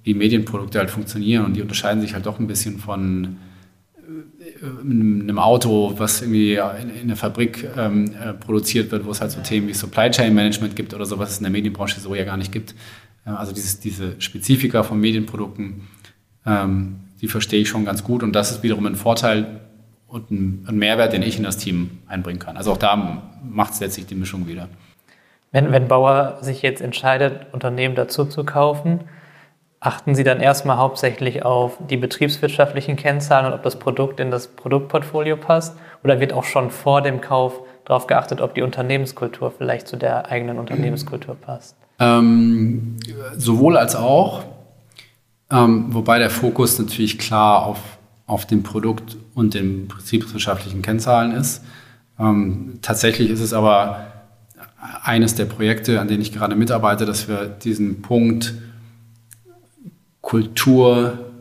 wie 0.05 0.15
Medienprodukte 0.15 0.79
halt 0.79 0.91
funktionieren 0.91 1.45
und 1.45 1.55
die 1.55 1.63
unterscheiden 1.63 2.01
sich 2.03 2.15
halt 2.15 2.27
doch 2.27 2.39
ein 2.39 2.47
bisschen 2.47 2.79
von 2.79 3.39
äh, 4.39 4.65
einem 4.81 5.41
Auto, 5.41 5.95
was 5.99 6.23
irgendwie 6.23 6.55
in, 7.03 7.09
der 7.09 7.17
Fabrik 7.17 7.69
ähm, 7.77 8.13
äh, 8.15 8.33
produziert 8.33 8.93
wird, 8.93 9.05
wo 9.05 9.11
es 9.11 9.21
halt 9.21 9.33
so 9.33 9.41
Themen 9.41 9.67
wie 9.67 9.75
Supply 9.75 10.09
Chain 10.09 10.33
Management 10.33 10.77
gibt 10.77 10.95
oder 10.95 11.05
so, 11.05 11.19
was 11.19 11.33
es 11.33 11.39
in 11.39 11.43
der 11.43 11.51
Medienbranche 11.51 11.99
so 11.99 12.15
ja 12.15 12.23
gar 12.23 12.37
nicht 12.37 12.53
gibt. 12.53 12.77
Also 13.25 13.51
dieses, 13.53 13.81
diese 13.81 14.21
Spezifika 14.21 14.85
von 14.85 15.01
Medienprodukten, 15.01 15.89
ähm, 16.47 17.01
die 17.21 17.27
verstehe 17.27 17.61
ich 17.61 17.69
schon 17.69 17.85
ganz 17.85 18.05
gut 18.05 18.23
und 18.23 18.35
das 18.35 18.53
ist 18.53 18.63
wiederum 18.63 18.87
ein 18.87 18.95
Vorteil 18.95 19.61
und 20.11 20.31
ein, 20.31 20.65
ein 20.69 20.77
Mehrwert, 20.77 21.13
den 21.13 21.23
ich 21.23 21.39
in 21.39 21.45
das 21.45 21.57
Team 21.57 21.99
einbringen 22.09 22.39
kann. 22.39 22.57
Also 22.57 22.73
auch 22.73 22.77
da 22.77 23.23
macht 23.43 23.73
es 23.73 23.81
letztlich 23.81 24.07
die 24.07 24.15
Mischung 24.15 24.47
wieder. 24.47 24.69
Wenn, 25.53 25.73
wenn 25.73 25.89
Bauer 25.89 26.39
sich 26.43 26.63
jetzt 26.63 26.81
entscheidet, 26.81 27.47
Unternehmen 27.53 27.95
dazu 27.95 28.25
zu 28.25 28.45
kaufen, 28.45 29.01
achten 29.81 30.15
Sie 30.15 30.25
dann 30.25 30.41
erstmal 30.41 30.77
hauptsächlich 30.77 31.45
auf 31.45 31.79
die 31.89 31.97
betriebswirtschaftlichen 31.97 32.97
Kennzahlen 32.97 33.47
und 33.47 33.53
ob 33.55 33.63
das 33.63 33.79
Produkt 33.79 34.21
in 34.21 34.31
das 34.31 34.49
Produktportfolio 34.49 35.37
passt? 35.37 35.77
Oder 36.05 36.21
wird 36.21 36.33
auch 36.33 36.45
schon 36.45 36.71
vor 36.71 37.03
dem 37.03 37.21
Kauf 37.21 37.61
darauf 37.85 38.07
geachtet, 38.07 38.41
ob 38.41 38.55
die 38.55 38.63
Unternehmenskultur 38.63 39.51
vielleicht 39.57 39.89
zu 39.89 39.97
der 39.97 40.31
eigenen 40.31 40.59
Unternehmenskultur 40.59 41.35
passt? 41.35 41.77
Ähm, 41.99 42.97
sowohl 43.37 43.77
als 43.77 43.97
auch, 43.97 44.45
ähm, 45.51 45.87
wobei 45.89 46.19
der 46.19 46.31
Fokus 46.31 46.79
natürlich 46.79 47.19
klar 47.19 47.67
auf, 47.67 47.99
auf 48.31 48.47
dem 48.47 48.63
Produkt 48.63 49.17
und 49.35 49.55
den 49.55 49.89
betriebswirtschaftlichen 49.89 50.83
Kennzahlen 50.83 51.33
ist. 51.33 51.65
Ähm, 52.17 52.79
tatsächlich 52.81 53.29
ist 53.29 53.41
es 53.41 53.53
aber 53.53 54.07
eines 55.03 55.35
der 55.35 55.47
Projekte, 55.47 56.01
an 56.01 56.07
denen 56.07 56.23
ich 56.23 56.33
gerade 56.33 56.55
mitarbeite, 56.55 57.07
dass 57.07 57.27
wir 57.27 57.47
diesen 57.47 58.03
Punkt 58.03 58.55
Kultur, 60.21 61.33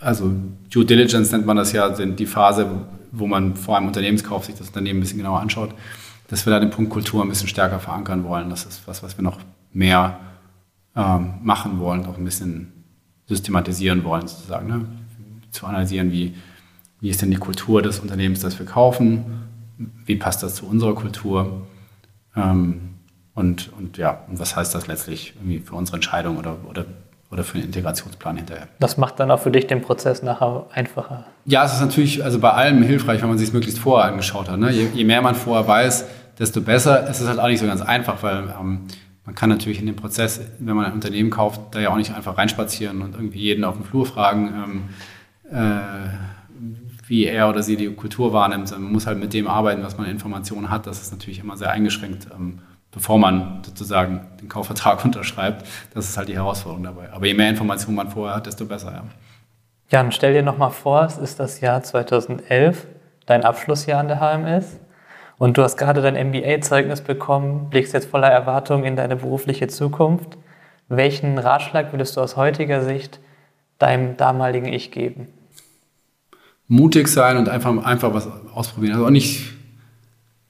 also 0.00 0.30
Due 0.70 0.84
Diligence 0.84 1.32
nennt 1.32 1.46
man 1.46 1.56
das 1.56 1.72
ja, 1.72 1.88
die 1.88 2.26
Phase, 2.26 2.68
wo 3.10 3.26
man 3.26 3.56
vor 3.56 3.78
einem 3.78 3.86
Unternehmenskauf 3.86 4.44
sich 4.44 4.54
das 4.54 4.66
Unternehmen 4.66 4.98
ein 4.98 5.00
bisschen 5.00 5.18
genauer 5.18 5.40
anschaut, 5.40 5.70
dass 6.28 6.44
wir 6.44 6.50
da 6.50 6.60
den 6.60 6.68
Punkt 6.68 6.90
Kultur 6.90 7.22
ein 7.22 7.28
bisschen 7.30 7.48
stärker 7.48 7.78
verankern 7.78 8.24
wollen. 8.24 8.50
Das 8.50 8.66
ist 8.66 8.82
was, 8.86 9.02
was 9.02 9.16
wir 9.16 9.22
noch 9.22 9.38
mehr 9.72 10.18
ähm, 10.94 11.36
machen 11.42 11.78
wollen, 11.78 12.04
auch 12.04 12.18
ein 12.18 12.24
bisschen 12.24 12.84
systematisieren 13.26 14.04
wollen, 14.04 14.28
sozusagen. 14.28 14.68
Ne? 14.68 14.84
Zu 15.50 15.66
analysieren, 15.66 16.12
wie, 16.12 16.34
wie 17.00 17.10
ist 17.10 17.22
denn 17.22 17.30
die 17.30 17.36
Kultur 17.36 17.82
des 17.82 18.00
Unternehmens, 18.00 18.40
das 18.40 18.58
wir 18.58 18.66
kaufen, 18.66 19.24
wie 20.04 20.16
passt 20.16 20.42
das 20.42 20.56
zu 20.56 20.66
unserer 20.66 20.94
Kultur 20.94 21.66
ähm, 22.36 22.94
und, 23.34 23.72
und 23.78 23.96
ja, 23.98 24.24
und 24.28 24.38
was 24.38 24.56
heißt 24.56 24.74
das 24.74 24.86
letztlich 24.86 25.34
irgendwie 25.36 25.60
für 25.60 25.74
unsere 25.76 25.96
Entscheidung 25.96 26.36
oder, 26.36 26.56
oder 26.68 26.86
oder 27.30 27.44
für 27.44 27.58
einen 27.58 27.66
Integrationsplan 27.66 28.36
hinterher. 28.36 28.68
Das 28.80 28.96
macht 28.96 29.20
dann 29.20 29.30
auch 29.30 29.40
für 29.40 29.50
dich 29.50 29.66
den 29.66 29.82
Prozess 29.82 30.22
nachher 30.22 30.66
einfacher. 30.72 31.26
Ja, 31.44 31.64
es 31.64 31.74
ist 31.74 31.80
natürlich 31.80 32.24
also 32.24 32.38
bei 32.38 32.50
allem 32.50 32.82
hilfreich, 32.82 33.20
wenn 33.20 33.28
man 33.28 33.38
sich 33.38 33.48
es 33.48 33.54
möglichst 33.54 33.78
vorher 33.78 34.10
angeschaut 34.10 34.48
hat. 34.48 34.58
Ne? 34.58 34.70
Je, 34.70 34.88
je, 34.94 35.04
mehr 35.04 35.20
man 35.20 35.34
vorher 35.34 35.68
weiß, 35.68 36.06
desto 36.38 36.60
besser. 36.62 37.06
Es 37.08 37.20
ist 37.20 37.28
halt 37.28 37.38
auch 37.38 37.48
nicht 37.48 37.60
so 37.60 37.66
ganz 37.66 37.82
einfach, 37.82 38.22
weil 38.22 38.54
ähm, 38.58 38.86
man 39.26 39.34
kann 39.34 39.50
natürlich 39.50 39.78
in 39.78 39.86
dem 39.86 39.96
Prozess, 39.96 40.40
wenn 40.58 40.74
man 40.74 40.86
ein 40.86 40.92
Unternehmen 40.92 41.28
kauft, 41.28 41.60
da 41.72 41.80
ja 41.80 41.90
auch 41.90 41.96
nicht 41.96 42.14
einfach 42.14 42.38
reinspazieren 42.38 43.02
und 43.02 43.14
irgendwie 43.14 43.40
jeden 43.40 43.64
auf 43.64 43.74
dem 43.74 43.84
Flur 43.84 44.06
fragen, 44.06 44.48
ähm, 44.48 44.82
äh, 44.86 45.17
wie 45.50 47.24
er 47.24 47.48
oder 47.48 47.62
sie 47.62 47.76
die 47.76 47.94
Kultur 47.94 48.32
wahrnimmt. 48.32 48.70
Man 48.70 48.92
muss 48.92 49.06
halt 49.06 49.18
mit 49.18 49.32
dem 49.32 49.48
arbeiten, 49.48 49.82
was 49.82 49.96
man 49.96 50.06
Informationen 50.08 50.70
hat. 50.70 50.86
Das 50.86 51.00
ist 51.00 51.10
natürlich 51.10 51.38
immer 51.38 51.56
sehr 51.56 51.70
eingeschränkt. 51.70 52.28
Ähm, 52.34 52.60
bevor 52.90 53.18
man 53.18 53.62
sozusagen 53.64 54.26
den 54.40 54.48
Kaufvertrag 54.48 55.04
unterschreibt. 55.04 55.66
Das 55.94 56.08
ist 56.08 56.16
halt 56.16 56.28
die 56.28 56.34
Herausforderung 56.34 56.84
dabei. 56.84 57.12
Aber 57.12 57.26
je 57.26 57.34
mehr 57.34 57.50
Informationen 57.50 57.96
man 57.96 58.08
vorher 58.08 58.36
hat, 58.36 58.46
desto 58.46 58.66
besser. 58.66 58.92
Ja. 58.92 59.04
Jan, 59.90 60.12
stell 60.12 60.34
dir 60.34 60.42
nochmal 60.42 60.70
vor, 60.70 61.04
es 61.04 61.16
ist 61.16 61.40
das 61.40 61.60
Jahr 61.60 61.82
2011, 61.82 62.86
dein 63.26 63.44
Abschlussjahr 63.44 64.00
an 64.00 64.08
der 64.08 64.20
HMS. 64.20 64.78
Und 65.38 65.56
du 65.56 65.62
hast 65.62 65.76
gerade 65.76 66.02
dein 66.02 66.14
MBA-Zeugnis 66.28 67.00
bekommen, 67.00 67.70
blickst 67.70 67.94
jetzt 67.94 68.10
voller 68.10 68.28
Erwartung 68.28 68.84
in 68.84 68.96
deine 68.96 69.16
berufliche 69.16 69.68
Zukunft. 69.68 70.36
Welchen 70.88 71.38
Ratschlag 71.38 71.92
würdest 71.92 72.16
du 72.16 72.20
aus 72.20 72.36
heutiger 72.36 72.82
Sicht 72.82 73.20
deinem 73.78 74.16
damaligen 74.16 74.66
Ich 74.66 74.90
geben? 74.90 75.28
Mutig 76.68 77.08
sein 77.08 77.36
und 77.38 77.48
einfach, 77.48 77.76
einfach 77.84 78.14
was 78.14 78.28
ausprobieren. 78.54 78.94
Also 78.94 79.06
auch 79.06 79.10
nicht 79.10 79.58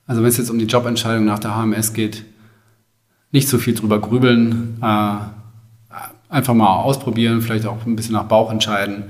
also 0.09 0.23
wenn 0.23 0.31
es 0.31 0.39
jetzt 0.39 0.51
um 0.51 0.59
die 0.59 0.65
Jobentscheidung 0.65 1.27
nach 1.27 1.39
der 1.39 1.55
HMS 1.55 1.93
geht, 1.93 2.25
nicht 3.31 3.47
so 3.47 3.59
viel 3.59 3.75
drüber 3.75 4.01
grübeln, 4.01 4.79
äh, 4.83 5.17
einfach 6.31 6.55
mal 6.55 6.77
ausprobieren, 6.77 7.43
vielleicht 7.43 7.67
auch 7.67 7.85
ein 7.85 7.95
bisschen 7.95 8.15
nach 8.15 8.25
Bauch 8.25 8.51
entscheiden. 8.51 9.05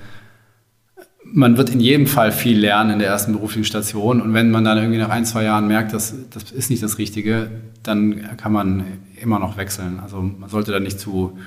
Man 1.24 1.56
wird 1.56 1.70
in 1.70 1.78
jedem 1.78 2.08
Fall 2.08 2.32
viel 2.32 2.58
lernen 2.58 2.90
in 2.90 2.98
der 2.98 3.08
ersten 3.08 3.32
beruflichen 3.32 3.64
Station 3.64 4.20
und 4.20 4.34
wenn 4.34 4.50
man 4.50 4.64
dann 4.64 4.76
irgendwie 4.76 4.98
nach 4.98 5.10
ein, 5.10 5.24
zwei 5.24 5.44
Jahren 5.44 5.68
merkt, 5.68 5.92
dass 5.92 6.14
das 6.30 6.50
ist 6.50 6.68
nicht 6.68 6.82
das 6.82 6.98
Richtige, 6.98 7.50
dann 7.84 8.36
kann 8.36 8.52
man 8.52 8.84
immer 9.20 9.38
noch 9.38 9.56
wechseln. 9.56 10.00
Also 10.00 10.20
man 10.20 10.48
sollte 10.48 10.72
da 10.72 10.80
nicht 10.80 10.98
zu, 10.98 11.38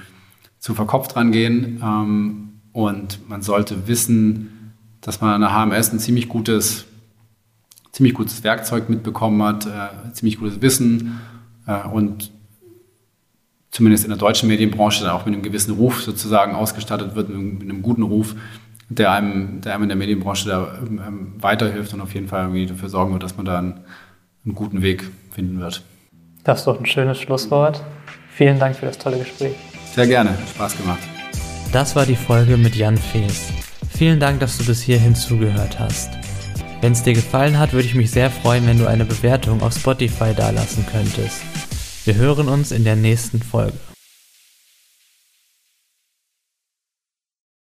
zu 0.60 0.74
verkopft 0.74 1.18
rangehen 1.18 1.82
ähm, 1.84 2.50
und 2.72 3.28
man 3.28 3.42
sollte 3.42 3.88
wissen, 3.88 4.61
dass 5.02 5.22
man 5.22 5.34
an 5.34 5.42
der 5.42 5.54
HMS 5.54 5.92
ein 5.92 6.00
ziemlich 6.00 6.30
gutes 6.30 6.86
ziemlich 7.92 8.14
gutes 8.14 8.44
Werkzeug 8.44 8.90
mitbekommen 8.90 9.42
hat, 9.44 9.66
äh, 9.66 10.14
ziemlich 10.14 10.40
gutes 10.40 10.62
Wissen 10.62 11.20
äh, 11.68 11.88
und 11.88 12.32
zumindest 13.70 14.04
in 14.04 14.10
der 14.10 14.18
deutschen 14.18 14.48
Medienbranche 14.50 15.04
dann 15.04 15.12
auch 15.12 15.26
mit 15.26 15.34
einem 15.34 15.44
gewissen 15.44 15.76
Ruf 15.76 16.02
sozusagen 16.04 16.56
ausgestattet 16.56 17.16
wird, 17.16 17.30
mit 17.30 17.38
einem, 17.38 17.54
mit 17.58 17.64
einem 17.64 17.82
guten 17.82 18.04
Ruf, 18.04 18.36
der 18.90 19.12
einem, 19.12 19.62
der 19.62 19.74
einem 19.74 19.84
in 19.84 19.90
der 19.90 19.98
Medienbranche 19.98 20.50
da 20.50 20.80
ähm, 20.82 21.34
weiterhilft 21.40 21.94
und 21.94 22.02
auf 22.02 22.14
jeden 22.14 22.28
Fall 22.28 22.42
irgendwie 22.42 22.66
dafür 22.66 22.90
sorgen 22.90 23.14
wird, 23.14 23.24
dass 23.24 23.38
man 23.38 23.46
da 23.46 23.58
einen, 23.58 23.82
einen 24.46 24.56
guten 24.56 24.82
Weg 24.82 25.10
finden 25.32 25.60
wird. 25.60 25.84
Das 26.44 26.60
ist 26.60 26.68
doch 26.68 26.80
ein 26.80 26.86
schönes 26.86 27.20
Schlusswort. 27.20 27.84
Vielen 28.34 28.60
Dank 28.60 28.76
für 28.76 28.86
das 28.86 28.98
tolle 28.98 29.20
Gespräch. 29.20 29.56
Sehr 29.94 30.08
gerne, 30.08 30.32
Spaß 30.56 30.78
gemacht. 30.78 31.00
Das 31.72 31.96
war 31.96 32.06
die 32.06 32.16
Folge 32.16 32.58
mit 32.58 32.76
Jan 32.76 32.98
Fees. 32.98 33.52
Vielen 34.02 34.20
Dank, 34.20 34.40
dass 34.40 34.58
du 34.58 34.66
bis 34.66 34.82
hierhin 34.82 35.14
zugehört 35.14 35.78
hast. 35.78 36.10
Wenn 36.82 36.94
es 36.94 37.04
dir 37.04 37.14
gefallen 37.14 37.60
hat, 37.60 37.72
würde 37.72 37.86
ich 37.86 37.94
mich 37.94 38.10
sehr 38.10 38.32
freuen, 38.32 38.66
wenn 38.66 38.80
du 38.80 38.88
eine 38.88 39.06
Bewertung 39.06 39.62
auf 39.62 39.76
Spotify 39.76 40.34
dalassen 40.36 40.84
könntest. 40.92 41.44
Wir 42.06 42.16
hören 42.16 42.48
uns 42.48 42.72
in 42.72 42.84
der 42.84 42.96
nächsten 42.96 43.44
Folge. 43.44 43.78